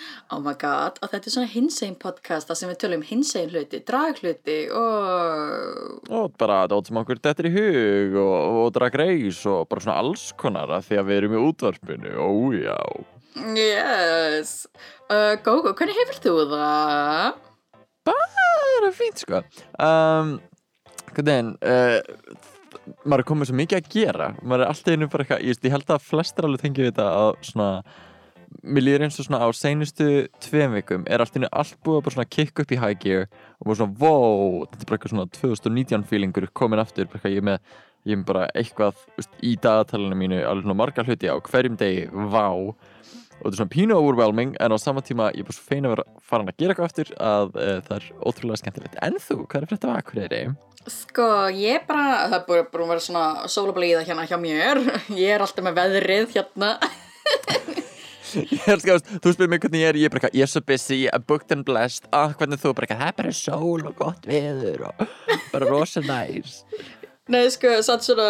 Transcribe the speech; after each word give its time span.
Oh 0.34 0.40
my 0.42 0.54
god, 0.58 1.00
og 1.02 1.12
þetta 1.12 1.30
er 1.30 1.34
svona 1.36 1.50
hinsegin 1.50 1.98
podcast 2.02 2.50
þar 2.50 2.60
sem 2.60 2.72
við 2.72 2.80
tölum 2.82 3.04
hinsegin 3.06 3.52
hluti, 3.54 3.82
draghluti 3.86 4.58
og... 4.74 6.08
Og 6.10 6.38
bara 6.40 6.64
dót 6.70 6.90
sem 6.90 7.00
okkur 7.00 7.20
dettur 7.22 7.50
í 7.50 7.54
hug 7.54 8.16
og, 8.22 8.34
og 8.62 8.72
drag 8.76 8.98
reis 9.00 9.42
og 9.50 9.68
bara 9.70 9.84
svona 9.84 10.00
alls 10.02 10.30
konar 10.40 10.72
af 10.78 10.88
því 10.88 11.00
að 11.00 11.10
við 11.10 11.20
erum 11.20 11.36
í 11.36 11.44
útvarpinu, 11.50 12.16
ójá 12.16 12.80
Yes. 13.36 14.64
Uh, 15.12 15.36
Gógó, 15.44 15.74
hvernig 15.76 15.98
hefur 15.98 16.20
þú 16.24 16.34
það? 16.50 17.40
Bara 18.06 18.92
fínt 18.96 19.20
sko. 19.20 19.42
Um, 19.82 20.38
Hvernig, 21.16 21.56
uh, 21.64 22.00
maður 23.04 23.22
er 23.22 23.28
komið 23.28 23.50
svo 23.50 23.56
mikið 23.56 23.78
að 23.78 23.86
gera. 23.92 24.26
Maður 24.42 24.64
er 24.64 24.72
alltaf 24.72 24.92
einu 24.92 25.08
bara 25.12 25.24
eitthvað, 25.24 25.44
ég, 25.48 25.70
held 25.72 25.92
að 25.94 26.04
flestir 26.04 26.48
alveg 26.48 26.64
tengi 26.64 26.84
við 26.84 26.90
þetta 26.92 27.06
að 27.20 27.30
svona 27.50 27.68
mér 28.62 28.84
líður 28.84 29.06
eins 29.06 29.18
og 29.20 29.26
svona 29.26 29.42
á 29.42 29.48
seinustu 29.56 30.06
tveim 30.42 30.76
vikum 30.76 31.06
er 31.10 31.22
allt 31.22 31.36
innu 31.38 31.50
allt 31.52 31.76
búið 31.84 31.98
að 31.98 32.04
bara 32.06 32.16
svona 32.16 32.32
kick 32.36 32.62
upp 32.62 32.72
í 32.72 32.78
high 32.80 32.98
gear 33.02 33.26
og 33.26 33.68
bara 33.68 33.78
svona 33.80 33.96
wow, 34.00 34.66
þetta 34.70 34.82
er 34.84 34.90
bara 34.90 34.98
eitthvað 34.98 35.14
svona 35.14 35.28
2019 35.36 36.06
feelingur 36.10 36.48
komin 36.56 36.82
aftur, 36.82 37.08
bara 37.10 37.20
eitthvað 37.20 37.36
ég 37.36 37.46
með 37.48 37.72
ég 38.06 38.20
með 38.20 38.26
bara 38.28 38.44
eitthvað 38.54 39.00
veist, 39.16 39.32
í 39.42 39.56
dagatalinu 39.62 40.18
mínu 40.18 40.42
alveg 40.42 40.66
svona 40.66 40.78
marga 40.78 41.06
hluti 41.06 41.32
á 41.32 41.36
hverjum 41.48 41.80
degi 41.80 42.06
vá, 42.12 42.46
og 42.54 42.76
þetta 43.42 43.52
er 43.52 43.58
svona 43.60 43.74
pínu 43.74 43.98
overwhelming 43.98 44.54
en 44.62 44.76
á 44.76 44.78
sama 44.80 45.02
tíma 45.04 45.32
ég 45.34 45.42
er 45.42 45.50
bara 45.50 45.58
svo 45.58 45.66
fein 45.66 45.88
að 45.88 45.96
vera 45.96 46.06
farin 46.22 46.52
að 46.52 46.62
gera 46.62 46.76
eitthvað 46.76 46.92
aftur 46.92 47.12
að 47.18 47.58
uh, 47.58 47.74
það 47.88 47.98
er 47.98 48.08
ótrúlega 48.22 48.62
skemmtilegt 48.62 49.02
en 49.02 49.20
þú, 49.20 49.42
hvað 49.44 49.60
er 49.62 49.70
frétt 49.72 49.88
af 49.88 50.00
Akureyri? 50.00 50.46
Sko, 50.86 51.48
ég 51.50 51.82
bara, 51.88 52.28
það 52.30 52.44
búin 52.46 52.84
að 52.84 52.90
vera 52.92 53.02
svona 53.02 53.48
sólablíða 53.50 54.04
hérna 54.06 54.26
hjá 54.30 54.36
mér. 54.38 54.78
Ég 55.18 55.34
er 55.34 55.42
alltaf 55.42 55.66
með 55.66 55.80
veðrið 55.80 56.36
hérna. 56.36 56.76
Ég 58.36 58.66
elskar, 58.68 58.98
veist, 58.98 59.08
þú 59.22 59.32
spyrir 59.34 59.52
mig 59.52 59.62
hvernig 59.64 59.82
ég 59.82 59.88
er, 59.92 59.98
ég 60.00 60.08
er 60.08 60.12
bara 60.12 60.22
eitthvað, 60.22 60.36
ég 60.40 60.46
er 60.46 60.52
so 60.52 60.62
busy, 60.66 60.98
I'm 61.08 61.24
booked 61.26 61.54
and 61.54 61.64
blessed, 61.66 62.10
ah, 62.12 62.34
hvernig 62.36 62.60
þú, 62.62 62.74
bara 62.76 62.88
eitthvað, 62.88 63.02
það 63.02 63.14
er 63.14 63.18
bara 63.22 63.34
sól 63.40 63.88
og 63.88 63.96
gott 63.98 64.28
veður 64.28 64.86
og 64.90 65.02
bara 65.54 65.70
rosa 65.70 66.04
næs. 66.04 66.60
Nei, 67.32 67.42
sko, 67.50 67.72
satt 67.82 68.06
svona, 68.06 68.28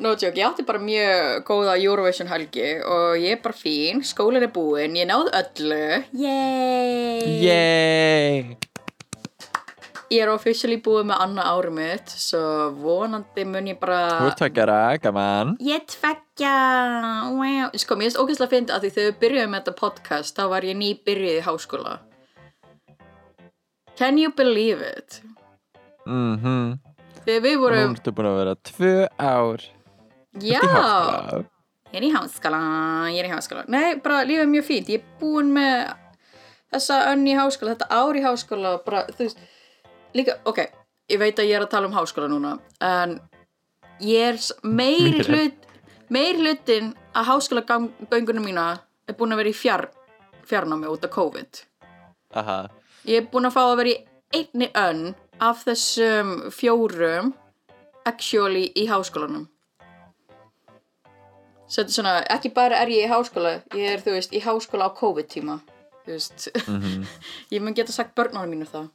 no 0.00 0.14
joke, 0.14 0.32
ég 0.38 0.46
átti 0.46 0.64
bara 0.64 0.80
mjög 0.80 1.42
góða 1.50 1.76
Eurovision 1.76 2.30
helgi 2.30 2.70
og 2.88 3.20
ég 3.20 3.36
er 3.36 3.42
bara 3.44 3.58
fín, 3.58 4.00
skólinn 4.06 4.46
er 4.46 4.54
búinn, 4.54 4.96
ég 4.96 5.10
náði 5.10 5.34
öllu. 5.42 5.84
Yay! 6.22 7.38
Yay! 7.44 8.69
Ég 10.10 10.24
er 10.24 10.30
officially 10.32 10.74
búið 10.82 11.04
með 11.06 11.20
annað 11.22 11.48
ári 11.54 11.68
mitt, 11.76 12.10
svo 12.18 12.40
vonandi 12.82 13.44
mun 13.46 13.68
ég 13.70 13.76
bara... 13.78 13.98
Þú 14.18 14.30
ert 14.32 14.40
tveggjara, 14.40 14.78
gaman. 15.04 15.52
Ég 15.62 15.84
tveggja, 15.92 16.54
wow. 17.36 17.68
Sko, 17.78 17.94
mér 17.94 18.08
finnst 18.08 18.18
ógæslega 18.18 18.48
að 18.48 18.54
finna 18.56 18.74
að 18.74 18.86
því 18.86 18.90
þegar 18.96 19.06
við 19.12 19.20
byrjuðum 19.20 19.52
með 19.54 19.60
þetta 19.62 19.74
podcast, 19.78 20.34
þá 20.34 20.42
var 20.50 20.66
ég 20.66 20.78
nýbyrjuð 20.80 21.36
í 21.36 21.44
háskóla. 21.46 21.92
Can 24.00 24.18
you 24.18 24.32
believe 24.34 24.82
it? 24.88 25.20
Mhm. 26.08 26.80
Þegar 27.22 27.46
við 27.46 27.56
vorum, 27.62 27.94
Nú 27.94 28.00
ertu 28.00 28.14
búin 28.16 28.30
að 28.32 28.36
vera 28.40 28.56
tvö 28.66 28.92
ár. 29.20 29.64
já, 30.42 30.58
ég 31.92 32.00
er 32.00 32.08
í 32.08 32.10
háskóla, 32.16 32.60
ég 33.14 33.22
er 33.22 33.30
í 33.30 33.32
háskóla. 33.36 33.64
Nei, 33.70 33.94
bara 34.02 34.24
lífið 34.26 34.42
er 34.42 34.50
mjög 34.56 34.66
fínt. 34.72 34.90
Ég 34.90 35.04
er 35.04 35.22
búin 35.22 35.54
með 35.54 35.94
þessa 36.74 36.98
önn 37.14 37.26
í 37.30 37.38
háskóla, 37.38 37.76
þetta 37.76 37.90
ár 37.94 38.18
í 38.18 38.26
háskóla, 38.26 38.74
bara, 38.82 39.06
þú 39.14 39.28
veist, 39.28 39.38
líka, 40.14 40.38
ok, 40.44 40.58
ég 41.10 41.18
veit 41.18 41.38
að 41.38 41.48
ég 41.50 41.56
er 41.58 41.64
að 41.66 41.70
tala 41.74 41.86
um 41.90 41.94
háskóla 41.96 42.28
núna, 42.30 42.58
en 42.80 43.16
ég 44.00 44.34
er 44.34 44.38
meiri 44.62 45.24
hlut, 45.28 45.66
meiri 46.10 46.38
hlutin 46.44 46.92
að 47.14 47.28
háskóla 47.30 47.64
göngunum 48.10 48.44
mína 48.46 48.66
er 49.08 49.14
búin 49.18 49.32
að 49.34 49.42
vera 49.42 49.52
í 49.52 49.56
fjár, 49.56 49.88
fjarnámi 50.46 50.90
út 50.90 51.04
af 51.04 51.10
COVID. 51.14 51.62
Aha. 52.34 52.58
Ég 53.08 53.22
er 53.22 53.30
búin 53.32 53.48
að 53.48 53.56
fá 53.56 53.62
að 53.66 53.76
vera 53.80 53.94
í 53.94 53.98
einni 54.40 54.70
önn 54.78 55.14
af 55.40 55.64
þessum 55.66 56.50
fjórum 56.54 57.32
actually 58.06 58.68
í 58.76 58.86
háskólanum. 58.90 59.48
Svo 61.70 61.82
þetta 61.84 61.90
er 61.90 61.94
svona, 61.94 62.12
ekki 62.34 62.50
bara 62.54 62.80
er 62.82 62.90
ég 62.90 63.06
í 63.06 63.10
háskóla, 63.10 63.52
ég 63.78 63.92
er, 63.94 64.00
þú 64.02 64.14
veist, 64.16 64.32
í 64.34 64.40
háskóla 64.42 64.88
á 64.90 64.96
COVID-tíma. 64.98 65.60
Þú 66.04 66.14
veist, 66.16 66.48
Mhm. 66.66 67.04
ég 67.54 67.62
mun 67.62 67.74
geta 67.74 67.92
sagt 67.92 68.14
börnunum 68.16 68.50
mínu 68.50 68.66
það. 68.66 68.88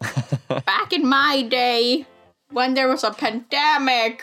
Back 0.48 0.92
in 0.92 1.08
my 1.08 1.42
day, 1.42 2.06
when 2.50 2.74
there 2.74 2.88
was 2.88 3.04
a 3.04 3.10
pandemic, 3.10 4.22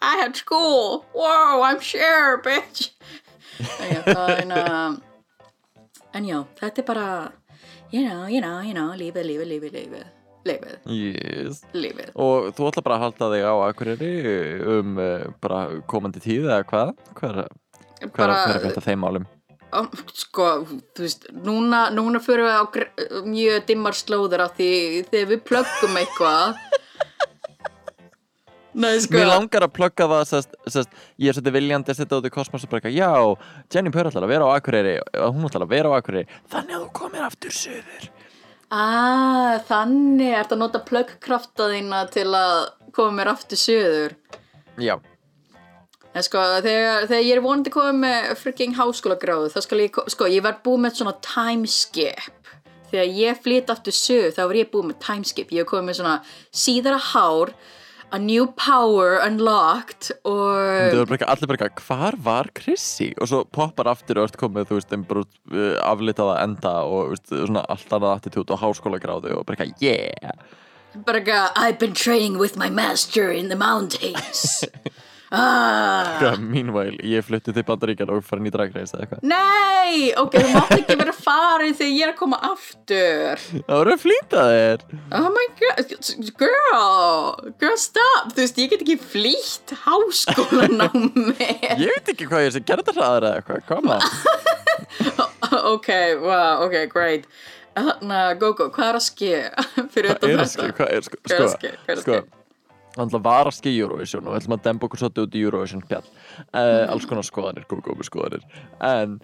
I 0.00 0.16
had 0.16 0.36
school. 0.36 1.04
Whoa, 1.14 1.62
I'm 1.62 1.80
sure, 1.80 2.42
bitch. 2.42 2.90
En 3.80 4.16
eina... 4.16 4.96
En 6.14 6.24
já, 6.24 6.44
þetta 6.60 6.78
er 6.78 6.86
bara, 6.86 7.32
you 7.90 8.04
know, 8.06 8.26
you 8.30 8.40
know, 8.40 8.60
you 8.62 8.74
know, 8.74 8.92
lífið, 8.94 9.24
lífið, 9.26 9.48
lífið, 9.50 9.72
lífið, 9.74 10.04
lífið, 10.46 10.76
Yes. 10.86 11.64
lífið. 11.74 12.12
Og 12.14 12.52
þú 12.54 12.68
ætla 12.68 12.84
bara 12.86 12.98
að 13.00 13.02
halda 13.02 13.30
þig 13.32 13.42
á 13.50 13.54
Akureyri 13.66 14.12
um 14.76 14.92
uh, 15.02 15.24
bara 15.42 15.64
komandi 15.90 16.22
tíð 16.22 16.46
eða 16.46 16.60
hvað? 16.70 16.92
Hvað 17.18 17.40
er, 17.42 18.60
þetta 18.68 18.84
þeim 18.86 19.02
málum? 19.02 19.26
Um, 19.74 19.88
sko, 20.14 20.48
þú 20.94 21.02
veist, 21.02 21.26
núna, 21.46 21.88
núna 21.94 22.20
fyrir 22.22 22.46
við 22.46 22.54
á 22.54 22.64
mjög 23.26 23.64
dimmar 23.70 23.96
slóður 23.98 24.44
af 24.46 24.54
því 24.58 24.70
þegar 25.10 25.30
við 25.32 25.44
plöggum 25.48 25.98
eitthvað. 25.98 26.60
Nei, 28.74 28.98
sko. 28.98 29.14
Mér 29.14 29.28
langar 29.30 29.66
að 29.68 29.72
plugga 29.76 30.06
það 30.10 30.24
sest, 30.26 30.56
sest, 30.66 30.94
Ég 31.22 31.30
er 31.30 31.36
svolítið 31.36 31.54
viljandi 31.54 31.92
að 31.92 31.98
setja 32.00 32.18
út 32.18 32.26
í 32.26 32.32
kosmos 32.34 32.64
og 32.66 32.72
bara 32.72 32.80
eitthvað, 32.82 32.96
Já, 32.98 33.70
Jenny 33.70 33.92
Purr 33.94 34.10
ætlar 34.10 34.26
að 34.26 34.32
vera 34.34 34.48
á 34.50 34.54
Akureyri 34.58 34.94
og 34.98 35.36
Hún 35.36 35.46
ætlar 35.46 35.66
að 35.66 35.74
vera 35.76 35.92
á 35.94 35.98
Akureyri. 36.00 36.38
Þannig 36.50 36.74
að 36.74 36.82
þú 36.86 36.90
komir 36.98 37.26
aftur 37.28 37.54
söður 37.54 38.08
Ah, 38.74 39.60
þannig. 39.68 40.32
Er 40.32 40.40
þetta 40.40 40.56
að 40.56 40.62
nota 40.64 40.80
plöggkrafta 40.88 41.68
þína 41.70 42.00
til 42.10 42.26
að 42.34 42.54
koma 42.96 43.14
mér 43.20 43.30
aftur 43.34 43.60
söður 43.60 44.16
Já, 44.82 44.96
En 46.14 46.22
sko, 46.22 46.40
þegar, 46.62 47.08
þegar 47.10 47.24
ég 47.26 47.34
er 47.34 47.42
vonandi 47.42 47.72
komið 47.74 48.00
með 48.04 48.32
freaking 48.38 48.76
háskólagráðu, 48.78 49.50
þá 49.50 49.60
skal 49.64 49.80
ég, 49.82 49.92
ko- 49.96 50.06
sko, 50.12 50.28
ég 50.30 50.44
var 50.46 50.60
búið 50.62 50.84
með 50.84 50.98
svona 51.00 51.14
timeskip. 51.26 52.50
Þegar 52.92 53.14
ég 53.18 53.40
flytt 53.42 53.72
aftur 53.74 53.96
sög, 53.96 54.28
þá 54.36 54.44
var 54.44 54.58
ég 54.60 54.70
búið 54.70 54.92
með 54.92 55.00
timeskip. 55.02 55.54
Ég 55.56 55.66
komið 55.66 55.88
með 55.88 55.98
svona 55.98 56.18
síðara 56.54 57.00
hár, 57.10 57.54
a 58.14 58.18
new 58.18 58.46
power 58.54 59.16
unlocked 59.24 60.12
og... 60.22 61.00
eitthvað, 61.02 61.24
allir 61.32 61.50
bara 61.50 61.66
eitthvað 61.66 61.86
Hvar 61.88 62.16
var 62.22 62.50
Chrissy? 62.54 63.08
Og 63.18 63.30
svo 63.30 63.40
poppar 63.50 63.90
aftur 63.90 64.20
og 64.20 64.28
ert 64.28 64.38
komið, 64.38 64.68
þú 64.68 64.78
veist, 64.78 64.92
þeim 64.92 65.06
bara 65.08 65.24
uh, 65.24 65.72
aflitaða 65.82 66.36
enda 66.44 66.74
og 66.86 67.14
veist, 67.14 67.32
svona 67.32 67.64
allt 67.74 67.96
annað 67.96 68.20
attitút 68.20 68.52
og 68.54 68.62
háskóla 68.62 69.00
gráðu 69.02 69.34
og 69.34 69.42
bara 69.48 69.64
eitthvað, 69.64 69.82
yeah 69.82 70.36
Bara 70.94 71.18
eitthvað, 71.18 71.50
I've 71.58 71.80
been 71.80 71.96
training 71.96 72.38
with 72.38 72.54
my 72.56 72.70
master 72.70 73.32
in 73.32 73.48
the 73.50 73.58
mountains. 73.58 74.62
ah. 75.34 76.08
Eitthvað, 76.14 76.42
Meanwhile, 76.54 76.98
ég 77.10 77.24
flutti 77.26 77.54
til 77.56 77.64
Bandaríkjan 77.68 78.12
og 78.14 78.22
farin 78.26 78.48
í 78.48 78.52
dragreis 78.54 78.94
eða 78.94 79.04
eitthvað 79.06 79.24
Nei, 79.30 80.12
ok, 80.20 80.36
þú 80.38 80.52
mátt 80.54 80.74
ekki 80.78 80.96
vera 81.00 81.14
farin 81.16 81.76
þegar 81.78 81.94
ég 81.94 82.06
er 82.06 82.12
að 82.12 82.18
koma 82.20 82.38
aftur. 82.50 83.42
Það 83.54 83.80
voru 83.80 83.94
að 83.94 84.04
flýta 84.04 84.44
þér 84.50 84.84
Oh 85.20 85.28
my 85.34 85.46
god, 85.62 85.94
girl, 86.42 87.54
girl 87.62 87.80
stop, 87.80 88.30
þú 88.34 88.42
veist, 88.44 88.60
ég 88.62 88.74
get 88.74 88.84
ekki 88.86 88.98
flýtt 89.02 89.74
háskólan 89.84 90.86
á 90.86 90.88
mig. 90.94 91.66
Ég 91.80 91.90
veit 91.90 92.14
ekki 92.14 92.30
hvað 92.30 92.48
ég 92.48 92.60
gerði 92.62 92.86
þetta 92.86 92.96
hraðar 92.98 93.28
eða 93.30 93.42
eitthvað, 93.42 93.66
koma 93.70 94.00
ok, 95.74 95.90
wow, 96.22 96.64
ok, 96.66 96.78
great. 96.92 97.28
Þannig 97.74 98.14
að, 98.20 98.32
Gogo, 98.38 98.68
hvað 98.74 98.88
er 98.92 98.96
að 99.00 99.04
ske 99.08 99.30
fyrir 99.90 100.14
Hvað 100.14 100.30
er 100.30 100.42
að 100.44 100.50
ske, 100.52 100.66
þetta? 100.68 100.76
hvað 100.78 100.92
er 100.94 101.06
sko, 101.08 101.20
Hvað 101.24 101.34
er 101.34 101.44
að 101.44 101.50
sko, 101.50 101.58
ske, 101.58 101.72
hvað 101.82 101.94
er 101.94 101.98
að 101.98 102.04
sko 102.04 102.18
ske? 102.20 102.43
Þannig 102.94 103.16
að 103.18 103.24
var 103.26 103.50
að 103.50 103.70
í 103.70 103.78
Eurovision 103.82 104.26
og 104.26 104.34
við 104.34 104.42
ætlum 104.42 104.58
að 104.58 104.66
demba 104.68 104.86
okkur 104.88 105.02
svolítið 105.02 105.24
út 105.26 105.34
í 105.34 105.44
Eurovision 105.44 105.86
pjall 105.88 106.04
uh, 106.04 106.84
alls 106.92 107.08
konar 107.10 107.26
skoðanir, 107.26 107.66
góð 107.70 107.82
góð 107.88 108.04
skoðanir. 108.06 108.44
En 108.86 109.16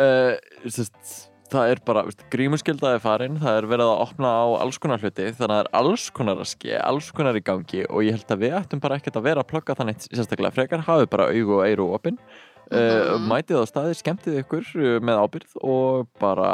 uh, 0.00 0.34
sest, 0.72 1.30
það 1.50 1.72
er 1.74 1.82
bara, 1.86 2.04
veist, 2.06 2.22
grímuskyldaði 2.32 3.00
farin 3.02 3.40
það 3.42 3.58
er 3.60 3.68
verið 3.70 3.90
að 3.90 4.04
opna 4.06 4.30
á 4.30 4.46
alls 4.62 4.78
konar 4.82 5.02
hluti 5.02 5.26
þannig 5.26 5.42
að 5.42 5.56
það 5.56 5.64
er 5.64 5.72
alls 5.80 6.04
konar 6.16 6.44
að 6.44 6.52
ske, 6.52 6.76
alls 6.78 7.10
konar 7.16 7.38
í 7.38 7.42
gangi 7.44 7.82
og 7.88 8.06
ég 8.06 8.16
held 8.16 8.36
að 8.36 8.44
við 8.44 8.60
ættum 8.60 8.82
bara 8.84 9.00
ekkert 9.00 9.18
að 9.20 9.26
vera 9.26 9.44
að 9.44 9.50
plugga 9.50 9.76
þannig 9.80 10.06
sérstaklega 10.06 10.54
frekar, 10.56 10.86
hafi 10.86 11.10
bara 11.10 11.28
augu 11.34 11.58
og 11.58 11.66
eiru 11.66 11.90
opinn 11.96 12.20
uh, 12.20 12.38
Mhm. 12.70 13.26
mætið 13.26 13.58
á 13.58 13.64
staði, 13.66 13.96
skemmtið 13.98 14.38
ykkur 14.44 14.68
með 15.02 15.22
ábyrð 15.24 15.56
og 15.66 16.06
bara 16.22 16.52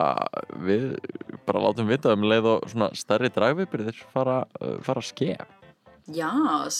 við 0.65 0.95
bara 1.47 1.61
látum 1.67 1.91
vita 1.91 2.15
um 2.17 2.25
leið 2.25 2.49
og 2.55 2.71
svona 2.73 2.89
stærri 2.97 3.29
dragviðbyrðir 3.35 4.01
fara, 4.15 4.47
fara 4.81 5.03
að 5.05 5.11
ske 5.12 5.37
Já, 6.14 6.31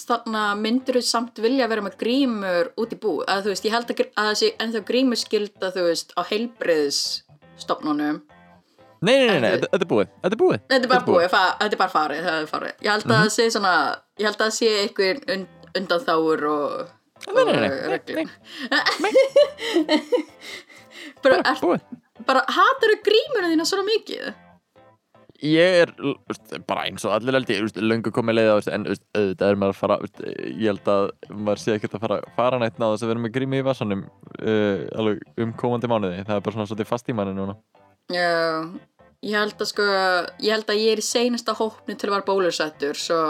þannig 0.07 0.39
að 0.39 0.61
myndur 0.63 0.97
þú 1.01 1.03
samt 1.03 1.41
vilja 1.43 1.67
vera 1.67 1.83
með 1.83 1.97
grímur 1.99 2.69
út 2.79 2.93
í 2.95 2.99
bú 3.03 3.17
að 3.27 3.41
þú 3.47 3.51
veist, 3.51 3.65
ég 3.67 3.75
held 3.75 3.89
að, 3.91 3.97
gr- 3.99 4.13
að 4.23 4.29
þessi 4.31 4.51
ennþá 4.63 4.83
grímur 4.87 5.19
skilda 5.19 5.71
þú 5.75 5.83
veist 5.89 6.15
á 6.15 6.21
heilbriðsstofnunum 6.31 8.21
Nei, 9.07 9.13
nei, 9.19 9.27
nei, 9.29 9.41
nei, 9.45 9.51
þetta 9.61 9.77
er 9.77 9.89
búið. 9.91 10.09
Þetta 10.23 10.35
er 10.35 10.41
búið. 10.41 10.61
Þetta 10.71 10.87
er 10.87 10.91
bara 10.91 11.05
búið, 11.05 11.27
þetta 11.35 11.67
er 11.67 11.81
bara 11.83 11.93
farið, 11.93 12.21
það 12.25 12.39
er 12.39 12.47
farið. 12.49 12.71
Ég 12.81 12.89
held 12.95 13.05
að 13.05 13.11
það 13.21 13.29
sé 13.35 13.45
svona, 13.53 13.73
ég 14.17 14.25
held 14.27 14.39
að 14.39 14.45
það 14.47 14.55
sé 14.57 14.71
einhver 14.81 15.21
und, 15.35 15.67
undanþáur 15.81 16.47
og, 16.49 16.95
Nei, 17.27 17.45
nei, 17.45 17.55
nei, 17.61 18.25
nei, 19.03 19.13
bara, 21.25 21.55
bara 22.29 22.43
hatar 22.57 22.93
þú 22.95 22.99
grímurinn 23.07 23.53
þína 23.55 23.67
svona 23.69 23.87
mikið? 23.89 24.33
Ég 25.45 25.83
er 25.83 25.91
bara 26.69 26.87
eins 26.89 27.05
og 27.05 27.13
allir 27.13 27.37
held 27.37 27.51
ég 27.53 27.79
löngu 27.83 28.13
komið 28.15 28.39
leið 28.39 28.49
á 28.49 28.57
þessu 28.57 28.73
en 28.73 28.87
auðvitað 28.89 29.51
er 29.51 29.59
maður 29.61 29.75
að 29.75 29.81
fara 29.83 29.99
ég 30.49 30.67
held 30.71 30.91
að 30.93 31.05
maður 31.35 31.63
sé 31.63 31.75
ekkert 31.77 31.97
að 31.99 32.05
fara 32.07 32.19
fara 32.39 32.61
nætt 32.63 32.81
náðu 32.81 32.95
þess 32.97 33.05
að 33.05 33.11
vera 33.13 33.25
með 33.27 33.35
grími 33.37 33.61
í 33.61 33.67
vassanum 33.67 34.05
uh, 34.07 34.87
alveg 34.97 35.21
um 35.45 35.53
komandi 35.61 35.91
mánuði. 35.93 36.25
Það 36.25 36.39
er 36.39 36.45
bara 36.47 36.57
svona 36.57 36.69
svolítið 36.71 36.91
fast 36.93 37.13
í 37.13 37.17
manni 37.19 37.37
núna. 37.37 37.57
Já, 38.15 38.31
ég 39.27 39.37
held 39.43 39.61
að 39.61 39.71
sko, 39.75 39.87
ég 40.47 40.57
held 40.57 40.73
að 40.73 40.81
ég 40.87 40.97
er 40.97 41.03
í 41.03 41.07
seinasta 41.11 41.57
hópni 41.59 41.97
til 41.99 42.09
að 42.09 42.17
vera 42.17 42.29
bólusettur, 42.31 42.97
svo 42.97 43.21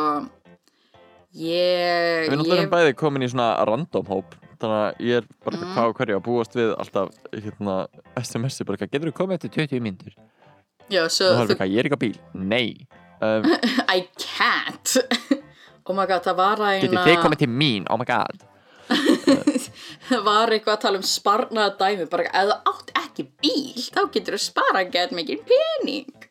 ég, 1.37 2.26
Við 2.31 2.37
náttúrulega 2.37 2.62
erum 2.62 2.75
bæði 2.75 2.97
komin 3.00 3.26
í 3.26 3.31
svona 3.32 3.50
random 3.69 4.06
hóp 4.11 4.37
þannig 4.56 4.79
að 4.79 5.02
ég 5.05 5.19
er 5.20 5.26
bara 5.44 5.56
Mm. 5.59 5.73
hvað 5.75 5.91
og 5.91 5.99
hverju 5.99 6.17
að 6.17 6.25
búast 6.25 6.55
við 6.56 6.70
alltaf 6.81 7.11
hérna, 7.32 7.75
SMS-i 8.17 8.64
bara 8.64 8.87
getur 8.87 9.11
þú 9.11 9.17
komið 9.19 9.35
eftir 9.41 9.50
20 9.67 9.82
myndur 9.85 10.14
já, 10.93 11.03
svo, 11.09 11.31
það 11.31 11.41
er 11.41 11.47
þú, 11.47 11.55
eitthvað, 11.55 11.73
ég 11.73 11.81
er 11.81 11.88
ekki 11.88 11.99
á 11.99 12.05
bíl, 12.05 12.19
nei. 12.35 12.69
Um, 13.25 13.49
I 13.97 14.05
can't, 14.21 14.97
oh 15.87 15.97
my 15.97 16.05
god, 16.09 16.23
það 16.27 16.38
var 16.41 16.62
að 16.62 16.83
getur 16.85 17.09
þið 17.09 17.25
komið 17.25 17.43
til 17.44 17.50
mín, 17.53 17.88
oh 17.91 17.99
my 18.00 18.09
god. 18.09 18.44
Það 18.87 20.23
var 20.29 20.53
eitthvað 20.55 20.77
að 20.77 20.83
tala 20.85 21.00
um 21.00 21.06
sparnaða 21.06 21.75
dæmi, 21.81 22.06
bara 22.11 22.29
ef 22.31 22.50
þú 22.50 22.59
átt 22.73 22.93
ekki 23.03 23.27
bíl, 23.43 23.87
þá 23.88 24.03
getur 24.15 24.37
þú 24.37 24.43
spara 24.44 24.85
gett 24.93 25.15
mikið 25.17 25.43
pening. 25.49 26.27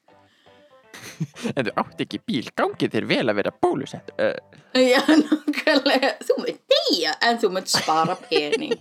ef 1.56 1.62
þú 1.68 1.74
átt 1.84 2.06
ekki 2.06 2.22
bíl, 2.28 2.46
gangið 2.56 2.96
þér 2.96 3.10
vel 3.12 3.26
að 3.28 3.40
vera 3.42 3.56
bólusett 3.62 4.14
uh, 4.20 4.38
Já, 4.76 5.00
nákvæmlega, 5.08 6.16
þú 6.28 6.40
mynd 6.44 6.62
deyja 6.72 7.16
en 7.24 7.42
þú 7.42 7.52
mynd 7.56 7.72
spara 7.72 8.18
pening. 8.28 8.78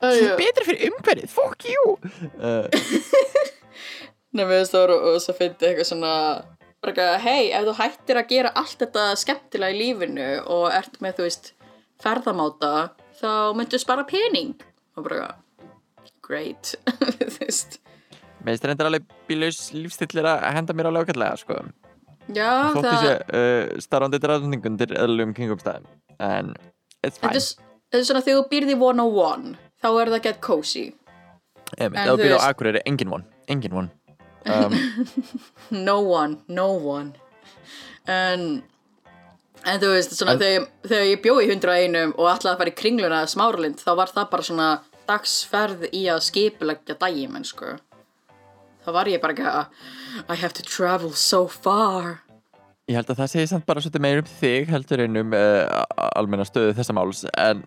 Æjá. 0.00 0.32
betra 0.38 0.64
fyrir 0.64 0.88
umhverfið, 0.88 1.28
fuck 1.28 1.66
you. 1.68 1.98
Uh, 2.40 2.64
Nei, 4.32 4.44
við 4.46 4.70
voru 4.76 4.96
og 5.10 5.20
svo 5.24 5.34
fyndi 5.34 5.66
eitthvað 5.70 5.88
svona 5.90 6.14
hei, 7.24 7.50
ef 7.52 7.66
þú 7.66 7.74
hættir 7.80 8.20
að 8.20 8.28
gera 8.30 8.52
allt 8.56 8.78
þetta 8.80 9.06
skemmtilega 9.20 9.74
í 9.74 9.78
lífinu 9.80 10.28
og 10.46 10.68
ert 10.72 11.00
með, 11.02 11.18
þú 11.18 11.26
veist, 11.26 11.52
ferðamáta 12.00 12.70
þá 13.20 13.30
myndu 13.58 13.80
spara 13.82 14.06
pening. 14.08 14.54
Og 14.96 15.04
bara 15.06 15.34
great 16.24 16.74
þú 17.20 17.40
veist, 17.42 17.78
Mér 18.40 18.54
finnst 18.54 18.64
reyndar 18.70 18.88
alveg 18.88 19.08
bílaus 19.28 19.58
lífstillir 19.76 20.24
að 20.30 20.46
henda 20.56 20.72
mér 20.76 20.88
alveg 20.88 21.10
ákveðlega 21.10 21.40
sko. 21.42 21.56
já, 22.32 22.48
Þótt 22.72 22.86
ég 22.86 22.86
það 22.86 23.02
sé 23.04 23.16
uh, 23.40 23.80
starfandi 23.84 24.20
drafningun 24.22 24.78
til 24.80 24.88
eðlum 24.96 25.34
kringumstæðum 25.36 25.90
En 26.24 26.54
it's 27.04 27.18
þetta 27.20 27.34
fine. 27.34 27.42
þetta 27.90 28.00
er 28.00 28.06
svona 28.08 28.22
þegar 28.24 28.40
þú 28.40 28.46
býrði 28.54 28.78
101 28.78 29.52
þá 29.82 29.88
er 29.90 30.12
það 30.14 30.24
get 30.28 30.40
cozy. 30.44 30.86
En 31.76 31.92
Ef 31.92 32.08
þú 32.08 32.16
veist- 32.22 32.80
engin 32.86 33.12
von 33.12 33.26
Engin 33.50 33.72
von 33.76 33.90
um, 34.46 34.76
no 35.88 35.98
one, 36.00 36.38
no 36.48 36.72
one. 36.72 37.12
En 38.08 38.62
en 39.68 39.80
þú 39.82 39.90
veist, 39.92 40.14
svona 40.16 40.38
En- 40.38 40.40
þegar, 40.40 40.66
þegar 40.88 41.06
ég 41.10 41.22
bjó 41.24 41.34
í 41.42 41.50
101 41.52 42.14
og 42.16 42.30
ætlaði 42.30 42.54
að 42.54 42.60
fara 42.62 42.72
í 42.72 42.78
kringluna 42.78 43.20
smáralind, 43.28 43.82
þá 43.82 43.92
var 43.98 44.12
það 44.14 44.30
bara 44.32 44.46
svona 44.46 44.68
dagsferð 45.10 45.86
í 45.92 46.06
að 46.12 46.22
skipuleggja 46.24 46.96
daginn, 47.00 47.32
menn 47.34 47.44
sko. 47.44 47.74
Þá 48.80 48.90
var 48.96 49.10
ég 49.12 49.20
bara 49.20 49.34
ekki 49.36 49.44
að 49.44 50.32
I 50.32 50.38
have 50.40 50.54
to 50.56 50.64
travel 50.64 51.12
so 51.12 51.44
far. 51.50 52.22
Ég 52.88 52.96
held 52.96 53.10
að 53.12 53.20
það 53.20 53.32
segi 53.34 53.50
samt 53.52 53.66
bara 53.68 53.82
svolítið 53.84 54.02
meir 54.02 54.22
um 54.22 54.30
þig 54.40 54.70
heldur 54.72 55.02
en 55.04 55.20
um 55.20 55.34
uh, 55.36 55.84
almenna 56.16 56.46
stöðu 56.48 56.72
þessa 56.74 56.96
máls 56.96 57.20
En 57.38 57.60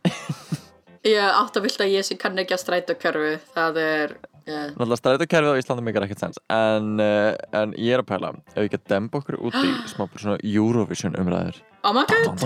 ég 1.08 1.22
átt 1.24 1.56
að 1.60 1.68
vilt 1.68 1.84
að 1.86 1.94
ég 1.94 2.08
sem 2.08 2.20
kann 2.20 2.42
ekki 2.42 2.58
að 2.58 2.64
stræta 2.64 2.96
körfu 3.00 3.38
það 3.54 3.80
er. 3.84 4.16
Náttúrulega 4.48 5.00
strætókerfið 5.00 5.52
á 5.56 5.60
Íslandi 5.62 5.84
mikar 5.88 6.06
ekkert 6.08 6.24
sens 6.26 6.40
en, 6.52 6.90
uh, 7.00 7.32
en 7.56 7.76
ég 7.80 7.94
er 7.96 8.04
að 8.04 8.10
pæla 8.12 8.34
Ef 8.54 8.58
við 8.60 8.66
ekki 8.68 8.80
að 8.82 8.88
demba 8.94 9.22
okkur 9.22 9.38
út 9.40 9.56
í 9.62 9.70
smá 9.92 10.04
svona 10.20 10.38
Eurovision 10.44 11.16
umræður 11.20 11.62
oh 11.88 11.94
my 11.96 12.04
god, 12.12 12.44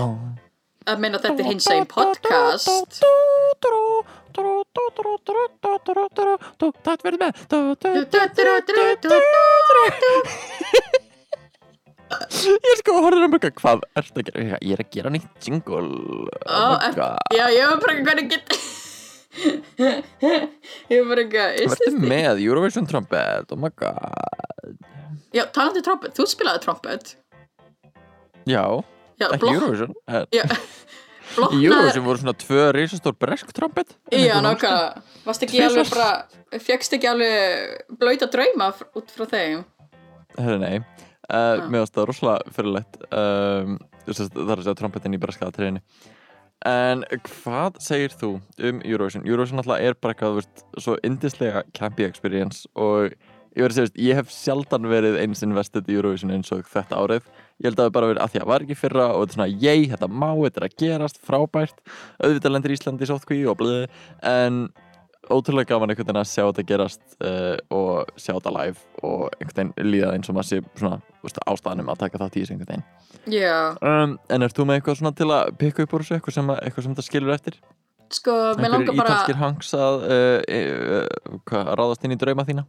að 0.88 1.02
meina 1.04 1.18
þetta 1.24 1.42
er 1.44 1.52
hins 1.52 1.68
einn 1.74 1.88
podcast 1.90 2.70
Það 6.88 7.04
verður 7.04 7.20
með 7.22 7.32
Ég 12.48 12.68
er 12.72 12.78
sko 12.80 12.94
að 12.96 13.04
horfa 13.04 13.26
um 13.28 13.34
eitthvað 13.36 13.58
Hvað 13.60 13.82
ertu 14.00 14.22
að 14.22 14.28
gera? 14.30 14.60
Ég 14.64 14.74
er 14.78 14.84
að 14.84 14.92
gera 14.96 15.10
nýtt 15.12 15.48
jingle 15.48 15.82
Oh 16.48 16.76
er- 16.88 17.00
já, 17.36 17.46
ég 17.52 17.68
var 17.68 17.82
bara 17.84 17.96
ekki 17.98 18.06
hvernig 18.08 18.30
get 18.32 18.46
ég 20.89 21.01
var 21.04 21.10
bara 21.12 21.24
this 21.84 21.94
the- 21.94 22.10
með 22.10 22.42
Eurovision 22.44 22.88
trompet? 22.89 23.51
Oh 23.54 23.60
my 23.60 23.69
god. 23.75 24.78
Já, 25.36 25.44
talandi 25.54 25.84
trompet, 25.86 26.16
þú 26.18 26.25
spilaði 26.30 26.63
trompet. 26.63 27.16
Já, 28.48 28.63
Já, 29.19 29.28
ekki 29.34 29.50
Eurovision 29.51 29.92
Já, 30.31 30.44
bloknaði 31.36 31.66
Eurovision 31.68 32.06
voru 32.06 32.22
svona 32.22 32.34
tvö 32.39 32.68
risastór 32.78 33.16
bresk 33.19 33.50
trompet 33.57 33.95
Já, 34.13 34.38
nákvæmlega. 34.42 35.01
Varst 35.25 35.44
ekki 35.44 35.57
Tvisvar. 35.60 35.74
alveg 35.74 35.90
bara 35.92 36.60
Fjöxst 36.63 36.95
ekki 36.95 37.10
alveg 37.12 37.98
blöyta 38.00 38.30
drauma 38.31 38.69
fr- 38.78 38.88
út 38.95 39.12
frá 39.12 39.25
þeim? 39.33 39.66
Herri 40.38 40.60
nei. 40.62 40.78
Uh, 41.28 41.66
Mér 41.68 41.81
varst 41.83 41.98
það 41.98 42.06
rosalega 42.07 42.54
fyrirlegt 42.56 43.01
um, 43.12 43.74
að 44.07 44.22
Það 44.31 44.38
er 44.45 44.54
að 44.54 44.63
segja 44.63 44.78
trompetin 44.80 45.18
í 45.18 45.19
breska 45.19 45.50
triðinni 45.51 45.81
En 46.65 47.04
hvað 47.27 47.81
segir 47.83 48.13
þú 48.18 48.31
um 48.69 48.80
Eurovision? 48.81 49.25
Eurovision 49.27 49.62
alltaf 49.62 49.81
er 49.83 49.98
bara 50.01 50.15
eitthvað 50.15 50.39
veist, 50.39 50.63
svo 50.81 50.98
indislega 51.06 51.61
campy 51.78 52.07
experience 52.07 52.66
og 52.73 53.14
ég 53.57 53.66
verið 53.66 53.73
að 53.73 53.78
segja, 53.78 54.06
ég 54.07 54.18
hef 54.18 54.33
sjaldan 54.33 54.90
verið 54.90 55.19
eins 55.21 55.44
invested 55.45 55.90
í 55.90 55.97
Eurovision 55.97 56.33
eins 56.33 56.49
og 56.54 56.66
þetta 56.71 56.97
árið 56.97 57.30
ég 57.57 57.69
held 57.69 57.80
að 57.80 57.87
það 57.87 57.94
bara 57.95 58.09
verið 58.11 58.23
að 58.23 58.33
því 58.33 58.42
að 58.42 58.49
var 58.52 58.66
ekki 58.66 58.78
fyrra 58.78 59.06
og 59.14 59.21
þetta 59.21 59.31
er 59.31 59.37
svona, 59.37 59.61
yey, 59.66 59.85
þetta 59.94 60.09
má, 60.14 60.30
þetta 60.44 60.61
er 60.61 60.68
að 60.68 60.76
gerast 60.83 61.21
frábært, 61.26 61.80
auðvitað 62.21 62.54
lendir 62.54 62.76
Íslandi 62.76 63.09
sótkví 63.09 63.40
og 63.49 63.57
blöð, 63.61 63.87
en 64.30 64.59
ótrúlega 65.28 65.74
gaman 65.74 65.92
einhvern 65.92 66.07
veginn 66.07 66.21
að 66.21 66.30
sjá 66.31 66.44
þetta 66.45 66.66
gerast 66.69 67.18
uh, 67.19 67.56
og 67.74 68.12
sjá 68.19 68.33
þetta 68.33 68.54
live 68.57 69.04
og 69.04 69.26
einhvern 69.38 69.74
veginn 69.74 69.92
líða 69.92 70.14
eins 70.16 70.30
og 70.31 70.38
maður 70.38 70.50
sé 70.52 70.62
svona, 70.80 71.02
veist, 71.26 71.42
ástæðanum 71.44 71.92
að 71.94 72.04
taka 72.04 72.30
í 72.30 72.30
þessu 72.38 72.56
einhvern 72.56 72.71
veginn 72.74 72.86
Já, 73.28 73.76
um, 73.81 74.16
En 74.31 74.45
ert 74.45 74.56
þú 74.56 74.68
með 74.68 74.80
eitthvað 74.80 75.02
svona 75.02 75.16
til 75.18 75.28
að 75.36 75.52
pikka 75.59 75.83
upp 75.83 75.97
úr 75.97 76.06
þessu, 76.06 76.18
eitthvað 76.18 76.38
sem, 76.38 76.54
eitthvað 76.62 76.88
sem 76.88 76.97
það 76.97 77.09
skilur 77.09 77.36
eftir? 77.36 77.59
sko, 78.14 78.36
mér 78.59 78.71
langar 78.71 78.95
bara 78.95 79.16
ítalskir 79.16 79.40
hangs 79.42 79.74
að 79.76 80.06
uh, 80.07 81.07
uh, 81.52 81.74
ráðast 81.76 82.06
inn 82.07 82.16
í 82.16 82.19
drauma 82.19 82.45
þína? 82.47 82.66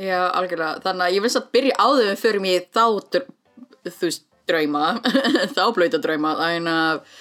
Já, 0.00 0.18
algjörlega 0.32 0.82
Þannig 0.84 1.06
að 1.06 1.16
ég 1.16 1.24
vil 1.24 1.32
satt 1.32 1.50
byrja 1.54 1.76
á 1.76 1.86
þau 1.88 2.14
fyrir 2.20 2.44
mér 2.44 2.66
þá 2.72 2.84
þú 3.88 4.08
veist, 4.08 4.24
drauma 4.48 4.94
þá 5.56 5.62
blöyta 5.76 6.00
drauma 6.02 6.34
þannig 6.40 6.72
að 6.72 7.20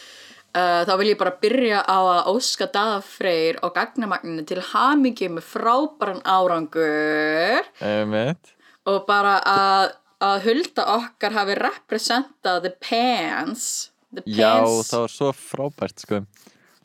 uh, 0.55 0.81
þá 0.87 0.93
vil 1.01 1.09
ég 1.11 1.19
bara 1.19 1.35
byrja 1.41 1.83
á 1.85 1.97
að 1.99 2.31
óska 2.33 2.67
Daða 2.71 2.99
Freyr 3.05 3.59
og 3.65 3.73
gagnamagninu 3.75 4.45
til 4.47 4.61
hamingju 4.71 5.29
með 5.35 5.47
frábæran 5.51 6.23
árangur. 6.27 7.69
Emmett 7.85 8.55
og 8.89 9.03
bara 9.05 9.35
að, 9.45 9.91
að 10.25 10.45
hulda 10.47 10.85
okkar 10.97 11.35
hafi 11.35 11.57
representað 11.59 12.63
the 12.65 12.71
pants. 12.81 13.65
The 14.11 14.23
Já, 14.25 14.57
pants. 14.63 14.89
það 14.89 15.03
var 15.05 15.13
svo 15.15 15.31
frábært 15.37 16.01
sko. 16.03 16.23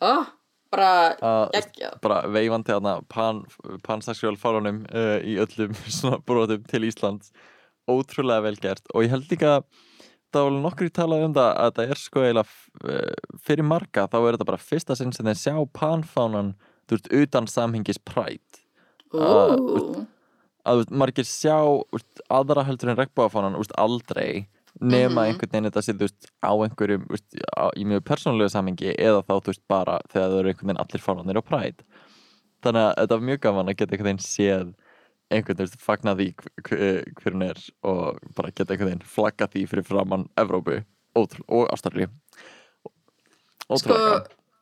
Oh, 0.05 0.29
bara 0.73 0.91
að 1.25 1.57
geggjað 1.57 1.99
bara 2.05 2.21
veifandi 2.29 2.75
þarna 2.75 2.99
pan, 3.09 3.43
pansexual 3.87 4.37
fárunum 4.41 4.85
uh, 4.93 5.19
í 5.25 5.39
öllum 5.43 5.73
brotum 6.29 6.67
til 6.69 6.85
Íslands. 6.91 7.33
Ótrúlega 7.89 8.45
vel 8.49 8.57
gert. 8.61 8.83
Og 8.95 9.07
ég 9.07 9.13
held 9.15 9.31
líka 9.31 9.57
það 9.57 9.85
var 10.35 10.47
alveg 10.51 10.63
nokkri 10.63 10.91
talað 10.91 11.25
um 11.29 11.35
það 11.37 11.51
að 11.63 11.71
það 11.77 11.91
er 11.95 12.01
sko 12.03 12.25
eiginlega 12.25 12.49
uh, 12.91 13.39
fyrir 13.47 13.65
marga 13.65 14.07
þá 14.11 14.17
er 14.19 14.37
þetta 14.37 14.49
bara 14.51 14.59
fyrsta 14.59 14.97
sinn 14.99 15.13
sem 15.13 15.27
þeir 15.27 15.39
sjá 15.41 15.55
panfánan 15.73 16.55
þú 16.89 16.97
veist, 16.99 17.09
utan 17.13 17.47
samhengis 17.47 17.99
præt 18.03 18.63
Ú, 19.15 19.23
að 19.23 19.55
þú 20.67 20.77
veist, 20.83 20.91
margir 20.91 21.25
sjá 21.29 21.57
úst, 21.95 22.21
aðra 22.29 22.65
heldur 22.67 22.91
en 22.93 22.99
regnbóðafánan 22.99 23.57
úst, 23.61 23.73
aldrei 23.79 24.47
nema 24.77 25.23
Mhm. 25.23 25.29
einhvern 25.31 25.51
veginn 25.53 25.71
þetta 25.71 25.83
sé, 25.87 25.93
þú 25.97 26.05
veist, 26.05 26.27
á 26.45 26.53
einhverjum, 26.53 27.07
þú 27.07 27.15
veist, 27.15 27.37
á, 27.57 27.65
í 27.81 27.85
mjög 27.89 28.03
persónulegu 28.05 28.51
samengi 28.53 28.91
eða 28.99 29.23
þá, 29.25 29.35
þú 29.41 29.47
veist, 29.55 29.63
bara 29.69 29.95
þegar 30.13 30.27
það 30.29 30.39
eru 30.41 30.49
einhvern 30.53 30.67
veginn 30.69 30.83
allir 30.83 31.01
fáránir 31.07 31.39
á 31.41 31.43
Pride. 31.49 31.87
Þannig 32.67 32.83
að 32.83 32.93
þetta 33.01 33.17
var 33.17 33.25
mjög 33.31 33.41
gaman 33.47 33.71
að 33.73 33.77
geta 33.79 33.95
einhvern 33.97 34.11
veginn 34.11 34.27
séð 34.27 34.75
einhvern 35.33 35.59
veginn 35.59 35.83
fagna 35.83 36.15
því 36.19 36.29
hv- 36.37 37.05
hver 37.21 37.35
hún 37.35 37.45
er 37.49 37.61
og 37.83 38.21
bara 38.37 38.53
geta 38.53 38.73
einhvern 38.73 38.93
veginn 38.93 39.11
flagga 39.17 39.49
því 39.53 39.67
fyrir 39.71 39.87
framann 39.87 40.29
Evrópu. 40.39 40.83
Og 41.17 41.33
Ástralíu. 41.73 42.11
Sko, 43.67 43.97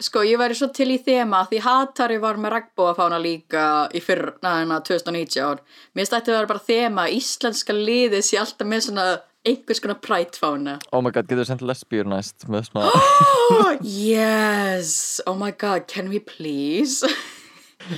sko, 0.00 0.22
ég 0.24 0.38
væri 0.40 0.56
svo 0.56 0.70
til 0.72 0.94
í 0.94 1.00
þema 1.02 1.42
því 1.50 1.60
Hatari 1.64 2.16
var 2.22 2.38
með 2.40 2.54
regnbóafána 2.54 3.18
líka 3.20 3.64
í 3.92 4.00
fyrr, 4.00 4.36
næðina 4.44 4.78
2019 4.86 5.60
Mér 5.94 6.08
stætti 6.08 6.32
að 6.32 6.38
vera 6.38 6.50
bara 6.54 6.64
þema 6.68 7.04
íslenska 7.12 7.76
liðið 7.76 8.24
sé 8.24 8.40
alltaf 8.40 8.70
með 8.70 8.86
svona 8.86 9.06
einhvers 9.44 9.82
konar 9.84 10.00
prætfána 10.00 10.78
oh 10.90 11.02
my 11.04 11.12
god, 11.12 11.28
getur 11.28 11.42
þú 11.42 11.48
sendt 11.50 11.66
lesbíur 11.68 12.08
næst 12.08 12.46
með 12.48 12.70
svona 12.70 12.88
oh, 12.88 13.74
Yes, 13.84 15.20
oh 15.28 15.36
my 15.36 15.52
god, 15.52 15.84
can 15.90 16.08
we 16.08 16.22
please 16.22 17.04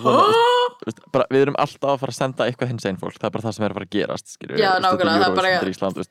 veist, 0.87 1.00
bara, 1.14 1.26
við 1.33 1.47
erum 1.47 1.59
alltaf 1.62 1.95
að 1.95 2.00
fara 2.02 2.14
að 2.14 2.19
senda 2.19 2.49
eitthvað 2.49 2.73
hins 2.73 2.88
einn 2.88 3.00
fólk, 3.00 3.16
það 3.19 3.28
er 3.28 3.35
bara 3.37 3.47
það 3.47 3.57
sem 3.57 3.66
er 3.66 3.75
að 3.75 3.78
fara 3.78 3.88
að 3.88 3.95
gerast 3.97 4.35
skilur, 4.35 4.61
Já, 4.61 4.71
nákvæmlega, 4.83 5.23
það 5.23 5.31
er 5.31 5.38
bara- 5.38 5.73
Ísland, 5.73 6.02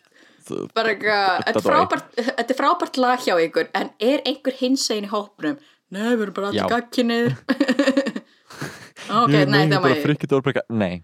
bara 0.75 0.95
eitthvað, 0.95 1.45
þetta 1.51 1.61
er 1.61 2.59
frábært 2.61 2.97
er 2.97 3.03
lag 3.05 3.27
hjá 3.27 3.35
ykkur 3.45 3.69
en 3.77 3.93
er 4.01 4.25
einhver 4.25 4.57
hinsegin 4.61 5.07
í 5.07 5.11
hópnum? 5.11 5.59
Nei, 5.91 6.09
við 6.15 6.25
erum 6.27 6.35
bara 6.37 6.51
allir 6.51 6.71
gagkinnið 6.71 7.31
ok, 9.21 9.33
Ég- 9.35 9.49
nei, 9.51 9.63
það 9.67 9.79
má 9.81 9.89
ég 9.91 10.61
nei. 10.69 11.01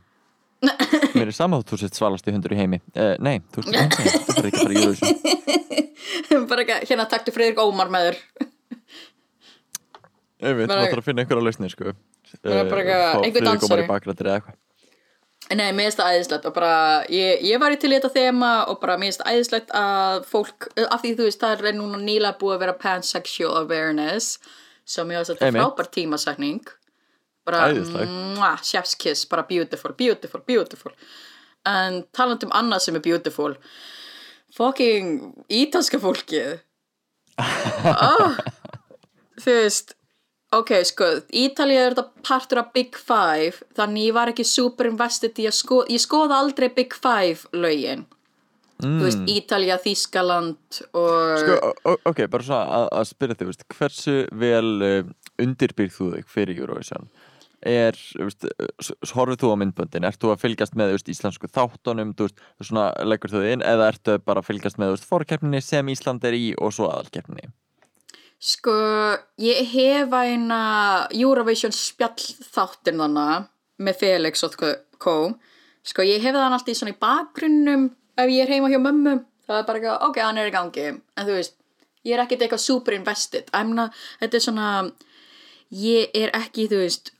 Mér 1.13 1.29
er 1.29 1.35
sama 1.37 1.59
þú 1.61 1.77
sett 1.83 1.97
svalasti 1.97 2.33
hundur 2.33 2.55
í 2.55 2.57
heimi. 2.57 2.79
Uh, 2.97 3.13
nei, 3.21 3.35
þú 3.53 3.61
nei, 3.69 3.83
þú 3.93 4.33
fyrir 4.33 4.47
ekki 4.49 4.57
að 4.57 4.63
fara 4.63 4.73
í 4.73 4.81
Eurovision. 4.81 6.47
Bara 6.49 6.63
eitthvað, 6.63 6.85
hérna 6.89 7.05
taktu 7.11 7.33
Friðrik 7.35 7.59
Ómar 7.61 7.91
með 7.93 8.07
þér 8.07 8.17
ég 10.41 10.55
veit, 10.57 10.67
maður 10.69 10.91
þarf 10.93 11.01
að 11.01 11.07
finna 11.09 11.23
einhverja 11.23 11.43
lausnir 11.47 11.71
sko. 11.73 11.93
Bara- 12.43 12.63
bara 12.69 12.81
eitthvað- 12.83 13.13
fá 13.13 13.25
einhver 13.25 13.43
dansari. 13.47 13.87
nei, 15.55 15.71
mér 15.71 15.85
finnst 15.87 15.97
það 16.01 16.13
æðislegt 16.17 16.45
og 16.45 16.53
bara, 16.53 16.71
ég, 17.09 17.41
ég 17.41 17.59
var 17.59 17.71
í 17.71 17.79
til 17.79 17.89
þetta 17.91 18.11
þema 18.11 18.67
og 18.67 18.79
bara 18.81 18.97
mér 18.97 19.11
finnst 19.13 19.23
æðislegt 19.25 19.69
að 19.71 20.25
fólk 20.25 20.67
af 20.91 21.01
því 21.01 21.15
þú 21.15 21.23
veist, 21.29 21.39
það 21.39 21.63
er 21.63 21.77
núna 21.77 21.97
nýlega 22.01 22.37
búið 22.41 22.55
að 22.57 22.59
vera 22.65 22.73
pansexual 22.73 23.55
awareness 23.63 24.37
sem 24.85 25.07
ég 25.09 25.17
finnst 25.21 25.31
þetta 25.35 25.47
Einmitt. 25.47 25.63
frábært 25.63 25.91
tímasetning. 25.95 26.67
Bara, 27.47 27.69
chef's 28.61 28.93
kiss, 28.97 29.23
bara 29.25 29.43
beautiful, 29.47 29.93
beautiful, 29.93 30.41
beautiful. 30.45 30.91
En 31.65 32.03
talandi 32.11 32.43
um 32.43 32.51
annað 32.51 32.81
sem 32.81 32.95
er 32.95 32.99
beautiful. 32.99 33.55
Fucking 34.57 35.45
ítalska 35.49 35.99
fólkið. 35.99 36.59
Oh, 37.39 38.35
þú 39.43 39.53
veist 39.63 39.93
ok, 40.55 40.73
sko, 40.87 41.07
Ítalía 41.35 41.87
er 41.87 41.95
þetta 41.95 42.23
partur 42.25 42.61
af 42.61 42.73
Big 42.75 42.97
Five 42.99 43.65
þannig 43.77 44.09
ég 44.09 44.15
var 44.15 44.31
ekki 44.31 44.45
super 44.47 44.89
invested 44.89 45.39
í 45.41 45.47
að 45.49 45.57
skoða 45.59 45.91
ég 45.93 46.03
skoða 46.03 46.39
aldrei 46.41 46.69
Big 46.73 46.95
Five 46.95 47.51
lögin. 47.55 48.05
Þú 48.77 48.99
veist, 49.01 49.23
Ítalía, 49.33 49.79
Þískaland 49.81 50.81
og 50.93 51.39
sko, 51.41 51.71
ok, 52.05 52.27
bara 52.29 52.45
svona 52.45 52.59
að, 52.77 52.83
að 52.99 53.07
spyrja 53.09 53.37
þig 53.39 53.49
veist, 53.49 53.63
hversu 53.73 54.17
vel 54.37 54.69
uh, 54.85 54.99
undirbyrð 55.41 55.95
þú 55.95 56.11
þig 56.13 56.29
fyrir 56.29 56.61
Eurovision? 56.61 57.09
Er, 57.65 57.97
veist, 58.21 58.45
horfið 59.17 59.41
þú 59.41 59.49
á 59.49 59.59
myndböndin, 59.63 60.05
ert 60.05 60.21
þú 60.21 60.29
að 60.29 60.43
fylgjast 60.45 60.77
með 60.77 60.93
veist, 60.93 61.09
íslensku 61.09 61.49
þáttunum, 61.49 62.13
þú 62.13 62.29
veist, 62.29 62.43
svona 62.61 62.91
leggur 63.01 63.33
þú 63.33 63.41
þig 63.41 63.55
inn, 63.57 63.65
eða 63.65 63.89
ertu 63.95 64.19
bara 64.21 64.45
að 64.45 64.51
fylgjast 64.51 64.77
með 64.77 64.93
þú 64.93 64.99
veist, 64.99 65.09
fórkeppninni 65.09 65.63
sem 65.65 65.89
Ísland 65.95 66.29
er 66.29 66.37
í 66.37 66.51
og 66.61 66.77
svo 66.77 66.91
aðalkeppninni 66.93 67.49
Sko, 68.37 68.73
ég 69.41 69.65
hef 69.71 70.11
eina 70.13 70.61
Eurovision 71.09 71.73
spjall 71.73 72.21
þáttin 72.53 73.01
þannig 73.01 73.47
með 73.81 73.97
Felix 74.01 74.45
og 74.45 74.57
Kó. 75.01 75.15
Sko, 75.81 76.05
ég 76.05 76.21
hef 76.21 76.35
þann 76.35 76.53
alltaf 76.53 76.69
í 76.73 76.77
svona 76.77 76.93
í 76.93 76.99
bakgrunnum 77.01 77.87
ef 78.17 78.29
ég 78.29 78.45
er 78.45 78.53
heima 78.53 78.69
hjá 78.69 78.77
mömmu. 78.81 79.15
Það 79.47 79.61
er 79.61 79.65
bara 79.65 79.79
eitthvað, 79.79 80.05
ok, 80.09 80.21
hann 80.21 80.41
er 80.41 80.51
í 80.51 80.53
gangi. 80.53 80.85
En 81.17 81.25
þú 81.25 81.39
veist, 81.39 81.57
ég 82.05 82.13
er 82.13 82.23
ekkert 82.23 82.45
eitthvað 82.45 82.63
super 82.65 82.97
invested. 82.97 83.49
Not, 83.71 83.97
þetta 84.21 84.37
er 84.37 84.45
svona, 84.45 84.69
ég 85.73 86.17
er 86.17 86.33
ekki, 86.37 86.67
þú 86.69 86.81
veist, 86.83 87.13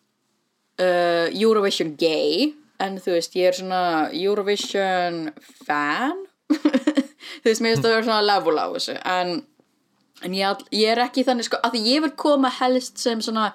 uh, 0.84 1.28
Eurovision 1.32 1.96
gay. 1.98 2.52
En 2.84 3.00
þú 3.02 3.16
veist, 3.16 3.38
ég 3.40 3.50
er 3.50 3.58
svona 3.58 3.84
Eurovision 4.14 5.32
fan. 5.66 6.28
þú 6.54 7.48
veist, 7.48 7.64
mér 7.64 7.74
finnst 7.74 7.86
það 7.86 7.90
að 7.90 7.96
vera 7.96 8.10
svona 8.10 8.26
level 8.28 8.60
á 8.60 8.68
þessu. 8.76 9.00
En 9.08 9.40
en 10.26 10.34
ég, 10.34 10.64
ég 10.74 10.94
er 10.94 11.04
ekki 11.04 11.26
þannig 11.28 11.50
sko 11.50 11.60
að 11.64 11.78
ég 11.82 12.02
vil 12.06 12.14
koma 12.18 12.50
helst 12.60 13.02
sem 13.02 13.22
svona 13.22 13.52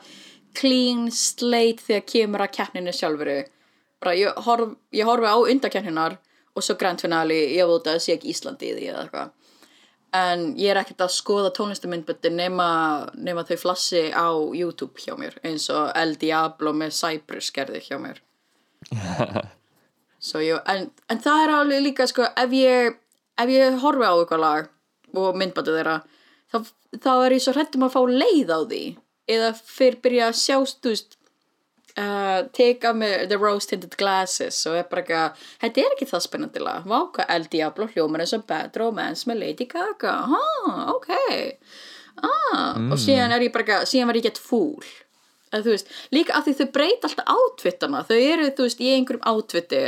clean 0.59 1.09
slate 1.11 1.83
þegar 1.83 2.09
kemur 2.12 2.45
að 2.45 2.54
keppninu 2.59 2.92
sjálfuru 2.95 3.40
bara 4.02 4.16
ég, 4.19 4.42
horf, 4.47 4.75
ég 4.95 5.07
horfi 5.07 5.31
á 5.31 5.38
undakeppninar 5.38 6.19
og 6.52 6.64
svo 6.64 6.76
grand 6.81 7.00
finale 7.00 7.38
ég 7.54 7.69
veit 7.69 7.88
að 7.88 8.02
sé 8.04 8.16
ekki 8.16 8.33
Íslandi 8.33 8.73
í 8.73 8.75
því 8.76 8.90
eða 8.90 9.04
eitthvað. 9.07 9.31
En 10.12 10.42
ég 10.61 10.69
er 10.69 10.81
ekkert 10.83 11.07
að 11.07 11.14
skoða 11.14 11.52
tónlistamindböndi 11.57 12.35
nema, 12.35 12.66
nema 13.16 13.47
þau 13.49 13.57
flassi 13.62 14.11
á 14.12 14.28
YouTube 14.52 15.00
hjá 15.00 15.14
mér 15.16 15.38
eins 15.47 15.71
og 15.73 15.88
El 15.97 16.19
Diablo 16.21 16.75
með 16.76 16.92
Cypress 16.99 17.54
gerði 17.54 17.81
hjá 17.87 17.97
mér. 18.02 18.21
Ég, 20.23 20.54
en, 20.71 20.85
en 21.11 21.19
það 21.19 21.40
er 21.42 21.50
alveg 21.50 21.81
líka 21.83 22.04
sko 22.07 22.23
ef 22.38 22.52
ég, 22.54 22.92
ef 23.42 23.49
ég 23.50 23.78
horfi 23.83 24.07
á 24.07 24.14
eitthvað 24.14 24.42
lag 24.45 24.69
og 25.19 25.35
myndbættu 25.35 25.75
þeirra 25.75 25.97
þá, 26.52 26.59
þá 26.99 27.12
er 27.14 27.37
ég 27.37 27.44
svo 27.44 27.56
hrættum 27.56 27.87
að 27.87 27.97
fá 27.97 28.00
leið 28.11 28.52
á 28.52 28.61
því. 28.61 28.85
Eða 29.32 29.50
fyrir 29.56 30.00
byrja 30.04 30.30
að 30.30 30.38
sjást 30.40 30.88
uh, 31.97 32.88
af 32.90 32.97
mig 32.97 33.28
the 33.28 33.38
rose 33.38 33.68
tinted 33.68 33.97
glasses 33.97 34.66
og 34.66 34.76
er 34.80 34.88
bara 34.90 35.02
eitthvað, 35.02 35.47
þetta 35.62 35.82
er 35.82 35.97
ekki 35.97 36.11
það 36.11 36.25
spennandi 36.26 36.62
lag 36.62 36.87
Váka 36.88 37.26
El 37.28 37.47
Diablo 37.52 37.88
hljómar 37.92 38.25
eins 38.25 38.35
og 38.37 38.47
Bad 38.49 38.76
Romance 38.80 39.28
með 39.28 39.42
Lady 39.44 39.68
Gaga. 39.71 40.18
Ah, 40.26 40.92
ok. 40.92 41.11
Ah, 42.23 42.76
og 42.92 42.99
síðan 43.00 43.32
er 43.32 43.47
ég 43.47 43.54
bara 43.54 43.64
eitthvað, 43.64 43.88
síðan 43.90 44.11
var 44.11 44.21
ég 44.21 44.28
gett 44.28 44.40
fúl. 44.42 44.92
Þú 45.52 45.68
veist, 45.68 45.90
líka 46.14 46.32
af 46.38 46.47
því 46.47 46.54
þau 46.59 46.68
breyta 46.73 47.09
alltaf 47.09 47.32
átvittana, 47.35 48.06
þau 48.09 48.16
eru 48.16 48.49
þú 48.56 48.64
veist 48.64 48.80
í 48.80 48.92
einhverjum 48.94 49.26
átvitti 49.28 49.82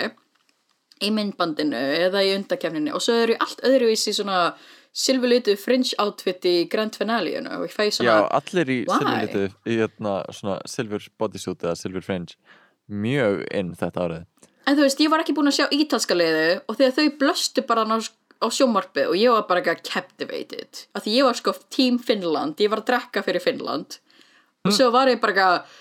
í 1.04 1.10
myndbandinu 1.12 1.80
eða 2.04 2.22
í 2.24 2.34
undakefninu 2.36 2.92
og 2.94 3.02
svo 3.02 3.16
eru 3.24 3.36
allt 3.42 3.64
öðruvísi 3.66 4.12
svona 4.14 4.54
silfurlitu 4.94 5.56
fringe 5.58 5.96
outfit 6.02 6.44
í 6.46 6.54
grand 6.70 6.94
finale-inu 6.94 7.50
og 7.58 7.66
ég 7.66 7.74
fæ 7.74 7.88
Já, 7.88 7.96
svona 7.98 8.18
allir 8.38 8.70
í 8.70 8.78
Why? 8.86 8.98
silfurlitu 8.98 9.44
í 9.66 9.78
hérna 9.80 10.12
svona 10.30 10.58
silfur 10.70 11.08
bodysuit 11.18 11.64
eða 11.66 11.74
silfur 11.78 12.06
fringe. 12.06 12.36
Mjög 12.88 13.42
inn 13.50 13.72
þetta 13.80 14.04
árið. 14.06 14.26
En 14.64 14.76
þú 14.78 14.86
veist, 14.86 15.00
ég 15.02 15.10
var 15.12 15.24
ekki 15.24 15.34
búin 15.36 15.50
að 15.50 15.58
sjá 15.58 15.66
ítalska 15.74 16.16
liðu 16.16 16.60
og 16.68 16.78
þegar 16.78 16.94
þau 16.98 17.16
blöstu 17.20 17.64
bara 17.66 17.84
á, 17.84 17.98
á 17.98 18.46
sjómarpið 18.54 19.10
og 19.10 19.18
ég 19.18 19.34
var 19.34 19.46
bara 19.48 19.60
eitthvað 19.60 19.82
captivated. 19.90 20.84
Af 20.94 21.04
því 21.04 21.18
ég 21.18 21.28
var 21.28 21.40
sko 21.40 21.56
team 21.74 21.98
Finland 21.98 22.62
ég 22.62 22.70
var 22.72 22.84
að 22.84 22.92
drekka 22.92 23.24
fyrir 23.26 23.44
Finland 23.44 23.98
og 24.64 24.72
svo 24.72 24.88
var 24.94 25.10
ég 25.10 25.20
bara 25.20 25.34
eitthvað 25.34 25.80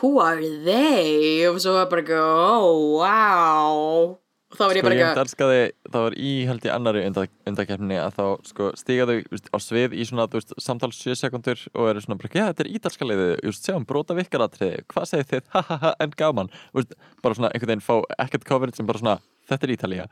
who 0.00 0.18
are 0.24 0.40
they? 0.64 1.44
Og 1.50 1.60
svo 1.62 1.76
var 1.76 1.90
bara 1.92 2.02
eitthvað 2.02 2.24
oh 2.56 2.98
wow 2.98 4.18
og 4.54 4.58
þá 4.60 4.64
var 4.68 4.78
ég 4.78 4.84
Sko 4.84 4.86
bara 4.86 4.96
ég 4.96 5.08
eitthvað 5.08 5.24
elskaði, 5.24 5.62
það 5.90 6.04
var 6.04 6.16
í 6.22 6.32
held 6.48 6.66
ég 6.68 6.74
annari 6.74 7.02
undakeppni 7.08 7.96
að 7.98 8.18
þá 8.18 8.24
sko 8.50 8.68
veist, 8.70 9.48
á 9.50 9.58
svið 9.58 9.96
í 9.98 10.06
svona 10.06 10.26
veist, 10.30 10.54
samtals 10.62 11.00
7 11.02 11.16
sekundur 11.18 11.64
og 11.72 11.88
eru 11.90 12.04
svona 12.04 12.18
bara, 12.20 12.30
já 12.30 12.44
þetta 12.52 12.64
er 12.64 12.70
ítalska 12.78 13.08
liðið, 13.08 13.32
just, 13.48 13.66
sjáum 13.66 13.86
brota 13.88 14.14
vikkaratriði, 14.18 14.84
hvað 14.92 15.10
segir 15.10 15.28
þið, 15.32 15.48
ha 15.56 15.64
ha 15.70 15.80
ha 15.82 15.92
en 16.04 16.14
gaman, 16.22 16.52
veist, 16.76 16.94
bara 17.24 17.38
svona 17.38 17.50
einhvern 17.50 17.74
veginn 17.74 17.86
fá 17.88 17.96
ekkert 18.26 18.46
coverage 18.46 18.78
sem 18.78 18.86
bara 18.86 19.02
svona, 19.02 19.16
þetta 19.50 19.66
er 19.66 19.74
Ítalía. 19.74 20.06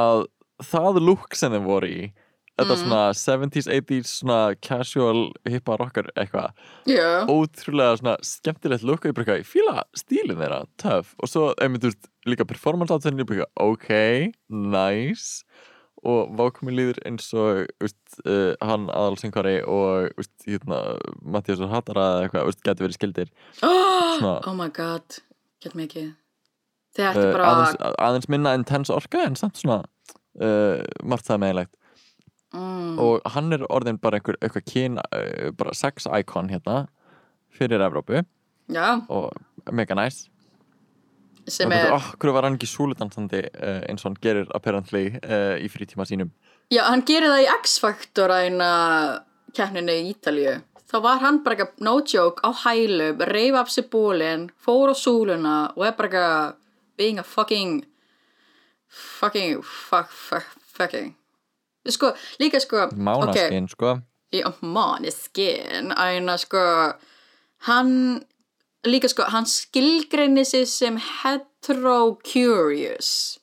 Að 0.00 0.26
það 0.66 1.00
look 1.04 1.38
sem 1.38 1.54
þeim 1.54 1.70
voru 1.70 1.90
í 1.90 2.02
þetta 2.60 2.76
Mm. 2.76 2.82
svona 2.84 3.00
70s, 3.16 3.66
80s 3.72 4.12
svona 4.20 4.38
casual 4.60 5.32
hippa 5.48 5.78
rocker 5.80 6.10
eitthvað. 6.16 6.52
Já, 6.86 7.24
ótrúlega 7.26 7.96
svona 7.98 8.16
skemmtilegt 8.22 8.84
og 8.84 9.00
ég 9.08 9.24
eitthvað, 9.24 9.42
ég 9.42 9.48
fíla 9.50 9.82
stílinn 9.96 10.38
þeirra, 10.40 10.62
töff. 10.78 11.14
Og 11.22 11.28
svo, 11.32 11.48
einmitt, 11.60 11.82
veist, 11.88 12.08
líka 12.28 12.46
performance 12.46 12.92
átvenni 12.94 13.24
ég 13.24 13.32
eitthvað, 13.32 13.52
ok, 13.56 14.32
nice. 14.50 15.44
Og 16.02 16.30
vákumi 16.32 16.72
líður 16.72 16.96
eins 17.04 17.26
og 17.36 17.66
veist, 17.82 17.98
uh, 18.24 18.54
hann 18.64 18.86
aðalsengari 18.88 19.58
og 19.68 20.14
veist, 20.16 20.32
hérna, 20.48 20.98
Mattias 21.20 21.60
og 21.60 21.68
Hattara 21.68 22.06
eða 22.22 22.30
eitthvað, 22.30 22.62
geti 22.64 22.86
verið 22.86 22.96
skildir. 22.96 23.28
Svona- 24.20 24.40
oh 24.46 24.54
my 24.56 24.68
god 24.72 25.20
get 25.62 25.74
mikið 25.76 26.14
þetta 26.96 27.12
uh, 27.20 27.26
er 27.28 27.32
bara 27.36 27.50
aðeins, 27.50 27.76
aðeins 28.00 28.28
minna 28.32 28.54
intense 28.56 28.90
orka 28.92 29.20
en 29.26 29.36
samt 29.38 29.60
svona 29.60 29.82
uh, 30.40 30.80
margt 31.04 31.28
það 31.28 31.42
meðilegt 31.44 31.74
mm, 32.54 32.98
og 33.02 33.30
hann 33.34 33.52
er 33.56 33.66
orðin 33.68 34.00
bara 34.00 34.20
einhver, 34.20 34.38
eitthvað 34.40 34.66
kyn 34.70 34.98
uh, 35.02 35.50
bara 35.56 35.76
sex 35.76 36.08
icon 36.10 36.50
hérna 36.52 36.84
fyrir 37.54 37.82
Evrópu 37.84 38.22
já, 38.70 39.00
og 39.08 39.30
mega 39.72 39.96
nice 39.98 40.28
sem 41.50 41.72
er, 41.72 41.90
Okkur 41.96 42.34
var 42.36 42.46
hann 42.46 42.58
ekki 42.58 42.68
súludansandi 42.70 43.42
uh, 43.48 43.80
eins 43.88 44.04
og 44.04 44.12
hann 44.12 44.22
gerir 44.22 44.52
apparently 44.54 45.08
uh, 45.24 45.56
í 45.58 45.70
frítíma 45.72 46.06
sínum 46.06 46.30
já, 46.70 46.84
hann 46.86 47.02
gerir 47.06 47.32
það 47.32 47.44
í 47.46 47.50
X-Factor 47.60 48.34
að 48.34 48.46
eina 48.50 48.70
keppninu 49.56 49.94
í 49.94 50.10
Ítalíu. 50.12 50.58
Þá 50.90 50.96
var 51.04 51.20
hann 51.22 51.38
bara 51.44 51.56
ekki, 51.56 51.84
no 51.86 52.00
joke, 52.02 52.42
á 52.42 52.50
hælum, 52.64 53.22
reyf 53.30 53.58
af 53.60 53.70
sér 53.70 53.86
bólinn, 53.92 54.48
fór 54.58 54.90
á 54.90 54.94
súluna 54.98 55.56
og 55.76 55.86
er 55.86 55.94
bara 55.98 56.10
ekki 56.10 56.24
being 56.98 57.20
a 57.22 57.24
fucking, 57.24 57.84
fucking, 58.88 59.62
fuck, 59.62 60.10
fuck, 60.10 60.50
fucking. 60.74 61.14
Sko, 61.88 62.12
líka 62.40 62.60
sko, 62.60 62.88
Mánaskinn, 62.92 63.68
sko. 63.72 63.96
Í 64.30 64.44
Måneskin 64.62 65.90
æna 65.96 66.36
sko 66.38 66.60
hann 67.66 68.22
líka 68.86 69.08
sko, 69.10 69.24
hann 69.28 69.46
skilgreinir 69.48 70.44
sig 70.48 70.68
sem 70.68 70.96
hetero-curious. 71.00 73.38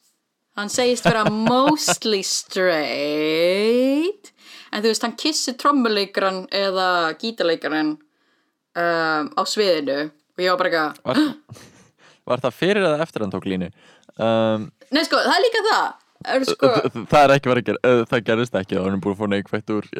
Hann 0.57 0.69
segist 0.73 1.05
vera 1.05 1.29
mostly 1.49 2.23
straight 2.25 4.23
en 4.71 4.81
þú 4.83 4.87
veist, 4.91 5.03
hann 5.05 5.19
kissir 5.19 5.55
trommuleikaran 5.59 6.39
eða 6.53 6.87
gítarleikaran 7.21 7.89
um, 7.97 9.23
á 9.33 9.41
sviðinu. 9.47 9.99
Og 10.37 10.41
ég 10.43 10.49
var 10.53 10.59
bara 10.61 10.69
eitthvað 10.69 10.91
Var, 11.07 11.17
var 12.29 12.39
það 12.43 12.57
fyrir 12.57 12.83
eða 12.85 13.03
eftir 13.05 13.19
hann 13.23 13.33
tók 13.33 13.47
línu? 13.49 13.67
Um, 14.17 14.59
nei 14.93 15.03
sko, 15.05 15.17
það 15.23 15.37
er 15.37 15.45
líka 15.45 15.61
það 15.69 15.85
sko, 16.49 16.71
það 17.11 17.19
er 17.23 17.35
ekki 17.35 17.51
verið 17.51 17.63
að 17.63 17.69
gera, 17.71 17.93
það 18.11 18.25
gerist 18.31 18.57
ekki. 18.61 18.79
Þá 18.79 18.87
er 18.87 18.99
búin 19.03 19.15
að 19.15 19.21
fá 19.21 19.31
neikvætt 19.33 19.75
úr 19.75 19.91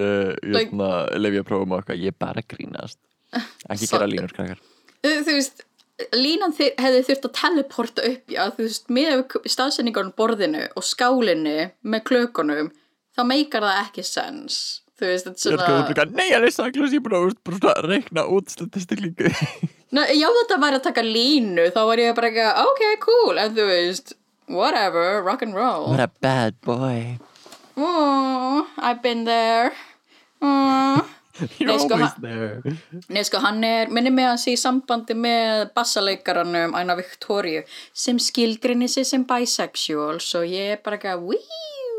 like, 0.56 0.90
lefja 1.22 1.46
prófum 1.48 1.76
og 1.76 1.82
eitthvað, 1.82 2.04
ég 2.04 2.16
er 2.16 2.20
bara 2.26 2.44
að 2.44 2.52
grínast. 2.56 3.00
Ekki 3.74 3.90
gera 3.92 4.10
línur 4.10 4.34
krakkar. 4.36 4.62
Þú 5.04 5.34
veist 5.34 5.66
línan 6.14 6.54
hefði 6.54 7.04
þurft 7.08 7.26
að 7.26 7.38
teleporta 7.40 8.04
upp 8.06 8.34
já, 8.34 8.44
þú 8.54 8.66
veist, 8.66 8.92
með 8.94 9.38
staðsendingarn 9.50 10.12
borðinu 10.18 10.68
og 10.78 10.86
skálinni 10.86 11.72
með 11.82 12.04
klökunum 12.12 12.70
þá 13.18 13.24
meikar 13.26 13.66
það 13.66 13.80
ekki 13.86 14.06
sens. 14.06 14.60
Þú 14.98 15.10
veist, 15.12 15.28
þetta 15.30 15.50
ég 15.50 15.56
er 15.56 15.64
að 15.64 15.72
svona 15.72 15.88
blika, 15.90 16.06
nei 16.18 16.30
hann 16.34 16.46
er 16.46 16.54
saklaus 16.54 16.94
ég 16.94 17.02
er 17.02 17.06
búin 17.06 17.18
að 17.18 17.34
bara 17.46 17.60
svona 17.60 17.90
reikna 17.90 18.28
út 18.34 18.54
statistiklingu. 18.54 19.34
Já, 20.22 20.28
þetta 20.36 20.62
væri 20.62 20.78
að 20.78 20.86
taka 20.90 21.04
línu 21.06 21.68
þá 21.74 21.82
var 21.88 22.02
ég 22.02 22.16
bara 22.18 22.32
ekki, 22.32 22.48
ok, 22.68 22.82
cool 23.06 23.42
en 23.42 23.54
þú 23.58 23.68
veist, 23.70 24.18
whatever, 24.48 25.22
rock 25.24 25.42
and 25.42 25.54
roll. 25.54 25.90
What 25.90 26.00
a 26.00 26.08
bad 26.22 26.60
boy. 26.62 27.20
Oh, 27.76 28.68
I've 28.78 29.02
been 29.04 29.26
there. 29.26 29.74
Oh. 30.42 31.08
you're 31.60 31.70
Nei, 31.70 31.78
sko, 31.78 31.94
always 31.94 32.12
hann- 32.12 32.22
there. 32.22 32.62
Nei, 33.10 33.22
sko, 33.24 33.38
hann 33.40 33.64
er, 33.64 33.88
minni 33.94 34.10
mig 34.10 34.26
hans 34.26 34.48
í 34.50 34.56
sambandi 34.58 35.14
með 35.18 35.70
bassaleikaranum 35.78 36.74
Æna 36.78 36.96
Victoria 36.98 37.62
sem 37.94 38.18
skilgrinni 38.22 38.88
sig 38.90 39.06
sem 39.06 39.24
bisexual 39.28 40.18
svo 40.24 40.42
ég 40.48 40.72
er 40.78 40.82
bara 40.86 40.98
ekki 40.98 41.14
wíu 41.28 41.44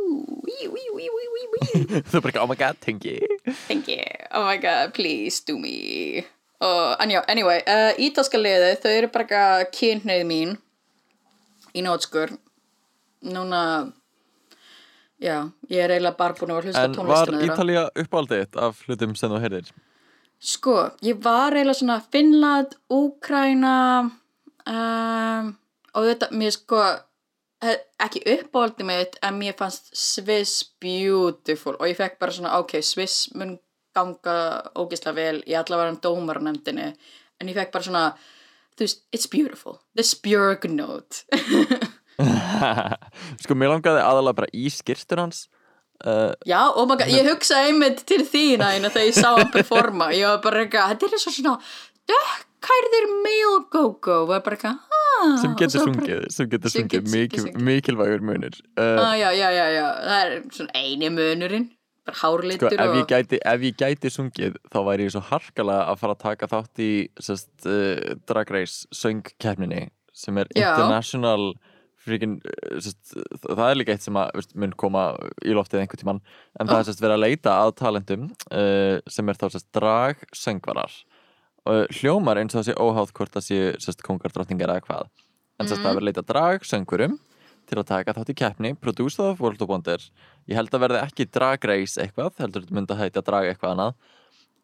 þú 2.09 2.19
er 2.19 2.23
bara 2.23 2.33
ekki, 2.33 2.40
oh 2.43 2.49
my 2.50 2.57
god, 2.59 2.76
tengi 2.83 3.19
Thank 3.69 3.88
you, 3.93 4.02
oh 4.33 4.45
my 4.47 4.57
god, 4.59 4.95
please 4.97 5.40
do 5.47 5.59
me. 5.59 6.25
Og, 6.59 6.97
en 6.99 7.11
já, 7.14 7.23
anyway 7.31 7.61
uh, 7.62 7.93
ítalska 8.00 8.38
liði, 8.40 8.73
þau 8.83 8.90
eru 8.97 9.09
bara 9.14 9.26
ekki 9.62 9.78
kynhneið 9.78 10.25
mín 10.26 10.57
í 11.78 11.85
nótskur 11.87 12.35
núna 13.28 13.62
já, 15.18 15.49
ég 15.70 15.82
er 15.82 15.94
eiginlega 15.97 16.18
bara 16.18 16.37
búin 16.38 16.54
að 16.54 16.68
hlusta 16.68 16.82
á 16.82 16.87
en 16.87 16.94
var 16.94 17.00
tónlistina 17.00 17.40
þeirra. 17.40 17.54
Ítalía 17.54 17.85
uppáldið 18.04 18.42
þitt 18.44 18.61
af 18.66 18.82
hlutum 18.87 19.16
sem 19.18 19.35
þú 19.35 19.42
heyrðir? 19.44 19.73
Sko, 20.38 20.76
ég 21.02 21.18
var 21.25 21.56
eiginlega 21.56 21.80
svona 21.80 21.99
Finnland, 22.12 22.78
Úkraina 22.94 23.76
um, 24.06 25.52
og 25.94 26.11
þetta, 26.12 26.30
mér 26.38 26.54
sko 26.54 26.82
ekki 27.58 28.23
uppáhaldi 28.37 28.87
mitt 28.87 29.16
en 29.26 29.38
mér 29.38 29.56
fannst 29.58 29.90
Swiss 29.99 30.62
beautiful. 30.80 31.75
Og 31.80 31.90
ég 31.90 31.99
fekk 31.99 32.20
bara 32.20 32.35
svona, 32.35 32.54
ok, 32.62 32.78
Swiss 32.87 33.32
mun 33.35 33.56
ganga 33.97 34.37
ógeðslega 34.78 35.16
vel 35.16 35.40
í 35.49 35.56
allavega 35.58 35.99
dómarnefndinni 36.04 36.92
en 37.38 37.50
ég 37.50 37.56
fekk 37.58 37.73
bara 37.75 37.87
svona, 37.88 38.04
veist, 38.85 39.04
it's 39.12 39.30
beautiful. 39.30 39.80
The 39.99 40.06
Spjörg 40.06 40.68
note. 40.70 41.24
Sko, 43.42 43.55
mér 43.55 43.76
langaði 43.76 44.03
aðalega 44.03 44.40
bara 44.40 44.50
í 44.50 44.66
skirstur 44.74 45.20
hans 45.22 45.44
uh, 46.03 46.33
Já, 46.42 46.66
oh 46.66 46.83
my 46.83 46.96
god, 46.98 47.12
ég 47.14 47.29
hugsaði 47.31 47.70
einmitt 47.70 48.03
til 48.09 48.24
þín 48.26 48.64
aðeina 48.66 48.90
þegar 48.90 49.07
ég 49.07 49.18
sá 49.18 49.31
hann 49.37 49.53
performa. 49.55 50.11
Ég 50.16 50.26
var 50.26 50.42
bara 50.44 50.64
eitthvað, 50.64 50.94
þetta 50.94 51.12
er 51.12 51.22
svo 51.22 51.35
svona 51.37 51.55
dökkhærðir 52.11 53.09
male 53.22 53.62
go-go. 53.70 54.24
Og 54.24 54.35
ég 54.35 54.44
bara 54.46 54.59
eitthvað, 54.59 54.98
ah 54.98 55.35
sem 55.38 55.53
og 55.53 55.59
getur 55.59 55.87
sungið 55.87 56.26
sem 56.35 56.50
getur 56.50 56.74
sungið, 56.74 57.09
mikilvægur 57.68 58.22
munur. 58.26 58.59
Uh, 58.79 58.98
ah, 59.03 59.14
já, 59.18 59.31
já, 59.35 59.48
já, 59.55 59.64
já, 59.74 59.85
það 60.05 60.22
er 60.22 60.38
svona 60.59 60.83
eini 60.83 61.11
munurinn 61.14 61.68
bara 62.09 62.16
sko, 62.16 62.27
hárlitur 62.27 62.73
ef, 62.73 62.94
ég 62.97 63.09
gæti, 63.09 63.38
ef 63.44 63.64
ég 63.64 63.79
gæti 63.79 64.11
sungið 64.12 64.59
þá 64.73 64.79
væri 64.87 65.07
ég 65.07 65.14
svo 65.14 65.23
harkalega 65.29 65.88
að 65.92 66.01
fara 66.03 66.16
að 66.16 66.23
taka 66.25 66.49
þátt 66.51 66.83
í 66.83 66.92
sest, 67.21 67.51
uh, 67.66 68.14
Drag 68.29 68.51
Race 68.55 68.88
söngkeppninni 68.94 69.88
sem 70.12 70.38
er 70.38 70.49
Já. 70.55 70.73
international 70.73 71.53
freaking, 71.99 72.38
uh, 72.42 72.81
sest, 72.81 73.14
það 73.44 73.64
er 73.68 73.79
líka 73.81 73.94
eitt 73.94 74.07
sem 74.07 74.18
að 74.18 74.33
veist, 74.38 74.57
mun 74.57 74.75
koma 74.81 75.11
í 75.44 75.55
loftið 75.57 75.85
einhvern 75.85 76.03
tímann 76.03 76.25
en 76.59 76.71
það 76.71 76.81
er 76.81 76.90
sest, 76.90 77.05
verið 77.05 77.18
að 77.18 77.25
leita 77.27 77.61
að 77.61 77.77
talentum 77.83 78.27
uh, 78.51 78.99
sem 79.09 79.29
er 79.29 79.40
þá 79.40 79.62
drag 79.77 80.27
söngvarar. 80.33 80.92
Og 81.68 81.99
hljómar 81.99 82.38
eins 82.40 82.57
og 82.57 82.64
sé 82.64 82.73
óháð 82.81 83.11
hvort 83.12 83.35
það 83.35 83.44
sé 83.44 83.59
sest, 83.83 84.01
kongar, 84.07 84.33
drottningar 84.33 84.73
eða 84.73 84.87
hvað. 84.87 85.11
En 85.59 85.68
sest, 85.68 85.83
það 85.83 85.90
er 85.90 85.99
verið 85.99 86.07
að 86.07 86.09
leita 86.09 86.29
drag 86.31 86.64
söngurum 86.64 87.18
til 87.68 87.78
að 87.81 87.88
taka 87.90 88.14
þátt 88.16 88.33
í 88.33 88.37
keppni, 88.38 88.72
Produce 88.81 89.20
of 89.22 89.42
World 89.44 89.62
of 89.64 89.70
Wonder 89.70 90.04
ég 90.48 90.57
held 90.59 90.72
að 90.72 90.85
verði 90.87 91.02
ekki 91.04 91.28
Drag 91.35 91.66
Race 91.68 92.00
eitthvað 92.00 92.40
heldur 92.42 92.64
þetta 92.64 92.78
myndi 92.78 92.96
að 92.96 93.02
heita 93.04 93.24
Drag 93.26 93.50
eitthvað 93.50 93.74
annað. 93.74 93.98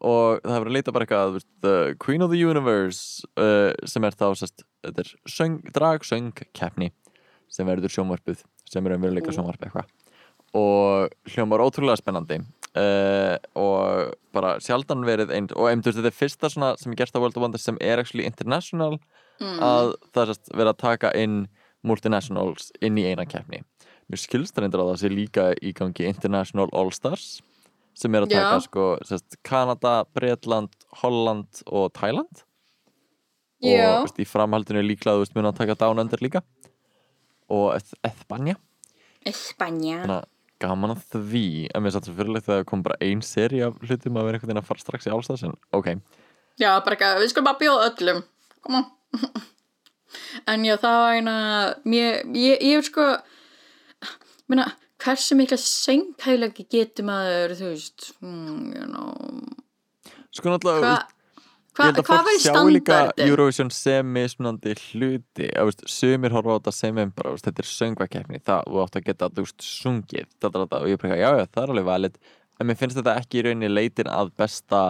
Og 0.05 0.41
það 0.43 0.57
verður 0.59 0.71
að 0.71 0.75
leita 0.75 0.93
bara 0.95 1.05
eitthvað 1.05 1.37
The 1.63 1.75
Queen 2.03 2.25
of 2.25 2.33
the 2.33 2.41
Universe 2.41 3.27
uh, 3.39 3.71
sem 3.87 4.05
er 4.05 4.17
þá 4.17 4.27
sest, 4.41 4.65
þetta 4.83 5.05
er 5.05 5.13
söng, 5.31 5.61
drag 5.75 6.05
söng 6.05 6.43
keppni 6.57 6.91
sem 7.51 7.67
verður 7.69 7.93
sjónvarpuð 7.93 8.43
sem 8.67 8.85
er 8.85 8.97
umveruleika 8.97 9.33
sjónvarp 9.33 9.63
eitthvað. 9.63 9.89
Og 10.55 11.31
hljómar 11.31 11.63
ótrúlega 11.63 11.99
spennandi 11.99 12.41
uh, 12.41 13.35
og 13.59 14.15
bara 14.35 14.57
sjaldan 14.63 15.05
verið 15.07 15.31
einn 15.35 15.49
og 15.55 15.69
veist, 15.69 15.95
þetta 15.95 16.11
er 16.11 16.17
fyrsta 16.17 16.51
svona 16.51 16.73
sem 16.81 16.91
er 16.91 16.99
gert 16.99 17.15
á 17.15 17.21
World 17.21 17.37
of 17.37 17.45
Wonder 17.45 17.61
sem 17.61 17.79
er 17.83 18.01
actually 18.03 18.27
international 18.27 18.99
að 19.39 19.93
það 20.15 20.31
sest, 20.31 20.51
verið 20.53 20.71
að 20.71 20.81
taka 20.83 21.11
inn 21.19 21.45
multinationals 21.87 22.71
inn 22.83 22.97
í 22.99 23.05
eina 23.09 23.25
keppni. 23.29 23.61
Mér 24.11 24.21
skilst 24.21 24.57
reyndir 24.61 24.81
að 24.81 24.91
það 24.91 25.01
sé 25.01 25.11
líka 25.11 25.45
í 25.65 25.71
gangi 25.77 26.09
International 26.09 26.69
All-Stars 26.77 27.39
sem 27.95 28.15
er 28.17 28.25
að 28.25 28.35
taka 28.35 28.59
sko 28.65 28.89
sest, 29.07 29.37
Kanada, 29.47 30.03
Bretland, 30.13 30.73
Holland 31.01 31.63
og 31.71 31.89
Thailand. 31.95 32.43
Já, 33.63 34.01
og 34.01 34.05
veist, 34.05 34.19
í 34.19 34.27
framhaldinu 34.27 34.83
líklega 34.83 35.15
þú 35.15 35.23
veist 35.23 35.37
mun 35.37 35.49
að 35.49 35.59
taka 35.61 35.77
Down 35.79 36.03
Under 36.03 36.21
líka. 36.21 36.43
Og 37.49 37.71
þannig 38.03 38.59
að 40.11 40.23
gaman 40.61 40.93
að 40.93 41.01
því 41.13 41.47
en 41.71 41.83
mér 41.83 41.95
satt 41.95 42.07
svo 42.07 42.15
fyrirlegt 42.17 42.47
að 42.47 42.59
það 42.59 42.69
kom 42.69 42.83
bara 42.85 42.99
ein 43.03 43.23
seri 43.25 43.63
af 43.65 43.75
hlutum 43.83 44.19
að 44.19 44.27
vera 44.27 44.37
einhvern 44.37 44.51
veginn 44.51 44.61
að 44.61 44.69
fara 44.69 44.83
strax 44.83 45.07
í 45.07 45.11
All-Stars 45.13 45.43
en 45.47 45.57
ok, 45.75 45.91
já, 46.61 46.69
bara 46.85 46.95
ekki, 46.95 47.11
við 47.23 47.33
skulum 47.33 47.49
bara 47.49 47.61
bjóða 47.63 47.89
öllum. 47.89 48.23
Come 48.65 48.83
on 48.83 48.87
en 50.51 50.67
já, 50.67 50.75
það 50.81 50.99
var 51.01 51.17
eina 51.19 51.37
mér, 51.87 52.21
ég, 52.37 52.61
ég 52.61 52.79
er 52.79 52.85
sko 52.85 53.07
meina, 54.51 54.69
hversu 55.01 55.37
mikla 55.37 55.57
senghæflegi 55.61 56.67
getur 56.71 57.07
maður, 57.09 57.57
þú 57.59 57.73
veist 57.73 58.11
hmm, 58.19 58.71
you 58.75 58.87
know 58.89 59.13
sko 60.35 60.53
náttúrulega 60.53 60.95
Hva, 61.75 61.89
Ég 61.89 61.91
held 61.91 61.97
að 61.99 62.07
fólk 62.07 62.37
sjái 62.39 62.71
líka? 62.71 62.97
Eurovision 63.19 63.69
sem 63.73 64.07
mismunandi 64.15 64.77
hluti 64.79 65.49
sumir 65.91 66.31
horfa 66.31 66.55
á 66.55 66.57
þetta 66.61 66.71
sem 66.71 67.01
um 67.03 67.09
bara, 67.17 67.33
þetta 67.35 67.63
er 67.65 67.67
söngvakeppni, 67.67 68.39
það, 68.47 68.69
þú 68.69 68.79
átt 68.85 68.95
að 68.95 69.09
geta 69.09 69.29
þú 69.35 69.43
veist, 69.43 69.65
sungið, 69.67 70.29
þetta, 70.39 70.61
þetta, 70.61 70.79
og 70.79 70.93
ég 70.93 71.01
bara, 71.01 71.17
já, 71.19 71.27
já, 71.41 71.49
það 71.51 71.65
er 71.65 71.73
alveg 71.73 71.87
valid, 71.89 72.15
en 72.55 72.69
mér 72.69 72.79
finnst 72.79 72.99
þetta 73.01 73.17
ekki 73.19 73.41
í 73.41 73.43
rauninni 73.43 73.71
leitin 73.73 74.11
að 74.13 74.31
besta 74.39 74.85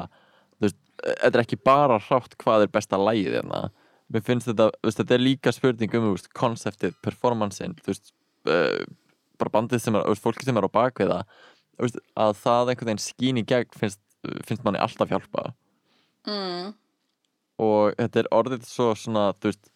þú 0.59 0.67
veist, 0.67 0.77
þetta 1.01 1.31
er 1.31 1.43
ekki 1.47 1.59
bara 1.71 1.97
hrátt 2.05 2.37
hvað 2.43 2.67
er 2.67 2.73
besta 2.77 3.01
lægið 3.01 3.39
hérna, 3.39 3.63
mér 4.13 4.23
finnst 4.25 4.49
þetta 4.49 4.69
veist, 4.83 4.99
þetta 4.99 5.17
er 5.17 5.23
líka 5.23 5.53
spurning 5.55 5.97
um, 5.97 6.13
konseptið 6.37 6.95
performancein, 7.05 7.75
þú 7.81 7.93
veist 7.93 8.13
uh, 8.51 8.81
bara 9.41 9.53
bandið 9.57 9.83
sem 9.83 9.97
er, 9.97 10.09
fólki 10.21 10.47
sem 10.47 10.57
er 10.59 10.67
á 10.67 10.71
bakvið 10.71 11.13
það, 11.13 11.37
þú 11.75 11.87
veist, 11.87 12.01
að 12.25 12.33
það 12.41 12.73
einhvern 12.73 12.91
veginn 12.91 13.05
skín 13.05 13.41
í 13.41 13.45
gegn 13.49 13.79
finnst, 13.79 14.01
finnst 14.47 14.65
manni 14.65 14.81
alltaf 14.81 15.11
hjálpa. 15.11 15.47
Mm, 16.29 16.73
og 17.61 17.95
þetta 17.97 18.21
er 18.21 18.31
orðið 18.35 18.69
svo 18.69 18.91
svona 18.97 19.29
þú 19.39 19.51
veist, 19.51 19.71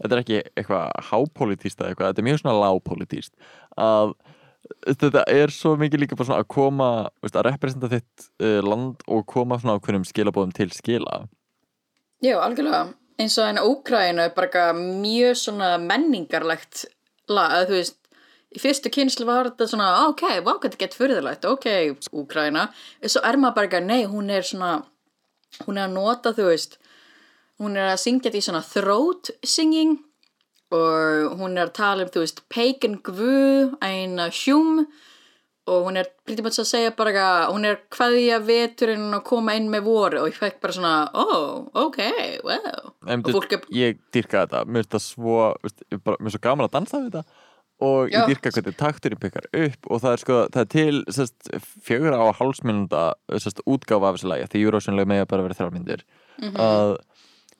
þetta 0.00 0.16
er 0.16 0.24
ekki 0.24 0.40
eitthvað 0.54 1.04
hápolítíst 1.10 1.80
eða 1.80 1.92
eitthvað, 1.92 2.10
þetta 2.10 2.24
er 2.24 2.28
mjög 2.30 2.42
svona 2.42 2.56
lápolítíst 2.64 3.36
að 3.80 4.16
þetta 4.88 5.22
er 5.28 5.52
svo 5.52 5.74
mikið 5.76 6.00
líka 6.00 6.16
bara 6.16 6.30
svona 6.30 6.42
að 6.42 6.52
koma 6.56 6.90
veist, 7.20 7.36
að 7.36 7.48
representa 7.50 7.92
þitt 7.92 8.28
uh, 8.40 8.60
land 8.64 9.04
og 9.12 9.24
koma 9.28 9.60
svona 9.60 9.76
á 9.76 9.82
hverjum 9.84 10.06
skilabóðum 10.08 10.54
til 10.56 10.70
skila. 10.72 11.24
Já, 12.24 12.38
algjörlega 12.40 12.94
eins 13.20 13.36
og 13.38 13.48
enn 13.48 13.62
Úkraina 13.62 14.28
er 14.28 14.34
bara 14.36 14.70
mjög 14.76 15.36
svona 15.38 15.74
menningarlegt 15.82 16.86
lag, 17.30 17.60
að 17.60 17.68
þú 17.70 17.78
veist 17.78 18.00
í 18.54 18.62
fyrstu 18.62 18.90
kynslu 18.94 19.26
var 19.26 19.50
þetta 19.50 19.68
svona 19.70 19.90
ok, 20.08 20.24
vá, 20.46 20.54
þetta 20.62 20.80
gett 20.80 20.96
fyrðilegt, 20.98 21.46
ok, 21.48 21.68
Úkraina 22.14 22.68
en 23.00 23.12
svo 23.12 23.22
er 23.26 23.38
maður 23.40 23.60
bara 23.62 23.82
nei, 23.84 24.04
hún 24.10 24.30
er 24.30 24.46
svona 24.46 24.76
hún 25.64 25.78
er 25.78 25.88
að 25.88 25.96
nota, 25.96 26.34
þú 26.34 26.50
veist 26.50 26.78
hún 27.62 27.78
er 27.78 27.92
að 27.92 28.02
syngja 28.02 28.28
þetta 28.28 28.40
í 28.40 28.46
svona 28.48 28.64
throat 28.66 29.30
singing 29.46 29.98
og 30.74 31.38
hún 31.38 31.58
er 31.58 31.68
að 31.68 31.76
tala 31.76 32.06
um, 32.06 32.10
þú 32.10 32.24
veist, 32.24 32.42
pagan 32.50 32.98
gvu, 33.04 33.74
eina 33.84 34.30
hjúm 34.34 34.86
og 35.66 35.86
hún 35.86 35.96
er 35.96 36.08
pretty 36.26 36.42
much 36.44 36.58
að 36.60 36.66
segja 36.68 36.90
bara 36.96 37.10
eitthvað, 37.10 37.52
hún 37.54 37.64
er 37.70 37.78
hvaðja 37.96 38.38
veturinn 38.44 39.14
að 39.16 39.22
koma 39.24 39.54
inn 39.56 39.70
með 39.72 39.86
voru 39.86 40.20
og 40.20 40.28
ég 40.28 40.36
fekk 40.36 40.58
bara 40.60 40.72
svona, 40.76 40.92
oh, 41.14 41.64
ok, 41.86 41.98
wow 42.44 42.92
og 43.24 43.30
fólk 43.32 43.56
ég 43.72 43.98
dýrka 44.12 44.44
þetta, 44.44 44.64
mér 44.68 44.84
finnst 44.84 44.92
það 44.92 45.04
svo 45.06 45.38
ég 45.94 46.02
mér 46.04 46.28
er 46.28 46.34
svo 46.36 46.42
gaman 46.44 46.66
að 46.68 46.74
dansa 46.76 47.00
við 47.00 47.10
þetta. 47.10 47.24
Og 47.84 48.06
ég 48.06 48.14
Já. 48.14 48.26
dýrka 48.30 48.52
hvernig 48.54 48.76
takturinn 48.78 49.18
pekar 49.20 49.48
upp 49.50 49.88
og 49.90 50.00
það 50.04 50.12
er 50.14 50.20
sko, 50.22 50.36
það 50.54 50.60
er 50.62 50.68
til 50.74 51.00
sest, 51.16 51.48
fjögur 51.82 52.14
á 52.14 52.24
hálsmynda 52.38 53.02
útgáfa 53.66 54.08
af 54.12 54.14
þessu 54.20 54.28
lagi, 54.30 54.46
því 54.52 54.62
Eurovision-leg 54.68 55.08
með 55.10 55.24
að 55.24 55.28
bara 55.32 55.42
vera 55.48 55.58
þrjármyndir 55.58 56.04
Mhm. 56.38 56.54
að 56.60 56.96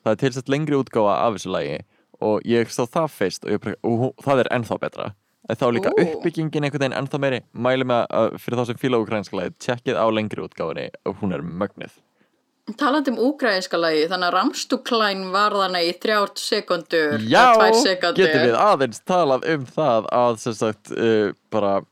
það 0.05 0.12
er 0.12 0.21
til 0.23 0.33
sest, 0.33 0.49
lengri 0.49 0.77
útgáfa 0.79 1.17
af 1.25 1.35
þessu 1.35 1.51
lagi 1.51 1.81
og 2.21 2.43
ég 2.47 2.69
sá 2.71 2.85
það 2.87 3.11
fyrst 3.11 3.45
og, 3.45 3.51
ég, 3.51 3.61
bara- 3.61 3.81
og 3.83 4.14
það 4.23 4.45
er 4.45 4.49
ennþá 4.55 4.79
betra. 4.81 5.05
en 5.07 5.14
þá 5.53 5.67
líka 5.77 5.93
Ú. 5.93 6.01
uppbyggingin 6.05 6.65
einhvern 6.65 6.87
veginn 6.87 6.99
ennþá 7.01 7.21
meiri 7.21 7.43
mæli 7.53 7.87
með 7.89 8.07
að 8.21 8.41
fyrir 8.41 8.61
þá 8.61 8.67
sem 8.71 8.81
fíla 8.81 9.01
úkrænska 9.03 9.39
lagi 9.39 9.55
tjekkið 9.67 10.01
á 10.01 10.07
lengri 10.09 10.45
útgáfinni 10.45 10.89
og 11.05 11.21
hún 11.21 11.37
er 11.37 11.45
mögnuð 11.45 11.99
talandi 12.81 13.13
um 13.13 13.19
úkrainska 13.21 13.77
lagi 13.77 14.07
þannig 14.09 14.31
að 14.31 14.37
Ramstuklæn 14.39 15.25
var 15.35 15.57
þannig 15.61 15.89
í 15.91 15.97
þrjárt 16.01 16.41
sekundur 16.41 17.27
Já, 17.29 17.53
sekundur 17.77 18.23
getum 18.25 18.47
við 18.47 18.57
aðeins 18.57 19.03
talað 19.05 19.45
um 19.53 19.67
það 19.69 20.09
að 20.17 20.39
sem 20.47 20.57
sagt 20.57 20.95
uh, 20.97 21.35
bara 21.53 21.83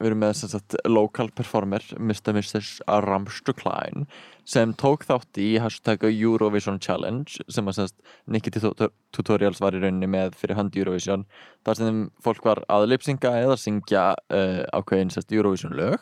við 0.00 0.12
erum 0.12 0.22
með 0.22 0.36
sem 0.38 0.52
sagt 0.54 0.78
local 0.88 1.28
performer 1.34 1.84
Mr. 1.98 2.32
Mrs. 2.36 2.76
Ramstuklæn 2.86 4.06
sem 4.48 4.72
tók 4.78 5.04
þátt 5.08 5.38
í 5.42 5.48
hashtag 5.62 6.04
Eurovision 6.10 6.78
Challenge 6.82 7.40
sem 7.48 7.66
að 7.70 7.76
sem 7.78 7.86
sagt 7.90 8.00
Nikki 8.26 8.50
Tuto- 8.54 8.90
Tutorials 9.14 9.60
var 9.62 9.76
í 9.76 9.80
rauninni 9.82 10.08
með 10.10 10.34
fyrir 10.40 10.56
hand 10.58 10.76
Eurovision 10.76 11.26
þar 11.66 11.80
sem 11.80 12.02
fólk 12.24 12.44
var 12.44 12.62
að 12.68 12.88
lipsinga 12.92 13.32
eða 13.44 13.56
syngja 13.60 14.04
uh, 14.16 14.62
ákveðin 14.74 15.10
sem 15.12 15.22
sagt 15.22 15.32
Eurovision 15.36 15.76
lög 15.78 15.98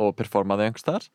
og 0.00 0.14
performaði 0.16 0.68
einhvers 0.70 0.86
þar 0.88 1.08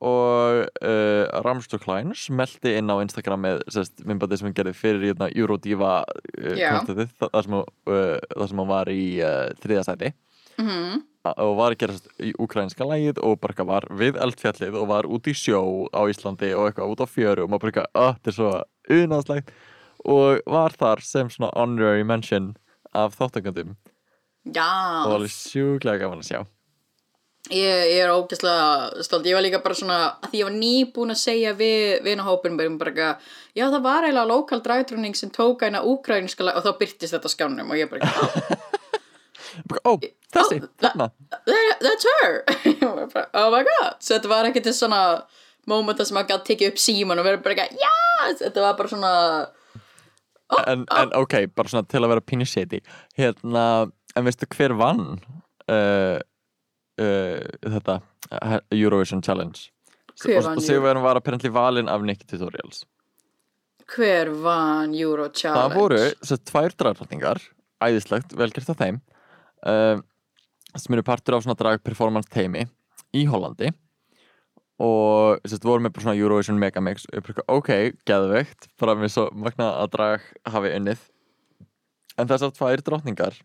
og 0.00 0.62
uh, 0.80 1.24
Ramstuklæn 1.44 2.14
smelti 2.16 2.72
inn 2.78 2.88
á 2.88 2.96
Instagram 3.04 3.42
með 3.44 3.58
sérst, 3.68 3.98
myndbandi 4.08 4.38
sem 4.40 4.48
hann 4.48 4.56
gerði 4.56 4.72
fyrir 4.78 5.02
hérna, 5.10 5.28
Eurodiva 5.36 5.98
uh, 6.06 6.54
konstantið, 6.78 7.10
þa- 7.20 7.28
þar 7.34 7.44
sem, 7.44 8.56
hann 8.62 8.70
var 8.70 8.88
í 8.94 9.02
uh, 9.20 9.50
þriða 9.60 9.84
sæti. 9.90 10.12
Mhm. 10.56 11.02
A- 11.02 11.09
og 11.24 11.56
var 11.58 11.74
að 11.74 11.80
gera 11.82 11.96
sérst, 11.96 12.12
í 12.24 12.30
ukrainska 12.40 12.86
lægið 12.88 13.20
og 13.20 13.40
bara 13.40 13.52
eitthvað 13.52 13.70
var 13.72 13.86
við 14.00 14.20
eldfjallið 14.24 14.78
og 14.80 14.86
var 14.88 15.08
út 15.10 15.28
í 15.28 15.34
sjó 15.36 15.60
á 15.92 16.00
Íslandi 16.08 16.54
og 16.56 16.70
eitthvað 16.70 16.94
út 16.94 17.04
á 17.04 17.06
fjöru 17.10 17.44
og 17.44 17.50
maður 17.50 17.60
bara 17.60 17.72
eitthvað, 17.72 17.90
"Ah, 17.94 18.14
þetta 18.14 18.28
er 18.28 18.38
svo 18.38 18.52
unaðslegt. 18.90 19.50
Og 20.04 20.40
var 20.46 20.70
þar 20.70 21.02
sem 21.04 21.28
svona 21.28 21.52
honorary 21.54 22.02
mention 22.02 22.56
af 22.94 23.16
þáttakandum 23.18 23.76
og 23.76 24.54
Já, 24.54 25.04
alveg 25.04 25.28
sjúklega 25.28 26.00
gaman 26.00 26.22
að 26.22 26.30
sjá. 26.30 26.46
Ég, 27.50 27.96
ég 27.96 28.02
er 28.04 28.12
ógeðslega 28.12 29.02
stolt. 29.04 29.26
Ég 29.26 29.34
var 29.34 29.42
líka 29.42 29.62
bara 29.62 29.74
svona, 29.74 29.98
að 30.22 30.30
því 30.30 30.40
ég 30.40 30.48
var 30.48 30.56
nýbúin 30.56 31.14
að 31.14 31.20
segja 31.20 31.54
við 31.56 32.02
vinahópin 32.04 32.56
bara, 32.56 32.90
eitthvað, 32.90 33.16
já 33.56 33.64
það 33.66 33.82
var 33.82 34.04
eiginlega 34.04 34.28
lokal 34.30 34.60
dragdrunning 34.64 35.16
sem 35.16 35.30
tók 35.30 35.64
eina 35.64 35.82
úkrainska 35.82 36.44
lag 36.44 36.56
og 36.60 36.64
þá 36.64 36.78
byrtist 36.78 37.16
þetta 37.16 37.32
skjánum 37.32 37.72
og 37.72 37.80
ég 37.80 37.90
bara, 37.90 38.00
Bara, 38.06 38.60
Ó, 39.84 39.96
þessi, 40.34 40.60
þarna 40.82 41.10
that, 41.30 41.80
that's 41.84 42.06
her. 42.20 42.42
Oh 43.34 43.48
my 43.52 43.62
god. 43.66 43.98
Svo 44.00 44.16
þetta 44.16 44.30
var 44.32 44.50
ekki 44.50 44.62
til 44.64 44.74
svona 44.76 45.00
momenta 45.70 46.06
sem 46.06 46.16
maður 46.16 46.34
gæti 46.34 46.52
tekið 46.52 46.72
upp 46.72 46.82
síman 46.82 47.20
og 47.20 47.26
verið 47.26 47.42
bara 47.44 47.56
eitthvað, 47.56 47.80
já 47.80 48.36
þetta 48.42 48.64
var 48.64 48.78
bara 48.78 48.92
svona 48.92 49.14
en, 50.66 50.86
en 50.98 51.12
ok, 51.14 51.36
bara 51.54 51.70
svona 51.70 51.86
til 51.88 52.02
að 52.02 52.14
vera 52.14 52.26
pínu 52.26 52.46
shady. 52.48 52.80
Hérna, 53.18 53.64
en 54.16 54.26
veistu 54.26 54.48
hver 54.50 54.74
vann 54.78 55.04
uh, 55.70 56.16
uh, 57.00 57.42
þetta 57.66 58.00
Eurovision 58.74 59.22
Challenge? 59.26 59.68
Hver 60.20 60.40
og, 60.42 60.58
Sigurverðin 60.60 61.04
var 61.04 61.20
apparently 61.20 61.52
valinn 61.54 61.88
af 61.88 62.02
Nicky 62.04 62.26
Tutorials. 62.28 62.84
Hver 63.90 64.30
vann 64.42 64.94
Euro 64.94 65.30
Challenge 65.34 65.70
það 65.70 65.78
voru 65.78 66.02
svo 66.22 66.36
tvær 66.50 66.76
dragdrottningar 66.78 67.40
æðislegt, 67.82 68.34
velgert 68.38 68.70
af 68.70 68.78
þeim 68.78 69.00
uh, 69.66 70.00
sem 70.76 70.96
eru 70.96 71.06
partur 71.06 71.36
af 71.36 71.44
svona 71.44 71.58
drag 71.58 71.82
performance 71.84 72.30
teimi 72.32 72.66
í 73.16 73.26
Hollandi. 73.30 73.72
Og 74.80 75.42
sérst, 75.44 75.66
voru 75.66 75.84
með 75.84 75.98
svona 76.00 76.16
Eurovision 76.16 76.60
Megamix 76.60 77.04
ok, 77.44 77.92
geðveikt 78.08 78.70
bara 78.80 78.96
með 78.96 79.12
svo 79.12 79.26
magna 79.36 79.74
að 79.82 79.90
drag 79.96 80.28
hafi 80.48 80.72
unnið. 80.78 81.02
En 82.16 82.30
þessar 82.30 82.54
tvær 82.56 82.84
drottningar 82.84 83.36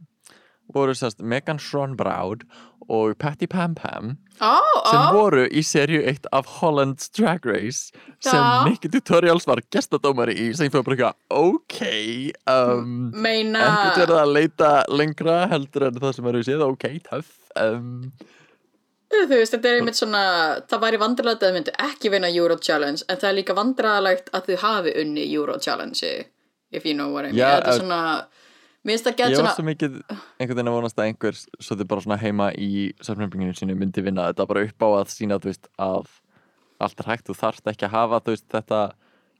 voru 0.74 0.96
sérst 0.98 1.22
Megan 1.22 1.60
Brown 1.96 2.42
og 2.90 3.18
Patty 3.18 3.48
Pam 3.48 3.76
Pam 3.76 4.18
ó, 4.40 4.60
sem 4.90 5.16
voru 5.16 5.46
í 5.50 5.64
serju 5.66 6.02
1 6.06 6.30
af 6.32 6.46
Holland's 6.60 7.10
Drag 7.10 7.46
Race 7.46 7.92
sem 8.20 8.38
Já. 8.38 8.66
Nicky 8.68 8.90
Tutorials 8.90 9.48
var 9.48 9.62
gestadómari 9.72 10.36
í 10.38 10.54
sem 10.54 10.70
fyrir 10.70 10.86
bara 10.86 10.96
eitthvað, 10.96 11.16
ok 11.30 11.82
um, 12.52 13.12
meina 13.14 13.64
ekkert 13.66 14.04
verið 14.06 14.22
að 14.22 14.34
leita 14.38 14.72
lengra 14.90 15.42
heldur 15.52 15.90
en 15.90 16.00
það 16.02 16.18
sem 16.18 16.32
eru 16.32 16.44
séð, 16.46 16.66
ok, 16.68 16.88
töff 17.10 17.34
um, 17.62 18.12
þú 19.16 19.40
veist, 19.40 19.54
þetta 19.56 19.70
er 19.72 19.80
einmitt 19.80 20.00
svona 20.00 20.24
það 20.70 20.86
væri 20.86 21.02
vandræðilegt 21.02 21.44
að 21.44 21.50
þau 21.50 21.58
myndu 21.60 21.76
ekki 21.88 22.14
vinna 22.14 22.32
Euro 22.36 22.58
Challenge 22.62 23.06
en 23.08 23.20
það 23.22 23.30
er 23.32 23.38
líka 23.40 23.58
vandræðilegt 23.58 24.32
að 24.36 24.50
þau 24.50 24.64
hafi 24.66 24.96
unni 25.02 25.28
Euro 25.34 25.58
Challenge 25.62 26.16
if 26.72 26.86
you 26.86 26.94
know 26.94 27.14
what 27.14 27.26
I 27.26 27.32
mean 27.32 27.40
Já, 27.40 27.56
þetta 27.58 27.74
er 27.74 27.82
svona, 27.82 28.02
mér 28.86 28.96
finnst 28.96 29.08
það 29.08 29.14
ég 29.14 29.18
gett 29.20 29.34
var 29.34 29.40
svona 29.40 29.56
svo 29.58 29.66
mikið 29.66 29.96
einhvern 30.06 30.60
veginn 30.60 30.70
að 30.72 30.78
vonast 30.78 31.00
að 31.00 31.10
einhver 31.10 31.40
svo 31.40 31.78
þið 31.80 31.88
bara 31.92 32.06
svona 32.06 32.20
heima 32.22 32.50
í 32.54 32.70
samfélaginginu 33.06 33.58
sínu 33.58 33.78
myndi 33.80 34.04
vinna 34.06 34.28
þetta 34.30 34.48
bara 34.52 34.66
upp 34.68 34.86
á 34.86 34.90
að 35.02 35.14
sína 35.16 35.40
þú 35.42 35.52
veist, 35.52 35.70
að 35.82 36.12
allt 36.86 37.02
er 37.02 37.10
hægt, 37.10 37.26
þú 37.30 37.38
þarft 37.40 37.72
ekki 37.72 37.88
að 37.88 37.96
hafa 37.96 38.22
þú 38.26 38.36
veist, 38.36 38.48
þetta 38.54 38.82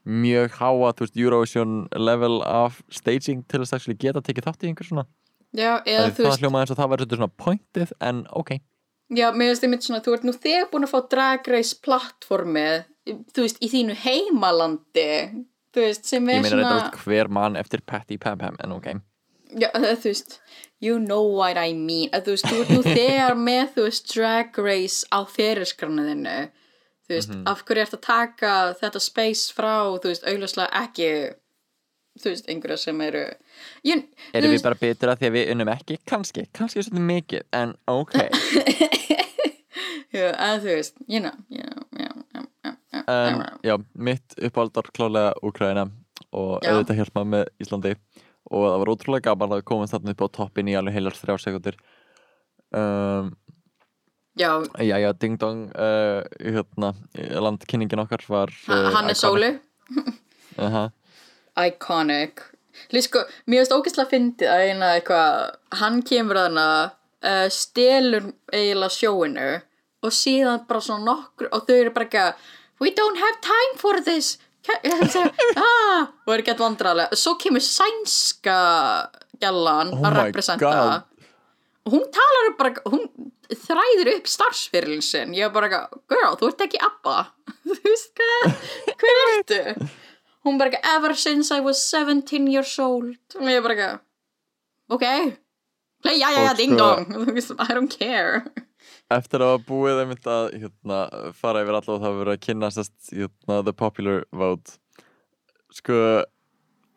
mjög 0.06 0.58
háa 0.60 0.92
þú 0.96 1.06
veist, 1.06 1.20
Eurovision 1.20 1.76
level 1.98 2.40
of 2.46 2.80
staging 2.94 3.44
til 3.50 3.62
þess 3.62 3.76
að 3.76 3.98
geta 4.02 4.22
tekið 4.24 4.48
þátt 4.48 4.64
í 4.64 4.70
einhver 4.70 4.88
svona. 4.88 5.06
Já, 5.56 5.78
eða 5.86 6.06
það 6.08 6.16
þú 6.16 6.26
veist, 6.26 6.42
hljómaði 6.42 6.66
eins 6.66 6.72
og 6.72 6.80
það 6.80 6.92
svolítið 6.92 7.20
svona 7.20 7.34
pointið 7.42 7.92
en 8.04 8.22
ok, 8.36 8.52
já, 9.14 9.26
mér 9.32 9.52
finnst 9.52 9.66
einmitt 9.66 9.86
svona 9.86 10.02
þú 10.04 10.16
ert 10.16 10.26
nú 10.26 10.34
þegar 10.36 10.70
búin 10.72 10.86
að 10.86 10.92
fá 10.92 10.98
Drag 11.14 11.50
Race 11.52 11.78
plattformið, 11.86 12.88
þú 13.34 13.44
veist, 13.46 13.60
í 13.62 13.70
þínu 13.72 13.96
heimalandi 14.02 15.10
þú 15.76 15.84
veist, 15.84 16.08
sem 16.08 16.30
ég 16.30 16.40
er 16.40 16.44
meina 16.44 16.52
svona 16.52 16.66
þetta 16.66 16.80
veist 16.80 17.06
hver 17.06 17.32
mann 17.38 17.60
eftir 17.60 17.84
Patty 17.86 18.18
Pam 18.20 18.40
Pam 18.40 18.58
en 18.64 18.74
ok, 18.76 18.90
Já, 19.54 19.70
þú 19.74 20.08
veist, 20.10 20.40
you 20.80 20.98
know 20.98 21.22
what 21.38 21.56
I 21.56 21.72
mean. 21.72 22.10
Að 22.12 22.26
þú 22.26 22.34
veist, 22.34 22.46
þú 22.50 22.60
ert 22.64 22.70
nú 22.74 22.82
þegar 22.98 23.34
með 23.38 23.66
þú 23.76 23.82
veist, 23.86 24.10
drag 24.14 24.58
race 24.58 25.06
á 25.12 25.22
fyrirskranaðinu 25.24 26.38
þú 27.06 27.14
veist, 27.14 27.30
Mhm. 27.30 27.42
af 27.46 27.62
hverju 27.64 27.82
ert 27.86 27.94
að 27.94 28.02
taka 28.02 28.52
þetta 28.80 29.00
space 29.00 29.52
frá, 29.54 29.94
þú 30.02 30.10
veist, 30.10 30.24
augljóslega 30.26 30.72
ekki 30.82 31.10
þú 32.16 32.30
veist, 32.32 32.46
einhverja 32.50 32.78
sem 32.80 33.00
eru 33.04 33.22
erum 33.84 34.08
við 34.34 34.50
veist, 34.56 34.64
bara 34.64 34.74
betur 34.80 35.08
að 35.12 35.18
því 35.20 35.26
að 35.30 35.34
við 35.36 35.50
unnum 35.54 35.68
ekki? 35.68 35.98
Kannski, 36.08 36.46
kannski 36.56 36.80
svolítið 36.82 37.06
mikið 37.12 37.42
en 37.52 37.74
ok, 37.86 38.14
já, 40.16 40.30
að 40.32 40.62
þú 40.64 40.74
veist, 40.80 40.94
you 41.06 41.20
know, 41.20 41.32
you 41.52 41.62
know, 41.62 41.84
já, 41.98 42.08
já, 42.34 42.42
já, 42.64 42.72
já, 42.92 43.02
en 43.06 43.44
já, 43.62 43.76
mitt 43.94 44.34
uppáldar 44.48 44.88
klálega 44.96 45.34
Úkraina 45.46 45.86
og 46.32 46.64
auðvitað 46.64 46.96
hjálpað 47.02 47.28
með 47.34 47.44
Íslandi 47.62 47.92
og 48.50 48.66
það 48.66 48.78
var 48.82 48.92
ótrúlega 48.92 49.26
gaman 49.30 49.56
að 49.56 49.64
komast 49.68 49.94
þarna 49.94 50.14
upp 50.14 50.24
á 50.24 50.28
toppin 50.38 50.70
í 50.70 50.76
alveg 50.78 50.96
heilar 50.96 51.16
þrjá 51.18 51.36
sekundur 51.42 51.78
um, 52.70 53.30
já, 54.38 54.50
já, 54.82 54.96
já, 55.02 55.08
ding 55.20 55.38
dong 55.40 55.64
uh, 55.74 56.20
hérna, 56.40 56.92
landkynningin 57.14 58.04
okkar 58.04 58.26
var 58.28 58.52
uh, 58.68 58.90
hann 58.94 59.10
er 59.10 59.16
iconic. 59.16 59.22
sólu 59.22 59.50
Aha. 60.66 60.84
iconic. 61.66 62.44
Lýst 62.92 63.08
sko, 63.08 63.22
mér 63.48 63.62
finnst 63.62 63.72
ógeðslega 63.72 64.10
fyndið 64.10 64.52
að 64.52 64.62
eina 64.68 64.88
eitthvað, 64.98 65.56
hann 65.80 66.02
kemur 66.04 66.40
að 66.40 66.48
hana 66.50 66.68
uh, 67.24 67.46
stelur 67.52 68.30
eiginlega 68.52 68.92
sjóinu 68.92 69.48
og 70.04 70.14
síðan 70.14 70.66
bara 70.68 70.84
svona 70.84 71.08
nokkur 71.08 71.50
og 71.50 71.64
þau 71.66 71.76
eru 71.76 71.94
bara 71.94 72.08
eitthvað 72.08 72.52
we 72.80 72.92
don't 72.92 73.20
have 73.20 73.40
time 73.40 73.78
for 73.80 74.00
this 74.04 74.36
ah, 75.60 76.08
og 76.26 76.32
eru 76.34 76.46
gett 76.46 76.62
vandrarlega 76.62 77.18
svo 77.18 77.36
kemur 77.40 77.62
sænska 77.64 78.56
gælan 79.42 79.92
Oh 79.94 80.06
að 80.08 80.18
representa. 80.22 80.72
Og 81.86 81.94
hún 81.94 82.06
talar 82.14 82.50
bara 82.58 82.72
hún 82.90 83.06
þræðir 83.46 84.12
upp 84.16 84.30
starfsfyrirlin 84.30 85.04
ég 85.36 85.46
er 85.46 85.54
bara 85.54 85.68
eitthvað, 85.68 86.02
girl, 86.10 86.38
þú 86.40 86.50
ert 86.50 86.64
ekki 86.66 86.82
abba. 86.82 87.16
Þú 87.66 87.76
veist 87.84 88.18
hvað, 88.18 88.56
hver 89.02 89.22
ertu? 89.36 89.88
Hún 90.46 90.58
bara 90.58 90.72
ekki 90.72 90.82
ever 90.96 91.14
since 91.18 91.54
I 91.54 91.60
was 91.62 91.82
17 91.82 92.48
years 92.50 92.74
old. 92.82 93.14
Og 93.38 93.50
ég 93.50 93.62
bara 93.66 93.76
ekki 93.76 93.90
ok. 94.96 95.06
Play 96.02 96.22
Og 96.22 96.54
ding 96.58 96.76
dong. 96.78 97.06
I 97.66 97.74
don't 97.74 97.90
care 97.90 98.44
Eftir 99.14 99.38
að 99.44 99.52
hafa 99.52 99.64
búið 99.68 100.00
einmitt 100.02 100.24
að 100.26 100.46
hérna, 100.58 100.96
fara 101.38 101.60
yfir 101.62 101.76
alla 101.78 101.92
og 101.94 102.00
það 102.00 102.06
hafa 102.08 102.20
verið 102.24 102.32
að 102.34 102.40
kynna 102.46 102.70
sest, 102.74 102.94
hérna, 103.12 103.58
the 103.68 103.72
popular 103.72 104.24
vote. 104.34 104.78
Sko 105.76 105.98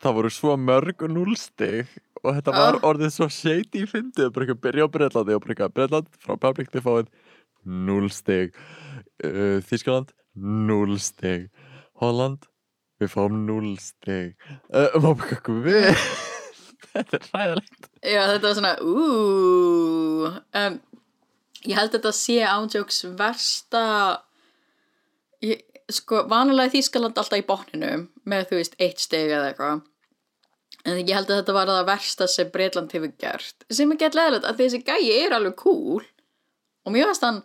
það 0.02 0.16
voru 0.18 0.32
svo 0.34 0.56
mörg 0.58 1.04
og 1.06 1.12
núlstig 1.14 1.88
og 2.24 2.34
þetta 2.40 2.54
var 2.56 2.78
Ah. 2.80 2.86
orðið 2.90 3.12
svo 3.14 3.28
shady 3.30 3.84
í 3.84 3.88
fyndið, 3.88 4.32
bara 4.34 4.46
ekki 4.48 4.56
að 4.58 4.64
byrja 4.66 4.88
á 4.90 4.94
Breitlandi 4.96 5.36
og 5.36 5.42
bara 5.44 5.54
ekki 5.54 5.66
að 5.68 5.74
Breitland 5.78 6.08
frá 6.24 6.34
public 6.40 6.72
þið 6.74 6.86
fáið 6.88 7.08
núlstig. 7.66 8.54
Uh, 9.24 9.60
Þískaland 9.70 10.14
núlstig. 10.36 11.50
Holland 12.00 12.48
við 13.00 13.14
fáum 13.14 13.38
núlstig. 13.46 14.34
Uh, 14.74 14.90
maður 14.98 15.20
bara 15.22 15.42
hvað 15.46 15.96
þetta 16.90 17.20
er 17.20 17.26
ræðilegt 17.36 17.90
Já, 18.02 18.22
þetta 18.34 18.48
var 18.48 18.56
svona, 18.58 18.76
úúúú, 18.82 20.30
um, 20.58 20.80
ég 21.66 21.76
held 21.78 21.92
að 21.92 21.98
þetta 21.98 22.16
sé 22.16 22.40
ándjóks 22.48 23.04
versta, 23.20 23.84
ég, 25.46 25.64
sko, 25.92 26.24
vanalega 26.32 26.70
er 26.70 26.76
Þýskaland 26.78 27.20
alltaf 27.20 27.42
í 27.42 27.48
botninum 27.48 28.08
með, 28.30 28.50
þú 28.52 28.60
veist, 28.62 28.78
eitt 28.80 29.04
steg 29.04 29.34
eða 29.34 29.52
eitthvað. 29.52 29.86
En 30.88 31.00
ég 31.02 31.12
held 31.12 31.28
að 31.28 31.42
þetta 31.42 31.56
var 31.58 31.70
það 31.74 31.88
versta 31.90 32.28
sem 32.32 32.52
Breitland 32.54 32.94
hefur 32.96 33.12
gert, 33.20 33.66
sem 33.68 33.92
er 33.92 34.00
gett 34.00 34.16
leðilegt 34.16 34.48
að 34.48 34.62
þessi 34.62 34.84
gæi 34.88 35.10
er 35.18 35.36
alveg 35.36 35.58
cool 35.60 36.06
og 36.88 36.94
mér 36.96 37.10
varst 37.10 37.26
hann 37.26 37.42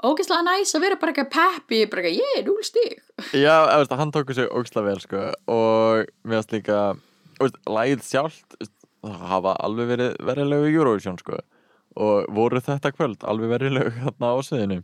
ógeðslega 0.00 0.46
næs 0.46 0.72
að 0.74 0.84
vera 0.86 0.98
bara 1.00 1.12
eitthvað 1.12 1.32
peppi, 1.34 1.82
bara 1.90 2.02
eitthvað, 2.08 2.20
ég 2.22 2.38
er 2.38 2.46
núl 2.48 2.64
stig. 2.64 2.98
Já, 3.44 3.54
veist, 3.68 3.96
hann 4.00 4.14
tóku 4.14 4.36
sig 4.36 4.48
ógislega 4.48 4.86
vel 4.88 5.02
sko, 5.04 5.24
og 5.52 6.10
mér 6.24 6.40
finnst 6.40 6.56
líka 6.56 6.80
veist, 7.40 7.60
lagið 7.68 8.04
sjálft 8.08 8.56
veist, 8.58 8.76
það 9.04 9.26
hafa 9.34 9.56
alveg 9.66 9.92
verið 9.94 10.16
verilegu 10.30 10.72
Eurovision 10.72 11.20
sko. 11.20 11.40
Og 11.98 12.30
voru 12.34 12.60
þetta 12.62 12.92
kvöld 12.94 13.26
alveg 13.26 13.54
verilegu 13.54 13.92
þarna 13.98 14.32
á 14.32 14.38
sviðinu? 14.46 14.80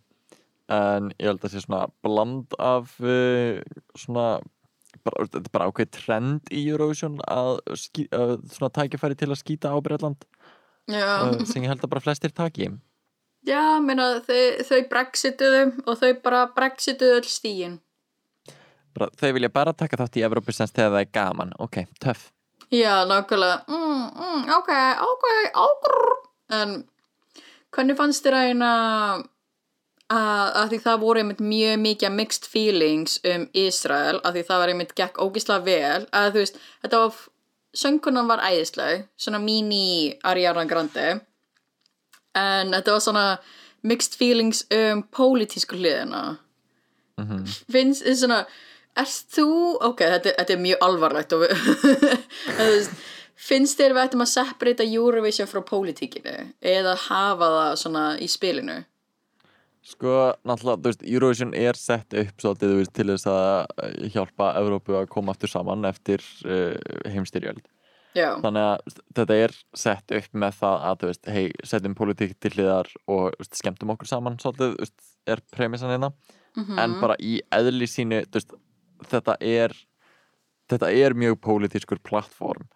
En 0.72 1.12
ég 1.20 1.30
held 1.30 1.44
að 1.46 1.54
sé 1.54 1.62
svona 1.62 1.86
bland 2.02 2.56
af 2.58 2.96
uh, 2.98 3.60
svona 3.94 4.40
þetta 5.06 5.44
er 5.44 5.52
bara 5.54 5.68
ákveð 5.70 5.92
trend 5.94 6.50
í 6.50 6.64
Eurovision 6.72 7.20
að, 7.30 7.60
að 8.10 8.32
svona 8.50 8.72
tækifæri 8.74 9.18
til 9.18 9.30
að 9.30 9.40
skýta 9.42 9.70
á 9.70 9.78
Breitland 9.78 10.26
uh, 10.90 11.44
sem 11.46 11.62
ég 11.62 11.70
held 11.70 11.84
að 11.84 11.92
bara 11.92 12.02
flestir 12.02 12.34
taki. 12.34 12.72
Já, 13.46 13.78
meina 13.78 14.16
þau, 14.26 14.40
þau 14.66 14.80
brexituðu 14.90 15.66
og 15.86 15.98
þau 16.00 16.08
bara 16.24 16.46
brexituðu 16.56 17.20
öll 17.20 17.28
stígin. 17.30 17.76
bara, 18.96 19.12
þau 19.14 19.30
vilja 19.36 19.52
bara 19.54 19.76
taka 19.76 20.00
þátt 20.00 20.18
í 20.18 20.26
Evropasens 20.26 20.74
þegar 20.74 20.96
það 20.96 21.04
er 21.04 21.12
gaman. 21.14 21.54
Ok, 21.62 21.84
töff. 22.02 22.32
Já, 22.74 23.06
nákvæmlega. 23.06 23.62
Mm, 23.70 24.06
mm, 24.10 24.48
Ok, 24.56 24.72
ok, 25.06 25.26
ágrr 25.54 26.16
En 26.56 26.84
hvernig 27.76 27.98
fannst 27.98 28.24
þér 28.24 28.38
að 28.38 28.50
eina 28.50 28.72
að, 30.06 30.48
að 30.62 30.68
því 30.72 30.80
það 30.84 31.00
voru 31.02 31.22
einmitt 31.22 31.42
mjög 31.44 31.78
mikið 31.82 32.14
mixed 32.16 32.50
feelings 32.50 33.18
um 33.26 33.46
Ísrael 33.56 34.20
að 34.22 34.38
því 34.38 34.44
það 34.48 34.62
var 34.62 34.72
einmitt 34.72 34.94
gekk 34.98 35.20
ógislega 35.22 35.66
vel 35.66 36.06
að 36.10 36.30
þú 36.34 36.44
veist, 36.44 36.60
þetta 36.84 37.02
var 37.04 37.22
söngunan 37.76 38.30
var 38.30 38.44
æðisleg, 38.46 39.06
svona 39.20 39.40
mini 39.42 40.14
Ariana 40.24 40.64
Grande 40.68 41.08
en 42.36 42.72
þetta 42.72 42.94
var 42.96 43.04
svona 43.04 43.26
mixed 43.86 44.16
feelings 44.18 44.64
um 44.72 45.04
pólitísku 45.14 45.78
hliðina. 45.78 46.38
Mm 47.16 47.44
finnst 47.72 48.04
þið 48.04 48.16
svona 48.20 48.40
erst 48.96 49.28
þú, 49.36 49.76
ok, 49.84 50.00
þetta, 50.00 50.32
þetta 50.38 50.52
er 50.52 50.60
mjög 50.60 50.82
alvarlegt 50.86 51.32
og 51.36 51.44
þú 52.56 52.66
veist, 52.70 52.92
finnst 53.36 53.78
þér 53.80 53.94
við 53.94 54.04
ættum 54.06 54.24
að 54.24 54.32
separata 54.32 54.84
Eurovision 54.88 55.48
frá 55.50 55.60
pólitíkinu 55.64 56.36
eða 56.64 56.96
hafa 57.06 57.50
það 57.56 57.80
svona 57.84 58.04
í 58.22 58.28
spilinu 58.32 58.82
Sko, 59.86 60.12
náttúrulega, 60.42 60.80
þú 60.80 60.90
veist, 60.90 61.02
Eurovision 61.06 61.52
er 61.54 61.78
sett 61.78 62.14
upp 62.18 62.42
svolítið, 62.42 62.72
þú 62.72 62.78
veist, 62.80 62.92
til 62.96 63.06
þess 63.12 63.28
að 63.30 63.50
eh, 63.84 64.06
hjálpa 64.16 64.48
Evrópu 64.58 64.96
að 64.98 65.08
koma 65.12 65.34
aftur 65.34 65.52
saman 65.52 65.86
eftir 65.86 66.24
uh, 66.42 66.74
heimstyrjöld. 67.12 67.60
já, 68.16 68.32
Þannig 68.42 68.66
að 68.66 68.96
þetta 69.14 69.36
er 69.44 69.54
sett 69.78 70.14
upp 70.18 70.26
með 70.42 70.58
það 70.58 70.86
að, 70.88 70.98
þú 70.98 71.10
veist, 71.12 71.30
hei, 71.36 71.44
setjum 71.70 71.94
pólitík 72.00 72.34
til 72.42 72.52
hliðar 72.56 72.90
og 73.06 73.38
veist, 73.38 73.54
skemmtum 73.60 73.94
okkur 73.94 74.10
saman 74.10 74.40
svolítið, 74.42 74.74
þú 74.74 74.82
veist, 74.82 74.96
er 75.30 75.44
premissan 75.54 75.94
hérna. 75.94 76.10
Mhm. 76.56 76.82
En 76.82 76.98
bara 77.04 77.18
í 77.22 77.36
eðli 77.54 77.86
sínu, 77.86 78.24
þú 78.26 78.40
veist, 78.40 78.58
þetta 79.12 79.38
er, 79.38 79.76
þetta 80.66 80.90
er 80.90 81.14
mjög 81.14 81.38
pólitískur 81.46 82.02
plattform 82.02 82.66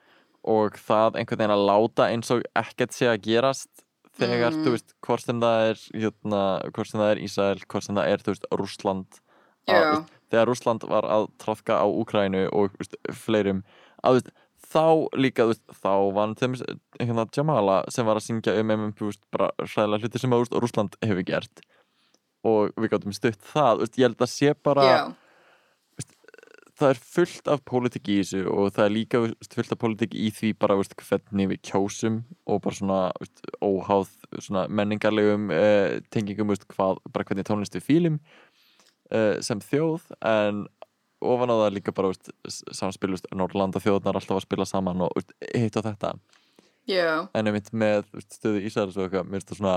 og 0.45 0.77
það 0.81 1.19
einhvern 1.21 1.39
veginn 1.43 1.57
að 1.57 1.67
láta 1.69 2.09
eins 2.11 2.31
og 2.35 2.43
ekkert 2.57 2.93
sé 2.97 3.07
að 3.11 3.23
gerast 3.27 3.69
þegar, 4.21 4.53
Mm. 4.53 4.65
þú 4.65 4.71
veist, 4.75 4.95
hvort 5.07 5.25
sem 5.25 5.41
það 5.41 5.71
er 5.71 5.79
hérna, 6.01 6.41
hvort 6.73 6.87
sem 6.91 7.01
það 7.01 7.11
er 7.13 7.21
Ísrael, 7.25 7.61
hvort 7.67 7.85
sem 7.85 7.95
það 7.97 8.09
er, 8.13 8.19
þú 8.19 8.33
veist, 8.35 8.47
veist, 9.95 10.09
þegar 10.31 10.47
Rússland 10.51 10.87
var 10.89 11.03
að 11.05 11.29
trafka 11.39 11.77
á 11.81 11.87
Úkrænu 11.87 12.49
og 12.53 12.71
þú 12.73 12.79
veist, 12.83 12.97
fleirum 13.13 13.63
að, 14.05 14.19
veist, 14.21 14.31
þá 14.71 15.09
líka, 15.17 15.45
þú 15.45 15.53
veist, 15.55 15.67
þá 15.83 15.93
vann 16.15 16.35
þeim 16.37 16.55
hérna 17.01 17.27
Jamala 17.37 17.85
sem 17.89 18.07
var 18.07 18.17
að 18.17 18.27
syngja 18.29 18.59
um 18.61 18.71
einhverjum, 18.71 18.95
þú 18.99 19.07
veist, 19.11 19.23
bara 19.31 19.51
hræðilega 19.59 20.03
hluti 20.05 20.19
sem 20.21 20.31
að, 20.31 20.37
þú 20.37 20.45
veist, 20.45 20.61
Rússland 20.65 20.97
hefur 21.03 21.25
gert. 21.25 21.61
Og 22.45 22.71
við 22.77 22.91
gáttum 22.95 23.13
stutt 23.15 23.41
það, 23.53 23.75
þú 23.77 23.85
veist, 23.85 23.99
ég 24.01 24.07
held 24.09 24.17
að 24.25 24.31
sé 24.33 24.55
bara 24.65 24.83
já, 24.85 25.15
það 26.81 26.93
er 26.95 27.01
fullt 27.15 27.49
af 27.53 27.61
pólitík 27.69 28.09
í 28.11 28.17
þessu 28.23 28.41
og 28.51 28.71
það 28.75 28.85
er 28.87 28.95
líka 28.95 29.21
fullt 29.53 29.75
af 29.77 29.81
pólitík 29.83 30.17
í 30.17 30.31
því 30.35 30.51
bara 30.63 30.77
veist, 30.81 30.97
hvernig 30.99 31.51
við 31.53 31.61
kjósum 31.71 32.21
og 32.49 32.61
bara 32.65 32.79
svona 32.79 33.01
veist, 33.21 33.43
óháð 33.63 34.11
svona 34.41 34.65
menningarlegum 34.81 35.49
uh, 35.55 35.99
tengingum 36.15 36.51
veist, 36.53 36.67
hvað, 36.73 37.01
bara 37.13 37.29
hvernig 37.29 37.47
tónlist 37.49 37.77
við 37.79 37.87
fílum 37.87 38.19
uh, 39.13 39.37
sem 39.45 39.61
þjóð. 39.65 40.09
En 40.25 40.65
ofan 41.21 41.53
á 41.53 41.57
það 41.61 41.75
líka 41.77 41.93
bara 41.93 42.15
samspil 42.49 43.13
Norrlanda 43.37 43.83
þjóðnar 43.85 44.17
alltaf 44.17 44.39
að 44.41 44.47
spila 44.47 44.65
saman 44.69 45.05
og 45.05 45.21
hitt 45.53 45.77
á 45.77 45.85
þetta. 45.85 46.15
Já. 46.89 47.29
En 47.37 47.47
einmitt 47.51 47.69
með 47.77 48.09
stöðu 48.33 48.63
Ísæðars 48.65 48.97
og 48.97 49.05
eitthvað 49.05 49.29
mér 49.29 49.43
finnst 49.43 49.51
það 49.53 49.59
svona 49.61 49.75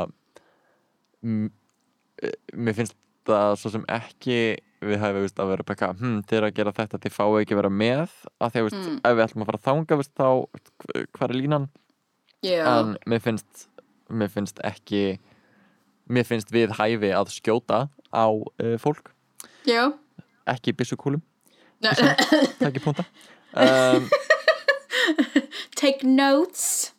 m- 1.27 1.51
eh, 2.23 2.37
mér 2.55 2.77
finnst 2.79 2.95
það 3.27 3.55
svo 3.61 3.71
sem 3.73 3.83
ekki 3.91 4.37
við 4.83 4.99
hefum 4.99 5.23
að 5.39 5.51
vera 5.53 5.63
bara 5.63 5.89
hm, 5.99 6.15
þeir 6.27 6.47
að 6.49 6.55
gera 6.57 6.73
þetta, 6.75 6.99
þeir 7.05 7.13
fáu 7.15 7.37
ekki 7.39 7.55
að 7.55 7.61
vera 7.61 7.69
með. 7.71 8.15
Að 8.43 8.55
að 8.57 8.65
veist, 8.67 8.79
Mm. 8.83 8.97
ef 9.03 9.15
við 9.15 9.23
ætlum 9.25 9.43
að 9.43 9.49
fara 9.51 9.59
að 9.61 9.67
þanga 9.69 9.97
veist, 10.01 10.13
þá, 10.19 10.27
hvað 11.15 11.29
er 11.29 11.35
línan? 11.39 11.67
Já, 12.43 12.63
en 12.67 12.97
mér 13.07 13.21
finnst 13.23 13.67
mér 14.11 14.29
finnst 14.33 14.59
ekki 14.67 15.03
mér 16.11 16.25
finnst 16.27 16.51
við 16.51 16.73
hæfi 16.75 17.13
að 17.15 17.31
skjóta 17.31 17.85
á 18.11 18.25
uh, 18.27 18.75
fólk, 18.83 19.13
já. 19.65 19.93
Ekki 20.51 20.73
byssukúlum. 20.75 21.21
Nei, 21.83 21.93
það 21.95 22.67
ekki 22.67 22.83
púnta 22.83 23.05
um, 23.55 24.05
take 25.75 26.03
notes 26.07 26.92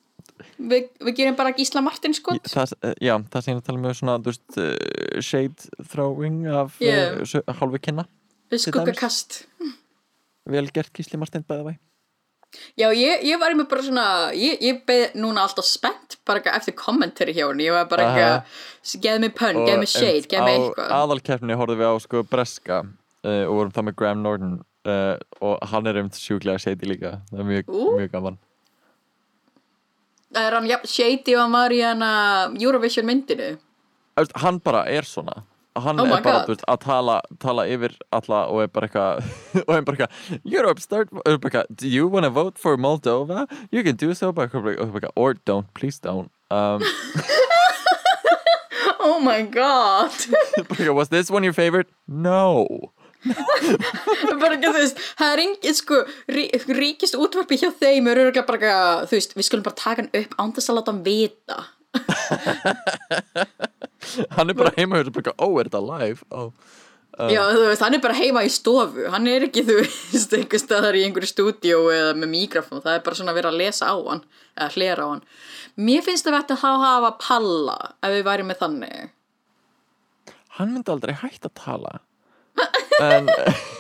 Vi, 0.58 0.80
við 1.02 1.16
gerum 1.18 1.38
bara 1.38 1.54
Gísla 1.56 1.82
Martin 1.84 2.14
skott 2.16 2.50
það, 2.50 2.74
eh, 2.86 2.98
já, 3.02 3.14
það 3.32 3.46
sem 3.46 3.56
ég 3.56 3.64
tala 3.66 3.80
með 3.82 3.96
svona, 4.00 4.18
þú 4.22 4.32
veist, 4.32 4.58
uh, 4.58 5.22
shade 5.24 5.88
throwing 5.90 6.44
af 6.46 6.76
Yeah. 6.82 7.22
yeah. 7.24 7.56
hálfu 7.60 7.80
kynna 7.82 8.06
skuggakast 8.52 9.44
vel 10.50 10.68
gert 10.70 10.92
Gísli 10.94 11.18
Martin 11.18 11.46
bæða 11.46 11.72
væ 11.72 11.74
Já, 12.78 12.86
ég, 12.94 13.24
ég 13.26 13.38
var 13.42 13.54
með 13.58 13.66
bara 13.70 13.82
svona, 13.82 14.06
ég, 14.38 14.60
ég 14.62 14.84
beð 14.86 15.16
núna 15.18 15.42
alltaf 15.42 15.66
spennt 15.66 16.18
bara 16.26 16.38
eftir 16.54 16.76
kommentari 16.78 17.34
hjá 17.34 17.48
henni, 17.48 17.66
ég 17.66 17.74
var 17.74 17.88
bara 17.90 18.04
eitthvað, 18.06 18.60
geð 19.02 19.18
mér 19.24 19.32
pönn, 19.34 19.58
geð 19.66 19.80
mér 19.82 19.90
shade, 19.90 20.28
geð 20.30 20.44
mér 20.46 20.60
eitthvað. 20.60 20.92
á 20.94 20.96
aðalkeppni 21.00 21.58
horfðum 21.58 21.82
við 21.82 21.90
á 21.90 21.94
sko 22.04 22.22
Breska 22.30 22.78
uh, 22.84 23.44
og 23.48 23.56
vorum 23.58 23.74
það 23.74 23.88
með 23.88 23.96
Graham 23.98 24.22
Norton 24.22 24.54
uh, 24.86 25.16
og 25.42 25.66
hann 25.72 25.90
er 25.90 26.00
um 26.04 26.10
sjúklega 26.14 26.62
shady 26.62 26.92
líka. 26.92 27.16
Það 27.32 27.42
er 27.42 27.50
mjög, 27.50 27.74
mjög 27.98 28.12
gaman 28.14 28.38
Er 30.34 30.56
hann 30.56 30.66
shady 30.88 31.36
og 31.36 31.44
hann 31.44 31.54
var 31.54 31.74
í 31.74 31.82
hana 31.84 32.10
Eurovision 32.58 33.06
myndinu? 33.06 33.54
Hann 34.40 34.58
bara 34.62 34.84
er 34.90 35.06
svona. 35.06 35.42
Hann 35.74 35.98
Oh 35.98 36.06
er 36.06 36.22
bara 36.22 36.44
veist, 36.46 36.62
að 36.70 36.84
tala, 36.84 37.16
tala 37.42 37.64
yfir 37.66 37.96
alla 38.14 38.44
og 38.46 38.60
er 38.62 38.68
bara 38.70 38.86
eitthvað 38.86 39.24
og 39.66 39.72
er 39.74 39.82
bara 39.82 39.96
eitthvað 39.96 40.44
Europe 40.46 40.82
start 40.82 41.10
eitthvað 41.26 41.66
do 41.74 41.90
you 41.90 42.06
wanna 42.06 42.30
vote 42.30 42.58
for 42.58 42.76
Moldova? 42.76 43.48
You 43.72 43.82
can 43.82 43.96
do 43.96 44.14
so 44.14 44.32
eitthvað, 44.32 45.10
or 45.16 45.34
don't 45.34 45.66
please 45.74 45.98
don't. 45.98 46.30
Um, 46.50 46.82
Oh 49.04 49.20
my 49.20 49.42
god. 49.42 50.10
was 50.94 51.10
this 51.10 51.30
one 51.30 51.44
your 51.44 51.52
favorite? 51.52 51.88
No 52.06 52.93
bara 54.42 54.56
ekki, 54.56 54.68
þú 54.68 54.74
veist, 54.76 55.00
það 55.18 55.32
er 55.32 55.42
engin, 55.44 55.78
sko, 55.78 56.00
rí, 56.36 56.44
ríkist 56.78 57.18
útvarpi 57.18 57.58
hjá 57.60 57.70
þeim 57.72 58.10
er 58.10 58.22
örgulega 58.26 58.46
bara 58.48 58.60
eitthvað, 58.60 59.08
þú 59.10 59.18
veist, 59.18 59.36
við 59.38 59.48
skulum 59.48 59.66
bara 59.66 59.80
taka 59.80 60.04
hann 60.04 60.14
upp 60.20 60.38
án 60.38 60.54
þess 60.56 60.70
að 60.70 60.78
láta 60.78 60.94
hann 60.94 61.04
vita. 61.06 61.58
hann 64.36 64.50
er 64.50 64.56
bara 64.58 64.74
heima 64.76 65.00
og 65.00 65.12
bara 65.12 65.24
eitthvað, 65.24 65.44
oh 65.46 65.60
er 65.60 65.70
þetta 65.70 65.84
live? 65.88 66.26
Oh. 66.34 66.50
Já, 67.30 67.44
þú 67.46 67.66
veist, 67.68 67.82
hann 67.84 67.94
er 67.94 68.02
bara 68.02 68.16
heima 68.18 68.42
í 68.42 68.50
stofu. 68.50 69.04
Hann 69.12 69.28
er 69.30 69.46
ekki, 69.46 69.62
þú 69.66 69.76
veist, 69.80 70.32
einhver 70.34 70.60
staðar 70.60 70.98
í 70.98 71.04
einhverju 71.06 71.30
stúdíó 71.30 71.84
eða 71.94 72.14
með 72.18 72.32
mikrofón 72.32 72.82
það 72.82 72.98
er 72.98 73.04
bara 73.06 73.20
svona 73.20 73.34
að 73.34 73.38
vera 73.38 73.52
að 73.52 73.60
lesa 73.60 73.92
á 73.94 73.96
hann 73.96 74.24
eða 74.58 74.72
hlera 74.74 75.06
á 75.06 75.08
hann. 75.12 75.22
Mér 75.78 76.02
finnst 76.06 76.26
það 76.26 76.36
vett 76.40 76.56
að 76.56 76.64
þá 76.64 76.72
hafa 76.82 77.12
palla 77.22 77.78
ef 78.02 78.16
við 78.16 78.26
væri 78.26 78.48
með 78.48 78.60
þannig. 78.64 79.14
Hann 80.58 80.74
myndi 80.74 80.94
aldrei 80.94 81.14
hægt 81.22 81.46
að 81.46 81.54
tala 81.58 81.94
En 83.04 83.28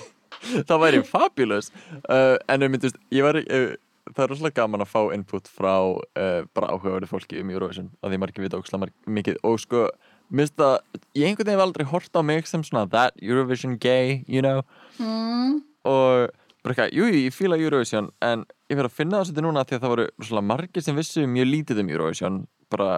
það 0.68 0.82
væri 0.82 1.02
fabulous. 1.08 1.70
Uh, 2.08 2.36
En 2.48 2.62
um 2.66 2.74
myndist, 2.74 2.98
ég 3.14 3.26
var 3.26 3.38
uh, 3.40 3.74
Það 4.12 4.24
er 4.24 4.30
rosalega 4.34 4.60
gaman 4.60 4.84
að 4.84 4.90
fá 4.92 5.00
input 5.16 5.46
frá 5.48 5.74
uh, 5.80 6.42
bara 6.52 6.74
áhugaverið 6.74 7.08
fólki 7.08 7.38
um 7.40 7.52
Eurovision 7.54 7.86
að 8.04 8.12
því 8.12 8.18
margir 8.20 8.44
vita 8.44 8.58
ókslega 8.60 8.90
mikið. 9.08 9.38
Og 9.48 9.62
sko, 9.62 9.86
minnst 10.28 10.58
það, 10.60 10.74
ég 11.16 11.30
einhvern 11.30 11.48
veginn 11.48 11.56
hef 11.56 11.64
aldrei 11.64 11.86
hort 11.88 12.20
á 12.20 12.20
mig 12.20 12.50
sem 12.50 12.64
svona 12.66 12.84
that 12.92 13.16
Eurovision 13.22 13.78
gay, 13.80 14.20
you 14.28 14.44
know? 14.44 14.60
Mm. 15.00 15.62
og 15.88 16.28
bara 16.64 16.74
eitthvað, 16.74 16.92
jú, 16.96 17.08
ég 17.12 17.32
fíla 17.36 17.58
Eurovision. 17.60 18.10
En 18.24 18.44
ég 18.68 18.76
verið 18.76 18.90
að 18.90 18.98
finna 18.98 19.18
það 19.18 19.30
svolítið 19.30 19.46
núna 19.48 19.64
því 19.64 19.76
að 19.76 19.82
það 19.86 19.94
voru 19.94 20.06
rosalega 20.12 20.48
margir 20.50 20.84
sem 20.84 21.00
vissu 21.00 21.26
mjög 21.28 21.50
lítið 21.50 21.82
um 21.82 21.90
Eurovision 21.96 22.38
bara 22.72 22.92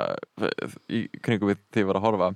í 0.90 1.06
kringum 1.22 1.52
við 1.52 1.62
því 1.74 1.84
að 1.84 1.90
vera 1.92 2.02
að 2.02 2.06
horfa. 2.08 2.28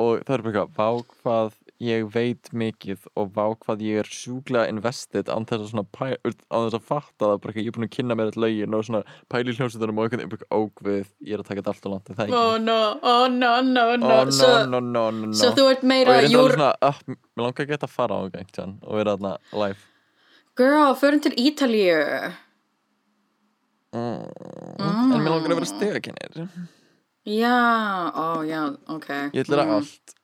Og 0.00 0.24
það 0.24 0.34
er 0.34 0.46
bara 0.46 0.52
eitthvað, 0.52 0.74
vá 0.76 1.20
hvað 1.22 1.54
ég 1.82 2.06
veit 2.14 2.48
mikið 2.56 3.02
og 3.20 3.32
vá 3.36 3.44
hvað 3.60 3.82
ég 3.84 3.98
er 4.00 4.08
sjúklega 4.08 4.70
invested 4.72 5.28
án 5.28 5.44
þess 5.44 5.60
að 5.66 5.70
svona 5.74 5.84
pæ, 5.92 6.06
án 6.24 6.64
þess 6.66 6.76
að 6.78 6.86
fatta 6.88 7.26
það 7.28 7.40
bara 7.42 7.52
eitthvað, 7.52 7.64
ég 7.66 7.68
er 7.68 7.76
búin 7.76 7.86
að 7.88 7.92
kynna 7.96 8.16
mér 8.16 8.30
þetta 8.30 8.42
lögin 8.46 8.76
og 8.78 8.84
svona 8.86 9.02
pæli 9.28 9.54
hljómsveitunum 9.58 9.98
og 10.00 10.06
einhvern 10.06 10.30
veginn 10.32 10.46
ógvið, 10.56 11.10
ég 11.28 11.36
er 11.36 11.42
að 11.42 11.48
taka 11.50 11.60
þetta 11.60 11.74
allt 11.74 11.86
og 11.90 11.92
langt, 11.92 12.08
það 12.08 12.32
Oh 12.32 12.54
ekki? 12.54 12.64
no, 12.64 12.78
oh 13.12 13.26
no, 13.28 13.52
no, 13.60 13.84
no 14.00 14.14
Oh, 14.16 14.24
no, 14.24 14.30
Svo, 14.38 14.48
no, 14.72 14.80
no, 14.80 15.04
no, 15.10 15.26
no. 15.26 15.36
svo 15.36 15.52
þú 15.58 15.68
ert 15.74 15.84
og 15.84 15.90
meira 15.92 16.16
ég 16.22 16.30
er 16.30 16.32
júr... 16.32 16.56
svona, 16.56 16.72
uh, 16.80 17.02
mér 17.36 17.44
langar 17.44 17.66
ekki 17.66 17.78
að 17.82 17.92
fara 17.98 18.16
á 18.16 18.20
einhvern 18.24 18.74
og 18.82 18.96
vera 19.02 19.16
þarna 19.18 19.36
live 19.52 19.84
Girl, 20.56 20.94
förum 20.96 21.20
til 21.20 21.34
Ítalíu 21.36 22.00
mm. 23.92 24.80
en 24.80 25.20
mér 25.20 25.30
langar 25.32 25.52
að 25.52 25.58
vera 25.60 25.70
stegakennir 25.70 26.48
Já, 27.26 27.56
ó, 28.14 28.26
já, 28.46 28.60
ok 28.88 29.08
ég 29.34 29.42
ætla 29.44 29.58
að 29.60 29.66
Mm. 29.66 29.74
allt 29.80 30.14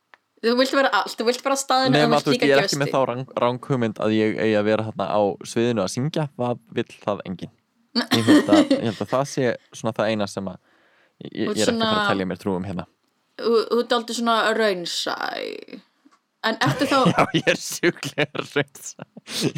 Þú 0.43 0.55
vilt 0.59 0.75
vera 0.75 0.91
allt, 0.99 1.15
þú 1.19 1.27
vilt 1.29 1.43
bara 1.45 1.57
staðinu 1.59 1.95
Nefn 1.95 2.17
að 2.17 2.25
þú 2.25 2.33
veist, 2.33 2.43
ég 2.43 2.55
er 2.57 2.65
ekki 2.65 2.79
með 2.81 2.89
þá 2.91 3.01
rang, 3.13 3.29
ranghugmynd 3.45 4.01
að 4.03 4.15
ég 4.17 4.41
eigi 4.43 4.57
að 4.59 4.69
vera 4.73 4.87
hérna 4.89 5.07
á 5.07 5.21
sviðinu 5.47 5.85
að 5.85 5.93
syngja, 5.95 6.25
það 6.41 6.65
vill 6.79 6.89
það 7.05 7.23
enginn. 7.31 7.53
Ég 8.03 8.27
held 8.27 8.51
að, 8.51 8.61
ég 8.73 8.85
held 8.89 9.05
að 9.05 9.13
það 9.13 9.25
sé 9.31 9.53
svona 9.71 9.95
það 10.01 10.11
eina 10.11 10.29
sem 10.33 10.51
að 10.51 10.59
ég, 11.23 11.31
ég 11.31 11.47
er 11.47 11.55
ekki 11.55 11.71
að 11.71 11.85
fara 11.85 12.03
að 12.03 12.11
telja 12.11 12.29
mér 12.33 12.43
trúum 12.43 12.67
hérna. 12.67 12.89
Þú 13.43 13.55
ert 13.79 13.97
aldrei 13.97 14.19
svona 14.19 14.37
raunsæ 14.59 15.17
En 16.43 16.59
eftir 16.67 16.91
þá 16.91 16.97
Já, 17.13 17.23
ég 17.39 17.49
er 17.53 17.59
sjúklega 17.61 18.43
reynd. 18.43 18.81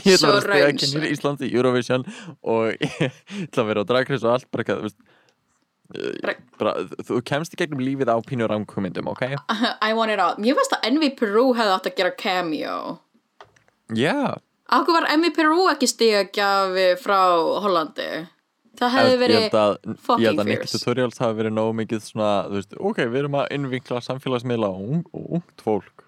Ég 0.05 0.19
ætla 0.19 0.31
að 0.31 0.35
vera 0.35 0.41
raunsæ. 0.45 0.49
stegakennir 0.51 1.07
í 1.07 1.13
Íslandi 1.15 1.49
Eurovision 1.49 2.05
og 2.45 2.75
ég 2.85 3.21
ætla 3.47 3.65
að 3.65 3.71
vera 3.71 3.85
á 3.85 3.89
dragreis 3.89 4.27
og 4.27 4.35
allt 4.35 4.51
bara 4.53 4.67
þú 4.69 4.83
veist, 4.85 4.99
Bara- 6.59 6.87
þú 7.05 7.21
kemst 7.29 7.55
í 7.55 7.61
gegnum 7.61 7.83
lífið 7.85 8.09
á 8.09 8.17
pínu 8.25 8.49
ranghugmyndum, 8.51 9.11
ok? 9.13 9.37
I 9.89 9.93
want 9.93 10.11
it 10.15 10.23
all. 10.23 10.35
Mér 10.41 10.57
finnst 10.59 10.75
að 10.79 10.89
Envy 10.91 11.11
Peru 11.19 11.51
hefði 11.55 11.77
átt 11.77 11.91
að 11.91 11.97
gera 12.01 12.15
cameo. 12.19 12.79
Já, 13.95 14.41
Akkur 14.73 14.97
var 14.97 15.11
Envy 15.13 15.29
Peru 15.37 15.67
ekki 15.69 15.87
stigagjafi 15.91 16.87
frá 17.03 17.19
Hollandi? 17.61 18.09
Það 18.75 18.95
hefði 18.97 19.19
verið 19.21 19.43
held 19.45 19.57
að, 19.61 19.75
ég 19.87 19.99
fucking 20.07 20.27
held 20.27 20.41
að 20.43 20.49
Nick 20.49 20.63
fierce. 20.65 20.79
Tutorials 20.81 21.21
hafi 21.23 21.37
verið 21.39 21.53
nóg 21.55 21.69
mikið 21.79 22.01
svona, 22.03 22.31
þú 22.49 22.57
veist, 22.59 22.77
ok, 22.91 23.01
við 23.13 23.19
erum 23.21 23.37
að 23.39 23.53
innvinkla 23.55 24.01
samfélagsmiðla 24.03 24.71
og 24.73 24.89
ung, 24.97 25.05
og 25.15 25.29
ungt 25.39 25.63
fólk. 25.63 26.07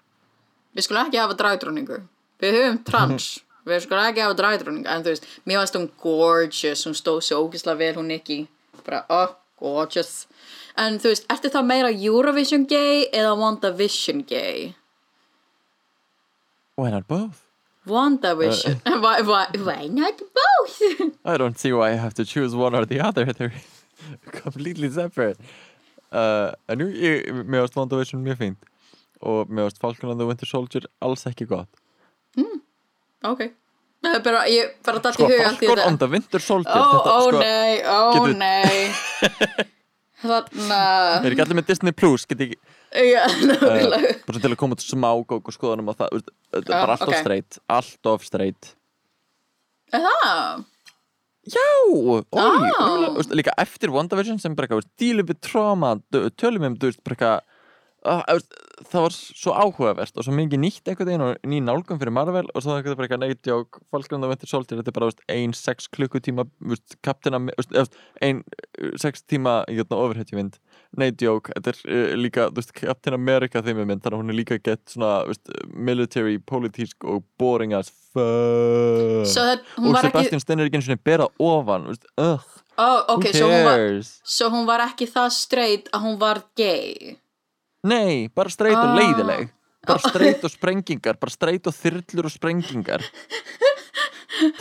Við 0.75 0.87
skulum 0.87 1.05
ekki 1.05 1.21
hafa 1.21 1.37
dragdróningu 1.39 2.01
Við 2.43 2.57
höfum 2.57 2.81
trans. 2.89 3.29
Við 3.69 3.85
skulum 3.85 4.03
ekki 4.09 4.25
hafa 4.25 4.35
dragdróningu 4.41 4.91
En 4.91 5.05
þú 5.05 5.13
veist, 5.13 5.29
mér 5.47 5.61
finnst 5.63 5.77
hún 5.79 5.87
gorgeous. 6.03 6.83
Hún 6.89 6.97
stóð 6.97 7.21
svo 7.29 7.39
ógislega 7.45 7.79
vel 7.79 7.95
hún 8.01 8.11
ekki 8.17 8.41
Bara, 8.83 9.05
oh, 9.09 9.31
gorgeous 9.59 10.27
En 10.77 10.99
þú 11.01 11.09
veist, 11.13 11.25
ertu 11.33 11.49
þá 11.53 11.61
meira 11.65 11.89
Eurovision 11.91 12.67
gay 12.69 13.07
Eða 13.11 13.33
WandaVision 13.39 14.23
gay 14.29 14.75
Why 16.77 16.91
not 16.91 17.07
both? 17.07 17.43
WandaVision 17.87 18.81
why, 19.03 19.21
why, 19.21 19.47
why 19.63 19.87
not 19.87 20.19
both? 20.19 20.81
I 21.25 21.37
don't 21.37 21.57
see 21.57 21.71
why 21.73 21.91
I 21.91 21.95
have 21.95 22.13
to 22.15 22.25
choose 22.25 22.53
one 22.55 22.75
or 22.75 22.85
the 22.85 22.99
other. 22.99 23.25
They're 23.37 23.53
completely 24.31 24.89
separate. 24.91 25.39
Uh, 26.11 26.51
en 26.69 26.79
ég, 26.91 27.25
mér 27.47 27.63
varst 27.65 27.75
WandaVision 27.79 28.21
mjög 28.23 28.37
fínt 28.43 28.67
og 29.23 29.49
mér 29.49 29.65
varst 29.69 29.79
Falcon 29.81 30.11
and 30.11 30.19
the 30.21 30.27
Winter 30.27 30.45
Soldier 30.47 30.83
alls 31.01 31.25
ekki 31.27 31.47
gott. 31.49 31.69
ok 33.25 33.47
Það 34.05 34.13
er 34.13 34.21
bara, 34.23 34.41
ég 34.51 34.73
bara 34.85 34.99
Sko, 35.11 35.25
Falcon 35.27 35.79
and 35.81 35.97
the 35.99 36.07
Winter 36.07 36.39
Soldier, 36.39 36.69
Ó, 36.77 36.91
þetta, 36.91 37.13
ó 37.17 37.21
sko, 37.25 37.39
nei, 37.41 37.71
ó 37.81 38.01
getur- 38.13 38.35
nei 38.37 38.91
Þarna 40.17 40.77
er 41.21 41.29
ekki 41.29 41.43
allir 41.43 41.59
með 41.59 41.67
Disney 41.69 41.93
Plus, 41.93 42.25
get 42.29 42.39
ekki, 42.41 42.57
Já, 42.97 43.21
uh, 43.27 43.35
nákvæmlega 43.51 44.13
bara 44.25 44.41
til 44.41 44.49
að 44.49 44.57
koma 44.57 44.77
til 44.79 44.87
smá 44.89 45.09
og 45.13 45.51
skoðanum 45.53 45.91
og 45.91 45.99
það, 45.99 46.23
þetta 46.55 46.63
er 46.63 46.71
bara 46.73 46.95
allt 46.95 47.05
of 47.05 47.19
straight, 47.19 47.59
allt 47.77 48.09
of 48.09 48.25
straight. 48.25 48.71
Er 49.93 50.01
það? 50.07 50.63
Já, 51.47 51.67
oi, 51.87 52.23
Ah. 52.35 53.19
líka 53.31 53.53
eftir 53.61 53.93
WandaVision 53.93 54.39
sem 54.41 54.55
bara 54.57 54.67
eitthvað, 54.67 54.89
dílum 54.99 55.29
við 55.29 55.39
tróma, 55.47 55.93
tölum 56.35 56.65
um, 56.67 56.75
þú 56.81 56.89
veist, 56.89 57.03
bara 57.05 57.15
eitthvað, 57.15 57.45
það 58.07 59.03
var 59.03 59.15
svo 59.15 59.53
áhugavert 59.57 60.19
og 60.19 60.25
svo 60.25 60.33
mikið 60.35 60.61
nýtt 60.61 60.89
einhvern 60.89 61.09
veginn 61.09 61.25
og 61.25 61.47
ný 61.49 61.59
nálgum 61.63 61.99
fyrir 61.99 62.13
Marvel 62.13 62.49
og 62.53 62.63
svo 62.63 62.75
það 62.75 62.91
er 62.91 62.99
bara 62.99 63.29
eitthvað 63.29 63.81
Falcon 63.91 64.17
and 64.17 64.25
the 64.25 64.29
Winter 64.31 64.49
Soldier, 64.49 64.79
þetta 64.79 64.91
er 64.91 64.97
bara 64.97 65.09
veist, 65.09 65.23
ein 65.33 65.53
sex 65.57 65.87
klukkutíma, 65.93 66.45
kaptina, 67.05 67.39
veist, 67.49 67.73
veist, 67.73 67.97
ein 68.21 68.43
uh, 68.43 68.91
sex 69.01 69.25
tíma, 69.25 69.59
ég 69.71 69.81
veit 69.81 69.93
ná 69.93 69.97
overhetjuvind, 69.97 70.59
neitjók, 70.99 71.51
þetta 71.55 71.73
er 71.73 72.21
líka, 72.21 72.47
þú 72.51 72.61
veist, 72.61 72.75
Captain 72.77 73.17
America 73.17 73.63
þeim 73.65 73.81
mynd, 73.83 74.03
þannig 74.05 74.19
að 74.19 74.23
hún 74.23 74.33
er 74.33 74.39
líka 74.39 74.59
gett 74.61 74.83
svona, 74.93 75.13
veist, 75.29 75.51
military, 75.73 76.37
politísk 76.39 77.07
og 77.07 77.25
boring 77.41 77.75
as 77.77 77.91
fuck. 78.13 79.27
Hún 79.77 79.91
og 79.91 79.97
var 79.97 80.07
ekki 80.07 80.13
Sebastian 80.13 80.43
Stein 80.43 80.61
er 80.61 80.69
ekki 80.69 80.81
eins 80.81 80.89
og 80.93 81.05
berað 81.05 81.43
ofan 81.43 81.89
veist, 81.91 82.07
ugh, 82.21 82.47
Ó, 82.77 82.89
ok, 83.15 83.23
who 83.25 83.33
svo 83.33 83.47
hún, 83.49 83.63
var, 83.65 83.79
cares 83.81 84.09
svo 84.21 84.49
hún 84.53 84.67
var 84.69 84.83
ekki 84.85 85.07
það 85.09 85.31
straight 85.33 85.87
að 85.97 86.03
hún 86.05 86.19
var 86.21 86.43
gay 86.59 87.15
nei, 87.87 88.27
bara 88.35 88.49
streit 88.53 88.75
og 88.77 88.89
Ah. 88.91 88.97
leiðileg 88.99 89.49
bara 89.87 89.99
streit 90.03 90.43
og 90.43 90.51
sprengingar 90.51 91.15
bara 91.21 91.31
streit 91.31 91.67
og 91.69 91.73
þyrlur 91.77 92.25
og 92.27 92.33
sprengingar. 92.33 93.01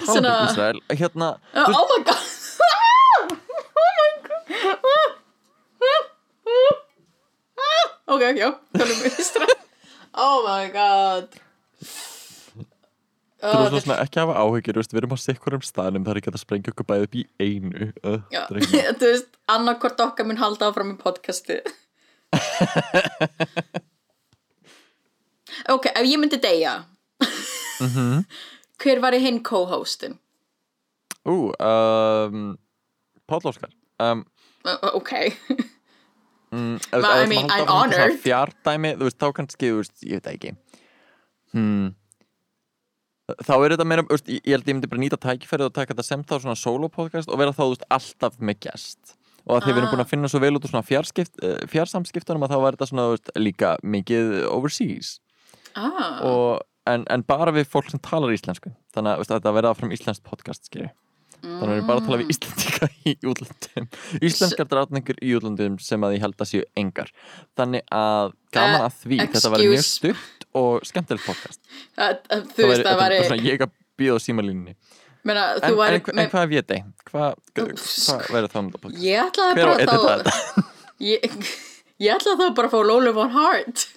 Svona- 0.07 0.37
Ísrael 0.47 0.79
hérna, 0.95 1.33
Uh, 1.53 1.67
Oh 1.69 1.87
my 1.91 2.05
god. 2.05 2.17
Oh 3.77 3.93
my 3.99 4.11
god. 4.23 5.17
Ok, 8.07 8.23
já, 8.39 8.49
Oh 10.15 10.39
my 10.47 10.71
god. 10.73 11.29
Þú 13.47 13.59
veist 13.71 13.85
svona 13.85 13.99
ekki 14.03 14.19
hafa 14.23 14.35
áhyggjur 14.41 14.79
við 14.81 14.97
erum 15.03 15.13
á 15.13 15.19
sikkurum 15.21 15.63
staðnum 15.63 16.07
er 16.09 16.19
ekki 16.19 16.31
hægt 16.31 16.39
að 16.39 16.45
sprengja 16.47 16.73
okkur 16.73 16.87
bæði 16.89 17.05
upp 17.07 17.17
í 17.21 17.25
einu 17.43 17.91
uh, 18.03 18.17
þú 18.49 19.11
veist, 19.11 19.29
annarkvort 19.53 20.01
okkar 20.07 20.27
mun 20.27 20.41
halda 20.41 20.71
áfram 20.71 20.95
í 20.95 20.97
podcasti 21.03 21.59
Ok, 25.73 25.87
ef 25.95 26.05
ég 26.05 26.19
myndi 26.21 26.39
deyja 26.43 26.85
Mhm. 27.81 28.25
Hver 28.83 29.01
var 29.01 29.15
í 29.17 29.21
hinn 29.25 29.43
co-hostin? 29.45 30.19
ú, 31.27 31.51
um, 31.59 32.57
Páll 33.27 33.49
Óskar 33.51 33.73
um, 34.01 34.25
Uh, 34.67 34.91
ok 34.99 35.11
mm, 36.53 36.75
ef- 36.91 37.03
Ma- 37.03 37.23
I 37.23 37.27
mean, 37.31 37.47
I'm 37.51 37.69
honored. 37.71 38.17
fjárdæmi, 38.19 38.97
þú 38.99 39.07
veist, 39.07 39.19
þá 39.23 39.29
kannski, 39.37 39.71
veist, 39.77 39.95
ég 40.03 40.19
veit 40.19 40.27
ekki 40.33 40.51
hmm. 41.55 41.93
þá 43.47 43.53
er 43.63 43.75
þetta 43.77 43.87
meira, 43.87 44.03
ég 44.11 44.41
ég 44.43 44.51
held 44.57 44.67
að 44.67 44.73
ég 44.73 44.77
myndi 44.79 44.91
bara 44.91 45.03
nýta 45.05 45.21
tækifærið 45.23 45.69
og 45.71 45.75
taka 45.79 45.95
þetta 45.95 46.07
sem 46.09 46.25
þá 46.27 46.35
svona 46.43 46.59
solo 46.59 46.91
podcast 46.91 47.31
og 47.31 47.39
vera 47.39 47.55
þá, 47.55 47.63
veist, 47.71 47.87
alltaf 47.95 48.39
með 48.43 48.59
gest 48.67 49.16
og 49.47 49.57
að 49.57 49.63
því 49.67 49.73
við 49.73 49.79
erum 49.81 49.89
Ah. 49.89 49.95
búin 49.95 50.05
að 50.05 50.11
finna 50.13 50.29
svo 50.33 50.41
vel 50.43 50.53
út 50.59 50.65
úr 50.67 50.73
svona 50.75 50.87
fjársamskiptunum 51.71 52.43
að 52.47 52.51
þá 52.55 52.59
var 52.65 52.77
þetta 52.77 52.89
svona, 52.91 53.09
veist, 53.15 53.31
líka 53.37 53.77
mikið 53.83 54.47
overseas. 54.51 55.19
Ah. 55.77 56.21
og, 56.25 56.63
en, 56.87 57.05
en 57.11 57.23
bara 57.23 57.53
við 57.53 57.67
fólk 57.69 57.91
sem 57.91 58.01
talar 58.01 58.33
íslensku. 58.33 58.73
Þannig 58.97 59.19
veist, 59.21 59.31
að 59.31 59.41
þetta 59.41 59.53
verða 59.59 59.75
fram 59.77 59.93
íslenskt 59.93 60.25
podcast, 60.25 60.65
skilju 60.71 60.91
þannig 61.47 61.69
að 61.69 61.77
við 61.79 61.87
bara 61.87 62.01
tala 62.01 62.17
við 62.19 62.31
Íslandika 62.33 62.87
í 63.07 63.13
útlöndum. 63.29 63.87
Íslenskar 64.25 64.67
drátningur 64.71 65.19
í 65.23 65.35
útlöndum 65.37 65.77
sem 65.85 66.01
að 66.07 66.17
ég 66.17 66.23
held 66.25 66.41
að 66.43 66.49
séu 66.51 66.63
engar. 66.81 67.11
Þannig 67.59 67.85
að 67.93 68.33
gaman 68.57 68.81
Uh, 68.81 68.87
að 68.89 68.97
því. 69.03 69.19
Þetta 69.21 69.51
var 69.53 69.63
mjög 69.63 69.75
excuse- 69.77 70.15
stutt 70.17 70.47
og 70.57 70.87
skemmtilegt 70.89 71.27
podcast. 71.29 71.61
Uh, 71.95 72.17
uh, 72.33 72.41
Þú 72.57 72.71
veist, 72.73 72.87
það 72.89 73.03
svona 73.29 73.47
ég 73.47 73.67
að 73.67 73.75
býða 74.01 74.17
á 74.17 74.19
símalínunni 74.27 74.75
meina, 75.27 75.43
en, 75.59 75.77
væri 75.79 75.97
en, 76.01 76.05
en 76.23 76.31
hvað 76.33 76.45
ef 76.47 76.53
ég? 76.57 76.63
Hvað 77.11 77.31
hva 77.57 77.65
verður 78.33 78.51
það 78.53 78.61
um 78.61 78.69
þetta 78.71 78.83
podcast? 78.83 79.05
Ég 79.05 79.17
ætlaði 79.23 79.53
Hver 79.57 79.67
bara 79.67 79.77
að 79.77 79.81
þá 79.87 79.91
þetta? 80.11 80.33
Ég, 81.07 81.21
ég 82.03 82.11
ætlaði 82.15 82.39
þá 82.41 82.47
bara 82.57 82.69
að 82.71 82.75
fá 82.75 82.81
Lólu 82.91 83.11
von 83.17 83.35
Hart 83.35 83.77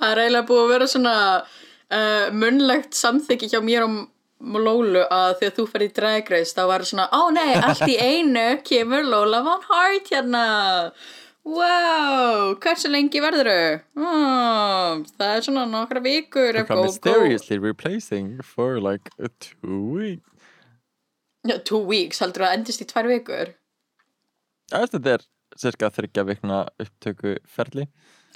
Það 0.00 0.10
er 0.14 0.20
eiginlega 0.22 0.48
búið 0.48 0.62
að 0.62 0.72
vera 0.72 0.86
svona 0.88 1.14
uh, 1.40 2.26
munlegt 2.32 2.92
samþykki 2.96 3.46
hjá 3.52 3.60
mér 3.64 3.82
og 3.84 3.92
Lólu 4.40 5.02
að 5.12 5.34
þegar 5.42 5.56
þú 5.58 5.64
ferð 5.68 5.84
í 5.84 5.94
Drag 5.98 6.24
Race 6.32 6.56
þá 6.56 6.62
var 6.70 6.80
það 6.80 6.90
svona, 6.94 7.08
ó 7.12 7.22
nei, 7.34 7.52
allt 7.60 7.88
í 7.92 7.96
einu 8.10 8.48
kemur 8.64 9.02
Lola 9.04 9.40
Von 9.44 9.62
Hart 9.68 10.06
hérna 10.14 10.44
Wow, 11.50 12.52
hversu 12.62 12.90
lengi 12.92 13.18
verður 13.22 13.48
þau? 13.50 13.78
Oh, 13.98 15.00
það 15.18 15.32
er 15.34 15.46
svona 15.46 15.64
nokkra 15.66 16.02
vikur 16.04 16.60
go, 16.60 16.66
go. 16.68 16.84
mysteriously 16.84 17.58
replacing 17.58 18.36
for 18.46 18.78
like 18.78 19.10
two 19.42 19.80
week 19.96 20.20
Já, 21.48 21.56
two 21.64 21.80
weeks, 21.88 22.20
heldur 22.22 22.44
það 22.46 22.56
endist 22.58 22.84
í 22.84 22.86
tvær 22.90 23.10
vikur 23.10 23.52
þetta 24.70 25.16
er 25.16 25.26
cirka 25.58 25.90
þryggja 25.90 26.26
vikna 26.28 26.62
upptöku 26.78 27.36
ferli 27.50 27.88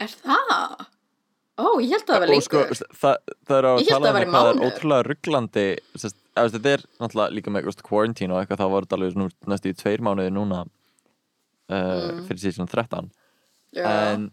Er 0.03 0.11
það? 0.11 0.89
Ó, 1.55 1.67
ég 1.79 1.93
held 1.95 2.09
að 2.09 2.09
það 2.09 2.23
var 2.25 2.31
og 2.35 2.47
sko, 2.49 2.63
lengur 2.65 2.95
það, 2.99 3.35
það 3.47 3.59
er 3.61 3.69
að 3.69 3.77
Ég 3.79 3.91
hélt 3.91 3.95
tala 3.95 4.11
um 4.11 4.17
að 4.25 4.33
það 4.35 4.49
er 4.51 4.65
ótrúlega 4.69 5.07
rugglandi 5.07 5.67
þetta 6.01 6.73
er 6.73 6.89
náttúrulega 6.99 7.35
líka 7.39 7.55
með 7.55 7.69
quarantine 7.87 8.35
og 8.35 8.41
eitthvað 8.41 8.65
þá 8.65 8.73
var 8.73 8.89
þetta 8.89 8.99
alveg 8.99 9.37
næstu 9.53 9.71
í 9.71 9.77
tveir 9.85 10.03
mánuði 10.03 10.35
núna 10.35 10.65
uh, 11.73 12.25
fyrir 12.29 12.43
síðan 12.43 12.71
13 12.71 13.11
Já, 13.75 13.87
en 13.89 14.29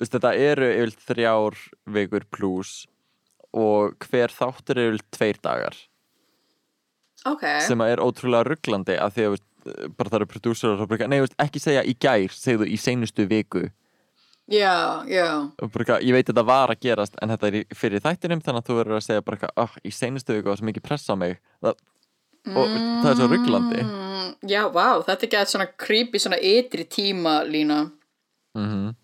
veist, 0.00 0.12
þetta 0.14 0.32
eru 0.34 0.68
yfir 0.72 0.94
þrjár 1.06 1.60
vikur 1.94 2.26
pluss 2.34 2.86
og 3.52 3.96
hver 4.08 4.32
þáttur 4.32 4.80
er 4.80 4.94
yfir 4.94 5.06
tveir 5.12 5.40
dagar. 5.44 5.76
Ok. 7.28 7.44
Sem 7.62 7.82
að 7.84 7.94
er 7.94 8.02
ótrúlega 8.02 8.48
rugglandi 8.48 8.96
að 8.98 9.14
því 9.16 9.26
að 9.26 9.34
veist, 9.36 9.48
bara 9.98 10.10
það 10.10 10.18
eru 10.18 10.30
prodúsar 10.32 10.82
og 10.82 10.90
bara, 10.90 11.08
nei, 11.10 11.20
veist, 11.22 11.38
ekki 11.42 11.62
segja 11.62 11.84
í 11.86 11.94
gær, 11.94 12.34
segðu 12.34 12.66
í 12.66 12.80
seinustu 12.80 13.28
viku. 13.30 13.68
Já, 14.50 15.06
já. 15.06 15.28
Ég 16.02 16.16
veit 16.16 16.26
að 16.26 16.32
þetta 16.32 16.44
var 16.48 16.72
að 16.72 16.82
gerast 16.82 17.14
en 17.22 17.30
þetta 17.30 17.48
er 17.48 17.76
fyrir 17.78 18.02
þættinum 18.02 18.42
þannig 18.42 18.64
að 18.64 18.68
þú 18.68 18.78
verður 18.80 18.98
að 18.98 19.04
segja 19.06 19.24
bara 19.24 19.52
oh, 19.62 19.76
í 19.86 19.92
seinustu 19.94 20.34
viku 20.34 20.50
var 20.50 20.58
svo 20.58 20.66
mikið 20.66 20.86
pressa 20.88 21.14
á 21.14 21.16
mig. 21.20 21.38
Það, 21.62 21.78
og 22.50 22.72
það 23.02 23.10
er 23.12 23.18
svo 23.20 23.28
rugglandi 23.30 23.82
mm, 23.84 24.32
Já, 24.50 24.62
vá, 24.74 24.86
þetta 25.06 25.20
er 25.20 25.28
ekki 25.28 25.38
að 25.38 25.50
svona 25.52 25.68
creepy 25.78 26.18
svona 26.18 26.38
ytri 26.42 26.84
tíma 26.90 27.34
lína. 27.46 27.84
Mm 28.58 28.66
-hmm. 28.68 28.94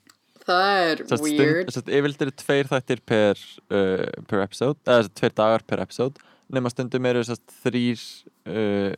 Það 0.49 0.65
er 0.91 1.03
Sest, 1.07 1.23
weird. 1.23 1.71
stund, 1.71 1.89
yfirleitt 1.89 2.23
eru 2.25 2.33
tveir 2.33 2.67
þættir 2.67 3.01
per, 3.07 3.39
uh, 3.71 4.25
per 4.27 4.43
episode 4.43 4.79
eða 4.87 5.09
tveir 5.15 5.35
dagar 5.37 5.63
per 5.67 5.81
episode. 5.81 6.19
Nema 6.51 6.71
stundum 6.71 7.07
eru 7.07 7.23
sest, 7.25 7.45
þrýr 7.65 8.01
uh, 8.49 8.95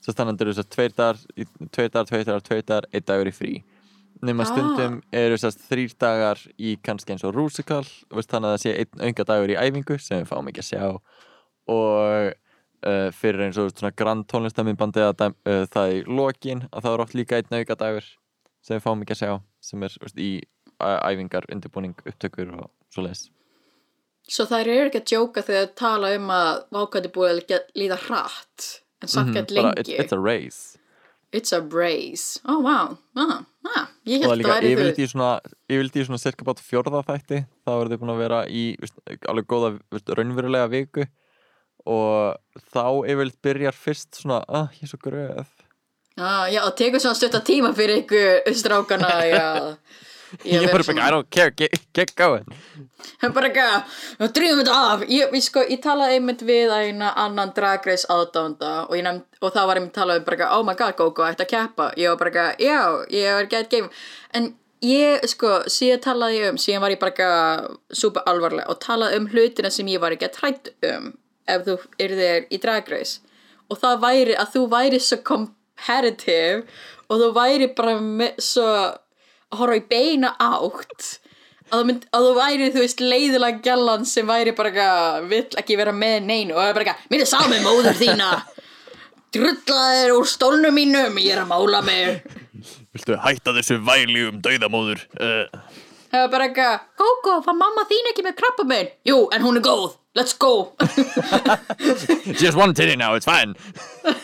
sest, 0.00 0.16
þannig 0.18 0.40
eru 0.40 0.54
tveir 0.54 0.92
dagar 0.96 1.16
tveir 1.74 1.90
dagar, 1.90 2.06
tveir 2.06 2.24
dagar, 2.24 2.40
tveir 2.40 2.62
dagar 2.62 2.86
einn 2.92 3.06
dagur 3.06 3.26
í 3.26 3.34
frí. 3.34 3.62
Nema 4.22 4.42
Ah. 4.42 4.46
stundum 4.46 5.02
eru 5.12 5.36
þrýr 5.36 5.92
dagar 5.98 6.38
í 6.58 6.78
kannski 6.80 7.12
eins 7.12 7.24
og 7.24 7.34
rúsikal 7.34 7.84
þannig 8.08 8.48
að 8.48 8.54
það 8.54 8.62
sé 8.62 8.72
einn 8.78 9.08
önga 9.10 9.24
dagur 9.24 9.50
í 9.50 9.60
æfingu 9.60 10.00
sem 10.00 10.24
við 10.24 10.28
fáum 10.30 10.48
ekki 10.48 10.62
að 10.64 10.70
sjá. 10.70 11.00
Og 11.68 12.32
uh, 12.84 13.08
fyrir 13.16 13.46
eins 13.46 13.58
og 13.62 13.70
svona 13.72 13.92
að 15.06 15.16
dæm, 15.22 15.36
uh, 15.46 15.62
það 15.72 15.94
í 15.94 16.02
lokin 16.20 16.64
að 16.72 16.82
það 16.86 16.92
er 16.96 17.04
oft 17.06 17.16
líka 17.18 17.40
einn 17.40 17.58
auka 17.60 17.78
dagur 17.80 18.10
sem 18.66 18.76
við 18.76 18.84
fáum 18.84 19.02
ekki 19.04 19.16
að 19.16 19.22
sjá 19.22 19.32
sem 19.62 19.82
er 19.86 19.96
veist, 20.02 20.18
í 20.20 20.30
æfingar, 20.76 21.46
undirbúning, 21.52 21.94
upptökur 22.04 22.50
og 22.58 22.70
svo 22.92 23.06
leiðis 23.06 23.28
Svo 24.26 24.42
þær 24.50 24.66
eru 24.66 24.88
ekki 24.90 24.98
að 24.98 25.10
djóka 25.12 25.42
þegar 25.46 25.68
þær 25.68 25.74
tala 25.78 26.08
um 26.16 26.30
að 26.34 26.48
vákvæði 26.74 27.10
búið 27.14 27.30
að 27.30 27.36
líða 27.78 27.98
hratt 28.08 28.64
en 29.04 29.08
gett 29.36 29.52
Mhm, 29.52 29.60
bara, 29.62 29.68
lengi. 29.76 29.92
it, 29.94 30.00
it's 30.02 30.12
a 30.12 30.18
race. 30.18 30.78
It's 31.32 31.52
a 31.52 31.60
race. 31.60 32.40
Oh, 32.46 32.58
wow, 32.64 32.96
ah, 33.14 33.44
ah. 33.70 33.86
Ég 34.06 34.22
það 34.22 34.26
held 34.26 34.32
að 34.32 34.38
líka 34.40 34.54
væri 34.54 34.70
þau 34.72 35.06
svona 35.12 35.30
yfirleitt 35.68 35.96
í 36.00 36.04
svona 36.08 36.18
cirka 36.22 36.46
bát 36.46 36.62
fjórða 36.62 37.02
þætti 37.06 37.38
þá 37.66 37.70
eru 37.76 37.90
þau 37.92 38.00
búin 38.02 38.12
að 38.14 38.20
vera 38.24 38.40
í 38.50 38.64
veist, 38.82 38.98
alveg 39.30 39.46
góða 39.50 39.70
veist, 39.94 40.12
raunverulega 40.18 40.68
viku 40.74 41.06
og 41.86 42.64
þá 42.74 42.84
yfirleitt 43.06 43.38
byrjar 43.44 43.76
fyrst 43.78 44.18
svona, 44.20 44.42
ah, 44.48 44.68
ég 44.76 44.86
er 44.86 44.92
svo 44.92 45.00
gröð. 45.02 45.46
Ah, 46.16 46.46
Já, 46.48 46.62
það 46.64 46.76
tekur 46.80 47.02
svona 47.04 47.18
stutta 47.18 47.40
tíma 47.44 47.72
fyrir 47.76 48.02
ykkur 48.04 48.52
strákana 48.56 49.14
Já. 49.32 49.48
Ég 50.44 50.62
er 50.64 50.72
bara 50.72 50.82
svona- 50.82 51.06
I 51.06 51.10
don't 51.14 51.30
care, 51.30 51.50
get, 51.50 51.70
get 51.94 52.14
going. 52.16 52.44
Það 53.20 53.28
er 53.28 53.34
bara 53.36 53.48
ekki 53.50 53.64
að 54.24 54.32
drýðum 54.34 54.60
þetta 54.62 54.78
af. 54.92 55.04
Ég, 55.08 55.34
ég, 55.36 55.44
sko, 55.44 55.62
ég 55.70 55.80
talaði 55.84 56.18
einmitt 56.18 56.42
við 56.48 56.72
eina 56.74 57.12
annan 57.22 57.52
Drag 57.56 57.86
Race 57.86 58.08
aðdánda 58.10 58.72
og, 58.90 59.22
og 59.40 59.52
það 59.54 59.66
var 59.70 59.80
einmitt 59.80 59.94
talað 59.96 60.20
um 60.22 60.26
bara 60.26 60.48
oh 60.58 60.64
my 60.66 60.74
god 60.74 60.96
Gogo 60.98 61.22
ætti 61.28 61.46
að 61.46 61.52
keppa? 61.54 61.90
Ég 61.96 62.10
var 62.10 62.18
bara 62.24 62.32
ekki 62.50 62.66
já, 62.66 62.80
ég 63.14 63.36
var 63.38 63.50
gett 63.54 63.70
game. 63.70 63.90
En 64.34 64.50
ég 64.84 65.24
sko, 65.30 65.60
síðan 65.72 66.02
talaði 66.08 66.40
ég 66.42 66.50
um 66.50 66.58
síðan 66.60 66.84
var 66.84 66.96
ég 66.96 67.00
bara 67.04 67.14
ekki 67.14 67.96
super 68.02 68.26
alvarleg 68.26 68.66
og 68.72 68.80
talaði 68.82 69.20
um 69.22 69.30
hlutina 69.30 69.70
sem 69.72 69.86
ég 69.94 70.02
var 70.02 70.16
ekki 70.16 70.28
að 70.28 70.42
hrætt 70.42 70.72
um 70.90 71.12
ef 71.50 71.64
þú 71.66 71.76
yrðir 72.02 72.48
í 72.50 72.60
Drag 72.62 72.88
Race. 72.92 73.20
Og 73.70 73.80
það 73.82 74.02
væri 74.04 74.36
að 74.38 74.52
þú 74.54 74.64
væri 74.72 75.00
svo 75.02 75.18
competitive 75.26 76.64
og 77.06 77.22
þú 77.22 77.30
væri 77.36 77.70
bara 77.76 77.96
með 78.02 78.42
svo 78.42 78.66
að 78.66 79.60
horfa 79.60 79.78
í 79.78 79.86
beina 79.90 80.34
átt 80.42 81.06
að 81.66 81.80
þú, 81.80 81.84
mynd, 81.88 82.04
að 82.14 82.26
þú 82.26 82.34
væri, 82.36 82.68
þú 82.74 82.82
veist, 82.84 83.00
leiðilega 83.02 83.62
gælan 83.64 84.06
sem 84.06 84.28
væri 84.28 84.52
bara 84.58 84.90
vill 85.26 85.48
ekki 85.58 85.78
vera 85.78 85.94
með 85.94 86.28
neinu 86.28 86.54
og 86.54 86.62
það 86.62 86.70
er 86.70 86.78
bara 86.78 86.96
mér 87.10 87.24
er 87.26 87.50
með 87.50 87.64
móður 87.66 87.98
þína. 88.02 88.28
Drullaðir 89.36 90.14
úr 90.14 90.28
stólnum 90.30 90.76
mínum, 90.78 91.18
ég 91.20 91.34
er 91.34 91.42
að 91.42 91.50
mála 91.50 91.82
mig. 91.84 92.22
Viltu 92.94 93.18
hætta 93.20 93.52
þessu 93.58 93.80
væli 93.84 94.28
um 94.30 94.38
dauðamóður 94.40 95.02
uh, 95.20 95.66
það 96.16 96.24
er 96.24 96.32
bara 96.32 96.48
eitthvað, 96.48 96.84
Gógó, 97.00 97.36
var 97.44 97.56
mamma 97.58 97.84
þín 97.90 98.10
ekki 98.10 98.24
með 98.26 98.36
krabba 98.40 98.66
minn? 98.68 98.90
Jú, 99.06 99.18
en 99.34 99.44
hún 99.44 99.60
er 99.60 99.64
góð, 99.66 99.96
let's 100.16 100.32
go. 100.32 100.72
She 102.24 102.32
Just 102.42 102.56
one 102.56 102.74
titty 102.74 102.96
now, 102.96 103.14
it's 103.14 103.26
fine. 103.26 103.54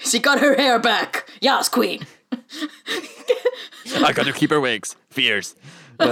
She 0.00 0.18
got 0.18 0.40
her 0.40 0.54
hair 0.56 0.78
back, 0.78 1.28
yes 1.40 1.68
queen. 1.68 2.06
I 4.02 4.12
got 4.12 4.26
to 4.26 4.32
keep 4.32 4.50
her 4.50 4.60
wigs, 4.60 4.96
fierce. 5.10 5.54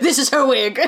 This 0.00 0.18
is 0.18 0.30
her 0.30 0.46
wig. 0.46 0.80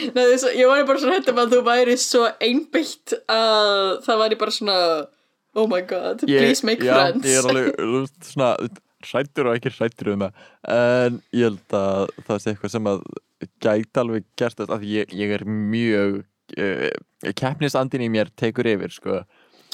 Nei, 0.00 0.24
þess, 0.30 0.46
ég 0.56 0.68
var 0.70 0.84
bara 0.88 1.00
svona 1.02 1.16
hættum 1.18 1.40
að 1.42 1.54
þú 1.54 1.60
væri 1.66 1.96
svo 2.00 2.22
einbeitt 2.40 3.14
að 3.30 3.98
það 4.06 4.22
væri 4.24 4.38
bara 4.40 4.54
svona 4.56 4.76
Oh 5.58 5.66
my 5.66 5.80
god, 5.82 6.22
please 6.22 6.62
make 6.64 6.80
já, 6.86 6.94
friends. 6.94 7.26
ég 7.26 7.40
er 7.40 7.48
alveg 7.50 8.10
svona 8.22 8.52
hrættur 9.06 9.50
og 9.50 9.56
ekki 9.58 9.72
hrættur 9.76 10.12
um 10.14 10.24
það. 10.26 10.40
En 10.76 11.20
ég 11.36 11.46
held 11.48 11.76
að 11.76 12.10
það 12.26 12.40
sé 12.44 12.52
eitthvað 12.54 12.74
sem 12.74 12.90
að 12.90 13.04
gæti 13.64 14.02
alveg 14.02 14.26
gert 14.40 14.64
að 14.66 14.84
ég, 14.88 15.14
ég 15.16 15.34
er 15.38 15.44
mjög 15.48 16.18
uh, 16.58 17.32
keppnisandin 17.38 18.04
í 18.06 18.10
mér 18.12 18.32
tekur 18.38 18.68
yfir 18.70 18.92
sko. 18.94 19.20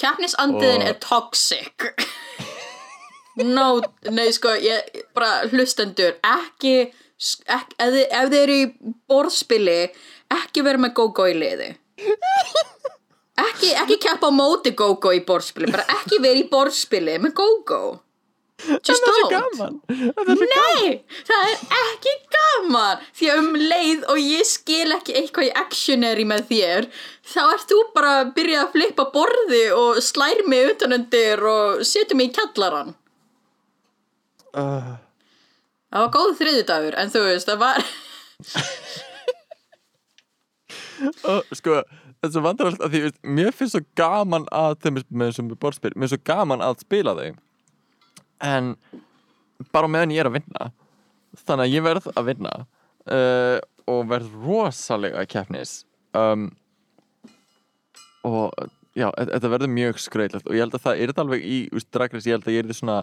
Keppnisandiðin 0.00 0.84
Og- 0.84 0.90
er 0.92 1.00
toxic. 1.02 1.90
No, 3.36 3.82
nei 4.16 4.30
sko 4.32 4.54
ég, 4.64 5.02
bara 5.16 5.42
hlustendur 5.50 6.14
ekki, 6.24 6.76
ekki 7.52 7.76
ef, 7.84 7.98
ef 8.08 8.30
þið 8.32 8.36
eru 8.38 8.54
í 8.62 8.94
borðspili 9.10 9.80
ekki 10.32 10.64
vera 10.64 10.80
með 10.80 10.94
go-go 10.96 11.26
í 11.28 11.34
liði. 11.36 11.74
Ekki, 13.36 13.74
ekki 13.76 13.98
keppa 14.00 14.30
á 14.30 14.32
móti 14.32 14.72
go-go 14.76 15.12
í 15.12 15.20
borðspili 15.28 15.68
bara 15.68 15.84
ekki 15.98 16.16
vera 16.24 16.40
í 16.40 16.46
borðspili 16.48 17.18
með 17.20 17.34
go-go 17.36 17.80
just 18.56 19.04
það 19.04 19.10
er 19.10 19.18
don't 19.20 19.34
gaman. 19.34 19.74
Það 20.16 20.30
er 20.32 20.38
Nei, 20.52 20.86
það 21.28 21.48
er 21.50 21.56
ekki 21.82 22.14
gaman. 22.36 23.02
Því 23.18 23.30
að 23.32 23.40
um 23.42 23.50
leið 23.60 24.06
og 24.12 24.20
ég 24.22 24.48
skil 24.48 24.88
ekki 24.96 25.16
eitthvað 25.20 25.48
í 25.48 25.54
actionary 25.60 26.24
með 26.28 26.46
þér 26.50 26.88
þá 27.26 27.40
ert 27.44 27.66
þú 27.70 27.78
bara 27.94 28.12
að 28.20 28.30
byrja 28.36 28.62
að 28.62 28.72
flippa 28.76 29.04
borði 29.14 29.64
og 29.76 30.00
slær 30.04 30.42
mig 30.50 30.70
utanundir 30.72 31.42
og 31.50 31.82
setur 31.86 32.18
mig 32.18 32.30
í 32.30 32.34
kjallaran 32.36 32.94
uh, 34.54 34.92
Það 35.90 36.02
var 36.02 36.12
góð 36.14 36.34
þriðudagur 36.40 36.98
en 37.00 37.12
þú 37.12 37.20
veist, 37.26 37.50
það 37.50 37.62
var 37.62 37.78
uh, 41.26 41.42
sko 41.56 41.80
það 41.82 42.28
er 42.28 42.34
svo 42.34 42.44
vandrarallt 42.46 42.84
að 42.84 42.94
því 42.94 43.00
veist, 43.06 43.18
mér 43.38 43.52
finnst 43.56 43.76
svo 43.76 43.82
gaman 43.98 44.46
að 44.54 44.78
þeim 44.84 45.02
með 45.08 45.26
þessum 45.32 45.50
borðspil 45.56 45.92
mér 45.94 46.06
finnst 46.06 46.16
svo 46.16 46.22
gaman 46.30 46.64
að 46.64 46.80
spila 46.86 47.16
þau 47.18 47.28
en 48.44 48.74
bara 49.72 49.88
meðan 49.88 50.12
ég 50.14 50.20
er 50.24 50.28
að 50.30 50.36
vinna 50.40 50.70
þannig 51.46 51.64
að 51.66 51.74
ég 51.76 51.84
verð 51.86 52.08
að 52.16 52.28
vinna 52.30 52.54
uh, 52.60 53.58
og 53.86 54.06
verð 54.10 54.32
rosalega 54.44 55.24
keppnis 55.30 55.78
um, 56.16 56.48
og 58.26 58.50
já, 58.96 59.10
þe- 59.12 59.28
þetta 59.34 59.52
verður 59.52 59.72
mjög 59.76 60.00
skröðlegt 60.02 60.48
og 60.50 60.56
ég 60.56 60.64
held 60.64 60.74
að 60.78 60.84
það 60.88 60.98
er 61.04 61.12
þetta 61.12 61.24
alveg 61.26 61.46
í 61.46 61.58
úst, 61.76 61.90
dragris, 61.94 62.26
ég 62.28 62.36
held 62.38 62.48
að 62.48 62.56
ég 62.56 62.64
er 62.64 62.68
þetta 62.70 62.80
svona 62.82 62.98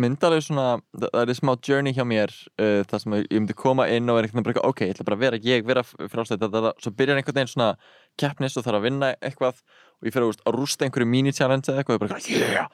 myndalega 0.00 0.40
svona, 0.46 0.66
það, 0.94 1.08
það 1.12 1.30
er 1.32 1.36
smá 1.40 1.50
journey 1.66 1.92
hjá 1.96 2.04
mér 2.08 2.30
uh, 2.62 2.82
það 2.88 3.02
sem 3.02 3.16
ég 3.18 3.26
myndi 3.34 3.56
koma 3.58 3.88
inn 3.92 4.08
og 4.08 4.16
er 4.20 4.28
einhvern 4.28 4.44
veginn 4.46 4.60
bara, 4.60 4.68
ok, 4.70 4.84
ég 4.86 4.94
ætla 4.94 5.06
bara 5.08 5.18
að 5.18 5.24
vera 5.26 5.40
ég, 5.44 5.66
vera 5.66 5.82
frálsætt, 5.84 6.40
þetta, 6.44 6.70
svo 6.80 6.92
byrjar 6.96 7.18
einhvern 7.20 7.36
veginn 7.40 7.50
svona 7.52 7.72
keppnis 8.20 8.56
og 8.60 8.64
þarf 8.68 8.78
að 8.80 8.86
vinna 8.86 9.10
eitthvað 9.18 9.60
og 10.04 10.10
ég 10.10 10.12
fer 10.12 10.26
að, 10.26 10.40
rústa 10.52 10.84
einhverju 10.84 11.08
mini-challenge 11.08 11.70
eða 11.72 11.80
eitthvað 11.80 11.96
og 11.96 12.02
ég 12.04 12.10
bara, 12.10 12.24
yeah! 12.28 12.66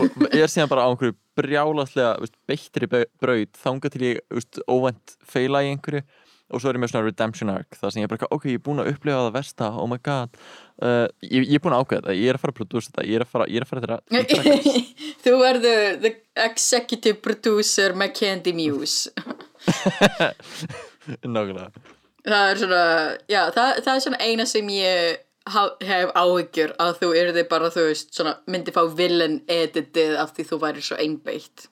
Og 0.00 0.22
er 0.32 0.48
síðan 0.48 0.70
bara 0.70 0.86
á 0.86 0.88
einhverju 0.88 1.18
brjálaslega 1.36 2.30
beittri 2.48 2.88
braut 2.88 3.60
þanga 3.60 3.90
til 3.92 4.06
ég 4.06 4.22
veist, 4.32 4.62
óvænt 4.64 5.18
feila 5.28 5.60
í 5.66 5.74
einhverju. 5.74 6.00
Og 6.48 6.62
svo 6.62 6.70
er 6.70 6.78
ég 6.78 6.80
með 6.80 6.94
svona 6.94 7.04
redemption 7.04 7.52
arc 7.52 7.76
þar 7.76 7.92
sem 7.92 8.00
ég 8.00 8.08
er 8.08 8.12
bara, 8.14 8.30
ok, 8.32 8.46
ég 8.48 8.56
er 8.56 8.64
búin 8.64 8.80
að 8.80 8.88
upplifa 8.94 9.18
það 9.26 9.34
versta 9.34 9.68
oh 9.82 9.90
my 9.90 9.98
god. 10.00 10.40
Uh, 10.80 11.04
ég, 11.20 11.44
ég 11.44 11.58
er 11.58 11.64
búin 11.66 11.76
að 11.76 11.84
ákveða 11.84 12.00
þetta, 12.06 12.16
ég 12.16 12.32
er 12.32 12.38
að 12.38 12.44
fara 12.46 12.54
að 12.54 12.58
prodúsa 12.62 12.88
þetta 12.88 13.04
ég 13.04 13.18
er 13.18 13.26
að 13.26 13.32
fara, 13.34 13.48
ég 13.52 13.60
er 13.60 13.66
að 13.66 13.72
fara 13.74 13.82
þetta 13.84 14.72
Þú 15.26 15.36
verður 15.42 16.00
the 16.06 16.14
executive 16.46 17.20
producer 17.20 17.96
með 18.00 18.16
Candy 18.16 18.56
Muse. 18.56 19.12
Nákvæmlega. 21.36 21.68
Það 22.28 22.50
er 22.54 22.60
svona, 22.64 22.82
já, 23.28 23.40
það, 23.52 23.72
það 23.84 23.94
er 23.94 24.04
svona 24.06 24.24
eina 24.24 24.48
sem 24.48 24.72
ég 24.72 25.24
hef 25.52 26.12
áhyggjur 26.18 26.74
að 26.82 26.94
þú 27.00 27.08
yrði 27.22 27.44
bara, 27.50 27.70
þú 27.74 27.88
veist, 27.88 28.12
svona 28.16 28.36
myndi 28.50 28.74
fá 28.74 28.82
villain 28.98 29.40
editið 29.50 30.16
af 30.22 30.34
því 30.36 30.46
þú 30.50 30.60
væri 30.64 30.84
svo 30.84 30.98
einbeitt. 31.00 31.68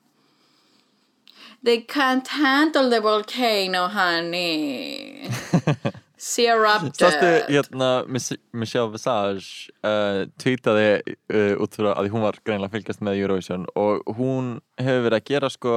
They 1.67 1.81
can't 1.83 2.29
handle 2.29 2.91
the 2.91 3.01
volcano, 3.01 3.89
honey. 3.89 5.29
Syrup 6.17 6.95
Sástu 6.97 7.21
dead 7.21 7.51
hérna 7.53 8.05
Mich- 8.09 8.39
Michelle 8.53 8.89
Visage 8.89 9.69
uh, 9.85 10.25
tweetaði 10.41 11.03
uh, 11.05 11.61
út 11.61 11.77
fyrir 11.77 11.93
að 11.93 12.09
hún 12.15 12.25
var 12.25 12.39
greinlega 12.41 12.71
að 12.71 12.77
fylgjast 12.79 13.03
með 13.05 13.21
Eurovision 13.21 13.67
og 13.77 14.07
hún 14.17 14.55
hefur 14.81 15.05
verið 15.11 15.19
að 15.19 15.27
gera 15.29 15.51
sko 15.53 15.75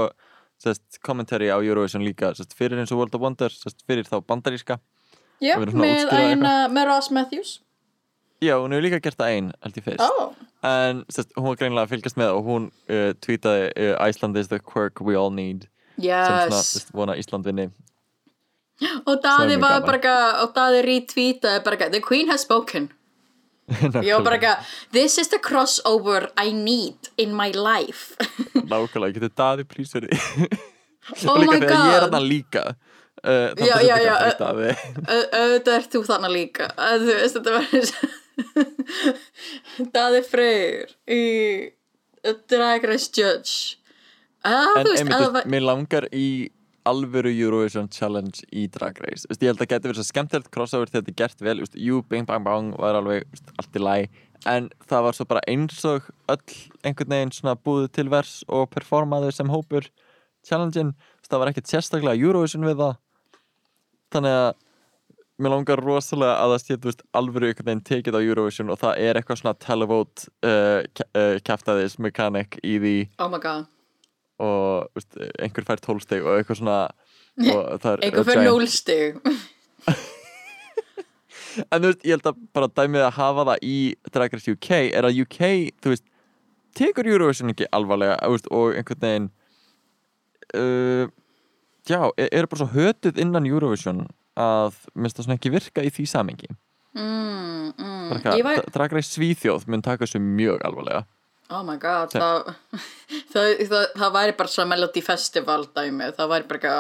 kommentari 1.03 1.51
á 1.51 1.59
Eurovision 1.59 2.03
líka 2.07 2.31
sest, 2.35 2.55
fyrir 2.55 2.79
eins 2.79 2.91
og 2.95 3.01
World 3.01 3.19
of 3.19 3.23
Wonder 3.23 3.51
sest, 3.51 3.83
fyrir 3.87 4.07
þá 4.07 4.19
bandaríska. 4.27 4.79
Já, 5.43 5.55
svona 5.59 6.35
með, 6.39 6.55
með 6.75 6.87
Ross 6.87 7.11
Matthews 7.15 7.57
Já, 8.39 8.55
hún 8.55 8.71
hefur 8.71 8.85
líka 8.85 9.01
gert 9.03 9.19
það 9.19 9.33
ein 9.35 9.51
held 9.63 9.77
ég 9.81 9.83
fyrst 9.83 10.05
oh. 10.05 10.31
en 10.63 11.03
sest, 11.11 11.33
hún 11.35 11.49
var 11.49 11.59
greinlega 11.59 11.87
að 11.87 11.93
fylgjast 11.95 12.19
með 12.19 12.37
og 12.37 12.45
hún 12.47 12.69
uh, 12.87 13.11
tweetaði 13.19 13.65
uh, 13.73 13.95
Iceland 14.07 14.39
is 14.39 14.47
the 14.51 14.61
quirk 14.63 15.01
we 15.03 15.17
all 15.19 15.33
need 15.33 15.67
sem 15.99 16.07
svona 16.07 16.47
Yes 16.47 16.71
sest, 16.71 16.93
vona 16.95 17.17
Ísland 17.19 17.47
vinni 17.47 17.67
Og 19.03 19.17
Daði 19.19 19.57
er 19.57 19.59
var 19.59 19.81
bara 19.83 19.97
eitthvað- 19.99 20.37
og 20.45 20.53
Daði 20.55 20.83
retweetaði 20.85 21.63
bara 21.65 21.75
eitthvað, 21.75 21.91
The 21.97 22.01
Queen 22.05 22.31
has 22.31 22.47
spoken 22.47 22.87
Ég 24.07 24.13
var 24.15 24.23
bara 24.23 24.37
eitthvað 24.37 24.69
This 24.95 25.17
is 25.19 25.27
the 25.33 25.39
crossover 25.43 26.29
I 26.39 26.53
need 26.55 27.11
in 27.17 27.35
my 27.35 27.51
life 27.51 28.15
Nákvæmlega, 28.55 29.19
getur 29.19 29.35
daði 29.35 29.67
prísverði 29.67 30.15
Oh 31.25 31.35
og 31.35 31.43
my 31.43 31.57
þegar 31.57 31.73
ég 31.73 31.97
er 31.97 32.05
god 32.05 32.15
hann 32.15 32.29
líka 32.29 32.63
uh, 32.69 33.51
Já, 33.59 33.75
já, 33.83 33.95
já, 33.99 34.15
uh, 34.15 34.73
Auðvitað 35.09 35.75
ert 35.75 35.91
þú 35.91 36.03
þarna 36.07 36.31
líka 36.31 36.71
Þú 36.77 37.13
veist 37.19 37.39
þetta 37.39 37.55
var 37.57 37.71
eins 37.75 37.93
Daði 39.95 40.21
Freyr 40.27 40.93
í 41.09 41.23
Drag 42.51 42.87
Race 42.87 43.11
Judge. 43.15 43.77
Að, 44.45 44.79
En 44.79 44.85
Þú 44.85 44.93
veist, 44.93 45.01
einmitt, 45.01 45.19
þú 45.19 45.33
veist, 45.35 45.51
mér 45.51 45.65
langar 45.67 46.07
í 46.15 46.29
alvöru 46.89 47.31
Eurovision 47.33 47.89
Challenge 47.91 48.45
í 48.55 48.65
Drag 48.71 48.97
Race. 49.03 49.25
Þú 49.25 49.33
veist, 49.33 49.43
Ég 49.43 49.51
held 49.51 49.59
að 49.59 49.65
það 49.65 49.71
geti 49.73 49.91
verið 49.91 49.99
svo 49.99 50.07
skemmtilegt 50.07 50.51
crossover 50.55 50.89
þegar 50.89 51.03
þetta 51.03 51.13
er 51.13 51.19
gert 51.23 51.45
vel. 51.45 51.57
Þú 51.59 51.67
veist, 51.67 51.77
Jú, 51.89 52.01
bing 52.09 52.29
bang 52.29 52.47
bang 52.47 52.73
var 52.79 52.99
alveg 52.99 53.27
þú 53.27 53.35
veist, 53.35 53.53
allt 53.59 53.79
í 53.79 53.83
læg 53.83 54.19
En 54.47 54.69
það 54.87 55.03
var 55.03 55.17
svo 55.17 55.25
bara 55.27 55.43
eins 55.51 55.81
og 55.87 56.05
öll 56.31 56.53
einhvern 56.87 57.11
veginn 57.11 57.33
svona 57.35 57.57
búið 57.59 57.89
til 57.97 58.07
vers 58.11 58.37
og 58.47 58.69
performaðu 58.71 59.33
sem 59.35 59.51
hópur 59.51 59.89
Challengein, 60.47 60.93
það 61.27 61.41
var 61.41 61.51
ekkert 61.51 61.67
sérstaklega 61.67 62.15
Eurovision 62.15 62.63
við 62.63 62.79
það. 62.79 62.93
Þannig 64.15 64.35
að 64.37 64.51
mér 65.39 65.53
langar 65.55 65.81
rosalega 65.83 66.35
að 66.43 66.53
það 66.53 66.63
sé 66.63 66.77
þú 66.77 66.89
veist, 66.91 67.03
alvöru 67.15 67.49
einhvern 67.49 67.69
veginn 67.69 67.83
tekið 67.89 68.17
á 68.19 68.21
Eurovision 68.21 68.71
og 68.73 68.79
það 68.81 69.03
er 69.07 69.19
eitthvað 69.19 69.41
svona 69.41 69.55
televote 69.65 70.29
uh, 70.45 70.79
uh, 71.15 71.35
kæftæðis 71.47 71.97
mechanic 72.03 72.59
í 72.63 72.75
því. 72.83 72.95
Oh 73.23 73.29
my 73.31 73.39
god. 73.43 73.69
Og 74.43 74.89
veist, 74.95 75.19
einhver 75.39 75.67
fær 75.67 75.83
tólsteg 75.83 76.25
og 76.27 76.37
eitthvað 76.37 76.61
svona 76.61 76.79
og 77.55 77.87
er 77.87 78.19
uh, 78.19 78.23
fyrir 78.27 78.43
giant- 78.43 78.51
núlstig 78.51 79.19
en 81.71 81.81
þú 81.81 81.87
veist, 81.91 82.05
ég 82.05 82.13
held 82.15 82.29
að 82.29 82.39
bara 82.55 82.71
dæmið 82.79 83.05
að 83.07 83.17
hafa 83.17 83.45
það 83.51 83.65
í 83.65 83.77
Drag 84.13 84.35
Race 84.35 84.53
UK 84.53 84.71
er 84.75 85.07
að 85.07 85.21
UK, 85.23 85.41
þú 85.81 85.93
veist 85.93 86.05
tekur 86.77 87.09
Eurovision 87.09 87.53
ekki 87.53 87.67
alvarlega 87.75 88.19
veist, 88.29 88.49
og 88.53 88.75
einhvern 88.77 89.03
veginn 89.05 89.29
uh, 90.59 91.05
já, 91.89 92.01
er, 92.17 92.29
er 92.31 92.49
bara 92.49 92.61
svo 92.63 92.69
hötuð 92.75 93.21
innan 93.21 93.47
Eurovision 93.49 94.05
að 94.39 94.81
minnst 94.95 95.19
það 95.19 95.27
svona 95.27 95.39
ekki 95.39 95.53
virka 95.53 95.85
í 95.85 95.93
því 95.93 96.07
samengi 96.09 96.49
mm, 96.97 97.71
mm. 97.75 98.11
var, 98.45 98.59
Dra- 98.61 98.73
Drag 98.75 98.97
Race 98.97 99.13
Svíþjóð 99.13 99.67
mun 99.69 99.85
taka 99.85 100.05
þessu 100.05 100.21
mjög 100.23 100.63
alvarlega 100.67 101.05
Oh 101.49 101.63
my 101.65 101.79
god, 101.81 102.11
Sem- 102.13 102.21
það, 102.21 102.49
það, 103.33 103.47
það, 103.71 103.85
það 103.97 104.11
væri 104.13 104.33
bara 104.37 104.51
svona 104.53 104.69
Melody 104.69 105.01
Festival 105.01 105.63
dæmi, 105.73 106.11
það 106.13 106.29
væri 106.29 106.45
bara 106.51 106.73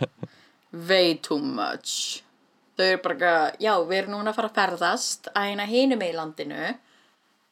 way 0.88 1.18
too 1.20 1.36
much. 1.38 2.22
Þau 2.78 2.86
eru 2.86 3.02
bara 3.04 3.32
já, 3.60 3.74
við 3.84 3.98
erum 3.98 4.14
núna 4.16 4.32
að 4.32 4.38
fara 4.38 4.48
að 4.48 4.56
ferðast 4.56 5.28
að 5.34 5.50
eina 5.50 5.68
hinum 5.68 6.06
í 6.06 6.10
landinu, 6.16 6.70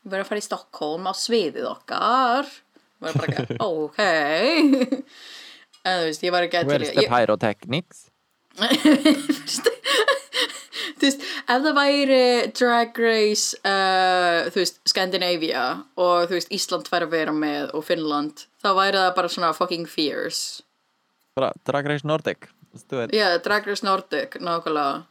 við 0.07 0.17
erum 0.17 0.25
að 0.25 0.31
fara 0.31 0.41
í 0.41 0.47
Stockholm 0.47 1.11
á 1.11 1.13
sviðið 1.21 1.69
okkar. 1.69 2.49
Við 2.97 3.11
erum 3.11 3.21
bara 3.27 3.47
ok. 3.69 4.01
En 5.85 6.01
þú 6.01 6.09
veist, 6.09 6.25
ég 6.25 6.33
var 6.33 6.49
ekki 6.49 6.63
að 6.63 6.73
Where's 6.73 6.97
the 6.97 7.05
pyrotechnics? 7.13 8.08
Þú 10.99 11.05
veist, 11.05 11.23
ef 11.23 11.65
það 11.65 11.75
væri 11.79 12.21
Drag 12.59 13.01
Race 13.05 13.59
uh, 13.63 14.51
þú 14.51 14.63
veist, 14.63 14.81
Scandinavia 14.89 15.65
og 15.97 16.29
þú 16.29 16.39
veist, 16.39 16.53
Ísland 16.55 16.91
fær 16.91 17.07
að 17.07 17.15
vera 17.17 17.35
með 17.35 17.75
og 17.79 17.87
Finnland, 17.87 18.47
þá 18.63 18.71
væri 18.79 19.03
það 19.03 19.17
bara 19.21 19.33
svona 19.33 19.55
fucking 19.57 19.87
fierce. 19.91 20.63
Bara 21.39 21.53
Drag 21.69 21.87
Race 21.87 22.07
Nordic 22.09 22.51
já, 23.13 23.39
Drag 23.39 23.67
Race 23.67 23.87
Nordic, 23.87 24.37
nákvæmlega. 24.41 25.05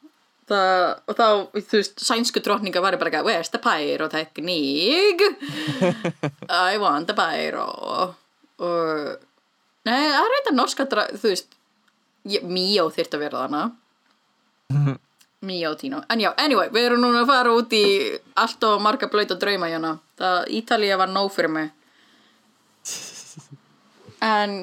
Það, 0.47 0.83
og 1.11 1.17
þá, 1.17 1.25
þú 1.59 1.79
veist, 1.81 1.97
sænsku 1.99 2.39
drottninga 2.39 2.79
væri 2.79 2.99
bara 3.01 3.11
eitthvað, 3.11 3.27
where's 3.27 3.51
the 3.51 3.59
pyrotechnic 3.59 5.23
I 6.71 6.77
want 6.79 7.09
the 7.09 7.15
pyro. 7.17 8.15
Og 8.63 9.17
nei, 9.83 10.05
það 10.07 10.21
er 10.21 10.37
eitthvað 10.37 10.55
norska 10.55 10.87
þú 10.87 11.33
veist, 11.33 11.56
Míó 12.47 12.87
þyrft 12.93 13.17
að 13.17 13.23
vera 13.25 13.43
þarna. 13.45 13.65
Míó 15.47 15.75
Tino, 15.77 16.01
en 16.09 16.21
já, 16.23 16.31
anyway 16.41 16.71
við 16.73 16.87
erum 16.89 17.03
núna 17.05 17.21
að 17.21 17.29
fara 17.29 17.51
út 17.53 17.73
í 17.77 17.83
allt 18.41 18.63
og 18.67 18.81
marga 18.81 19.07
blöyta 19.11 19.37
drauma 19.37 19.69
hérna, 19.69 19.93
það 20.17 20.49
Ítalía 20.59 20.97
var 20.97 21.11
nóg 21.13 21.29
fyrir 21.35 21.53
mig. 21.53 21.69
En 24.25 24.57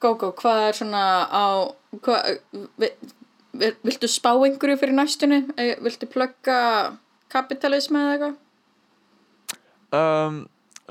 Gogo, 0.00 0.30
hvað 0.38 0.62
er 0.68 0.78
svona 0.78 1.02
á 1.28 1.44
hvað, 2.06 2.38
vi, 2.80 2.88
vi, 3.52 3.72
viltu 3.84 4.08
spá 4.08 4.30
einhverju 4.32 4.78
fyrir 4.80 4.96
næstunni? 4.96 5.42
Eh, 5.60 5.74
viltu 5.84 6.08
plugga 6.08 6.60
kapitalismi 7.32 8.00
eða 8.00 8.14
eitthvað? 8.14 8.38
Um, 9.90 10.38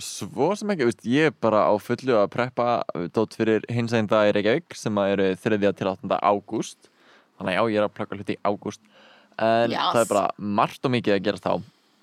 svo 0.03 0.51
sem 0.59 0.69
ekki, 0.73 0.87
veist, 0.89 1.03
ég 1.09 1.29
er 1.29 1.35
bara 1.41 1.65
á 1.69 1.73
fullu 1.81 2.15
að 2.19 2.29
preppa 2.33 2.67
dót 3.15 3.35
fyrir 3.37 3.65
hins 3.71 3.93
einn 3.95 4.07
dag 4.09 4.29
í 4.29 4.33
Reykjavík 4.37 4.75
sem 4.77 4.97
eru 5.03 5.29
3. 5.39 5.59
til 5.77 5.89
8. 5.91 6.19
ágúst 6.21 6.89
þannig 7.39 7.55
já, 7.57 7.63
ég 7.71 7.79
er 7.81 7.87
að 7.87 7.93
plugga 7.97 8.19
hluti 8.19 8.35
í 8.37 8.41
ágúst 8.47 8.81
en 9.39 9.71
Yes. 9.71 9.93
það 9.93 10.01
er 10.01 10.09
bara 10.11 10.25
margt 10.59 10.85
og 10.85 10.91
mikið 10.91 11.15
að 11.15 11.23
gerast 11.29 11.45
þá 11.47 11.53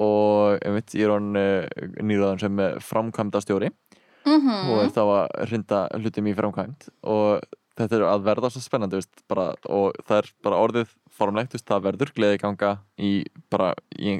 og 0.01 0.57
ég 0.61 0.75
veit, 0.77 0.95
ég 0.97 1.07
er 1.07 1.13
hann 1.15 1.37
uh, 1.41 2.03
nýraðan 2.05 2.41
sem 2.43 2.63
framkvæmda 2.85 3.41
stjóri 3.45 3.73
mm 4.27 4.49
og 4.73 4.81
er 4.83 4.91
þá 4.91 5.03
að 5.05 5.27
hrinda 5.51 5.81
hlutum 6.01 6.27
í 6.27 6.35
framkvæmt 6.35 6.89
og 7.07 7.45
þetta 7.77 7.99
er 8.01 8.05
að 8.09 8.25
verða 8.27 8.51
svo 8.51 8.61
spennandi 8.65 8.99
veist, 8.99 9.21
bara, 9.29 9.51
og 9.69 9.95
það 10.09 10.23
er 10.23 10.31
bara 10.43 10.61
orðið 10.65 10.95
formlegt, 11.17 11.53
veist, 11.55 11.67
það 11.69 11.85
verður 11.91 12.13
gleði 12.17 12.41
ganga 12.43 12.71
í 12.99 13.13
bara 13.53 13.75
í, 13.95 14.17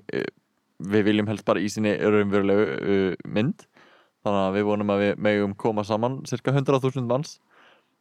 við 0.79 1.09
viljum 1.11 1.29
helst 1.31 1.47
bara 1.47 1.63
í 1.63 1.69
sinni 1.73 1.95
raunverulegu 1.97 2.65
uh, 2.77 3.27
mynd. 3.33 3.67
Þannig 4.27 4.43
að 4.43 4.57
við 4.57 4.67
vonum 4.67 4.91
að 4.91 5.03
við 5.05 5.21
megum 5.23 5.53
koma 5.59 5.85
saman 5.87 6.23
cirka 6.29 6.55
100.000 6.55 7.07
manns. 7.07 7.37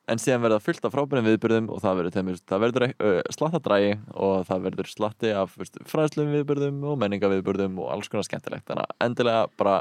En 0.09 0.19
síðan 0.21 0.43
verða 0.43 0.61
fullt 0.61 0.83
af 0.85 0.93
frábærum 0.93 1.25
viðbyrðum 1.25 1.69
og 1.73 1.79
það 1.81 2.01
verður, 2.01 2.41
verður 2.61 2.83
uh, 2.93 3.21
slattadrægi 3.33 3.93
og 4.13 4.43
það 4.49 4.65
verður 4.67 4.89
slatti 4.91 5.31
af 5.33 5.55
fræðslum 5.89 6.33
viðbyrðum 6.33 6.83
og 6.91 6.99
menningaviðbyrðum 7.01 7.79
og 7.81 7.93
alls 7.95 8.11
konar 8.11 8.27
skemmtilegt. 8.27 8.67
Þannig 8.69 8.85
að 8.85 9.07
endilega 9.07 9.47
bara 9.57 9.79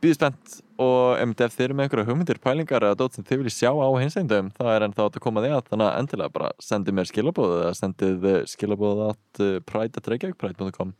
býðu 0.00 0.16
spennt 0.16 0.56
og 0.80 1.20
ef 1.20 1.52
þið 1.54 1.66
eru 1.66 1.76
með 1.76 1.86
einhverja 1.86 2.08
hugmyndir, 2.08 2.40
pælingar 2.42 2.86
eða 2.88 2.98
dót 3.02 3.18
sem 3.18 3.26
þið 3.28 3.42
viljið 3.42 3.56
sjá 3.58 3.70
á 3.70 3.88
hinsændum 4.00 4.48
það 4.56 4.72
er 4.72 4.86
ennþá 4.86 5.06
að 5.06 5.20
koma 5.22 5.44
því 5.44 5.52
að. 5.54 5.68
Þannig 5.68 5.90
að 5.90 6.00
endilega 6.00 6.34
bara 6.38 6.50
sendið 6.64 6.98
mér 6.98 7.10
skilabóð 7.10 7.54
eða 7.60 7.76
sendið 7.78 8.28
skilabóð 8.50 9.04
að 9.10 9.46
pride.reykjavík.com 9.68 10.96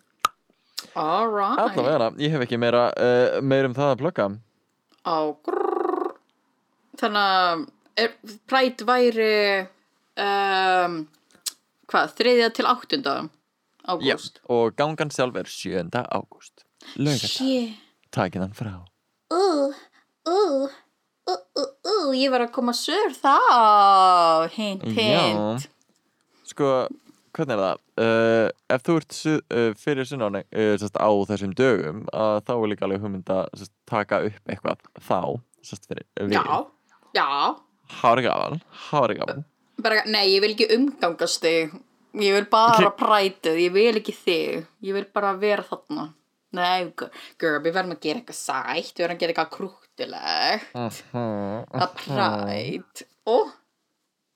alright 0.98 1.60
Allavega, 1.62 2.10
ég 2.22 2.32
hef 2.34 2.44
ekki 2.46 2.58
meira, 2.60 2.88
uh, 2.96 3.40
meira 3.42 3.70
um 3.70 3.76
það 3.76 3.92
að 3.94 4.00
plugga 4.02 4.28
á 5.06 5.18
grrrr. 5.46 6.14
þannig 7.00 7.28
að 7.34 7.66
Pride 8.48 8.86
væri 8.88 9.32
um, 10.20 10.96
hvað, 11.90 12.14
þriðja 12.20 12.50
til 12.56 12.68
áttunda 12.70 13.16
Já, 13.20 13.96
ágúst 13.96 14.40
og 14.48 14.76
gangan 14.78 15.12
sjálf 15.14 15.40
er 15.40 15.50
7. 15.50 15.88
ágúst 16.08 16.64
Laugardag, 16.96 18.40
hann 18.40 18.56
frá 18.56 18.74
Ú, 19.30 19.70
ú, 20.26 20.38
ú, 21.30 21.34
ú, 21.54 21.64
ú, 21.86 21.92
ég 22.18 22.32
var 22.32 22.42
að 22.42 22.50
koma 22.56 22.72
sur 22.74 23.12
þá. 23.14 24.48
Hint, 24.56 24.82
hint. 24.96 25.68
Sko, 26.50 26.88
hvernig 27.36 27.54
er 27.56 27.62
það? 27.62 27.80
Uh, 28.00 28.48
ef 28.74 28.82
þú 28.86 28.96
ert 29.00 29.18
uh, 29.30 29.70
fyrir 29.78 30.08
sunnáni 30.08 30.42
uh, 30.50 30.74
sest, 30.80 30.96
á 30.98 31.10
þessum 31.30 31.54
dögum 31.58 32.04
þá 32.10 32.52
er 32.56 32.68
líka 32.72 32.86
alveg 32.88 33.04
hugmynd 33.04 33.32
að 33.34 33.66
taka 33.90 34.22
upp 34.28 34.50
eitthvað 34.54 34.84
þá 34.98 35.20
fyrir, 35.66 36.06
Já, 36.32 36.44
já. 37.14 37.28
Hári 38.00 38.22
gaman, 38.24 38.60
hári 38.90 39.18
Bara, 39.80 40.02
nei, 40.06 40.26
ég 40.34 40.42
vil 40.44 40.52
ekki 40.54 40.68
umgangast 40.76 41.40
þig. 41.42 41.72
Ég 42.20 42.34
vil 42.34 42.46
bara 42.50 42.88
Ok. 42.90 42.96
prætið, 43.00 43.56
ég 43.64 43.72
vil 43.72 43.96
ekki 44.00 44.12
þig. 44.12 44.66
Ég 44.84 44.92
vil 44.96 45.06
bara 45.14 45.32
vera 45.40 45.62
þarna. 45.64 46.08
Nei, 46.52 46.90
girl, 47.38 47.60
við 47.62 47.72
verðum 47.76 47.94
að 47.94 48.00
gera 48.02 48.20
eitthvað 48.20 48.38
sætt, 48.40 48.94
við 48.98 49.04
verðum 49.04 49.16
að 49.16 49.20
gera 49.22 49.32
eitthvað 49.32 49.52
krúttilegt. 49.56 50.72
Mhm, 50.74 51.64
Að 51.80 51.94
præt. 52.00 53.02
Ó, 53.26 53.36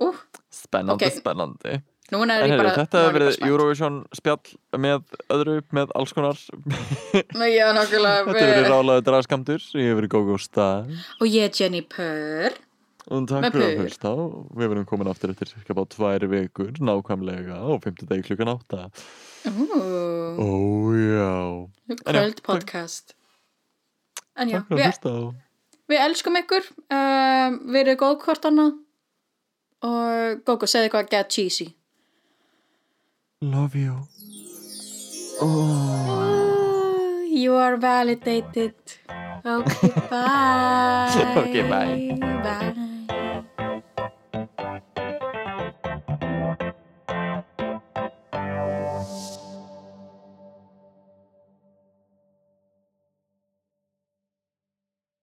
ó, 0.01 0.07
Spennandi, 0.55 1.05
Ok. 1.09 1.19
spennandi 1.19 1.83
núna 2.15 2.39
er 2.39 2.47
En 2.47 2.55
ég 2.55 2.61
bara... 2.63 2.75
þetta 2.79 3.03
hefur 3.05 3.17
verið. 3.19 3.39
Eurovision 3.49 3.99
spjall 4.17 4.81
með 4.87 5.17
öðru, 5.35 5.57
með 5.77 5.95
alls 5.99 6.15
konar 6.17 6.39
Já, 6.39 7.67
nákvæmlega. 7.77 8.25
Þetta 8.29 8.39
hefur 8.39 8.55
verið 8.55 8.71
rálaður 8.73 9.09
dragaskamtur 9.11 9.67
Ég 9.75 9.91
hefur 9.91 10.01
verið 10.03 10.15
Gógó 10.17 10.39
Stað 10.43 10.95
Og 11.21 11.27
ég 11.29 11.51
er 11.51 11.59
Jenny 11.59 11.83
Purr. 11.85 12.57
Og 13.05 13.27
takk 13.29 13.51
fyrir 13.53 13.67
að 13.67 13.75
pur. 13.77 13.85
hlusta 13.85 14.15
Við 14.57 14.71
verðum 14.73 14.89
komin 14.89 15.11
aftur 15.13 15.35
eftir 15.35 15.53
cirka 15.53 15.77
bá 15.77 15.85
tvær 15.93 16.25
vikur 16.31 16.73
Nákvæmlega 16.81 17.61
á 17.61 17.69
50 17.77 18.09
degi 18.09 18.29
klukkan 18.31 18.55
8 18.57 18.87
Ú, 19.45 19.69
Ó 20.41 20.49
já 20.97 21.35
kvöld 22.01 22.41
podcast. 22.43 23.15
En 24.35 24.49
já, 24.51 24.63
við, 24.71 25.35
við 25.91 26.01
elskum 26.01 26.39
ykkur. 26.41 26.67
Um, 26.89 27.59
við 27.71 27.81
erum 27.83 28.01
góð 28.01 28.17
hvort 28.25 28.49
annað. 28.49 28.79
Og 29.85 30.41
Gógo, 30.49 30.69
segðu 30.71 30.89
eitthvað 30.89 31.11
get 31.13 31.35
cheesy. 31.35 31.69
Love 33.45 33.77
you 33.77 33.95
oh. 35.43 36.09
Oh, 36.09 37.23
you 37.29 37.53
are 37.55 37.77
validated. 37.77 38.75
Okay, 39.45 39.89
bye. 40.11 41.35
Okay, 41.37 41.69
bye. 41.69 42.17
Bye. 42.43 42.91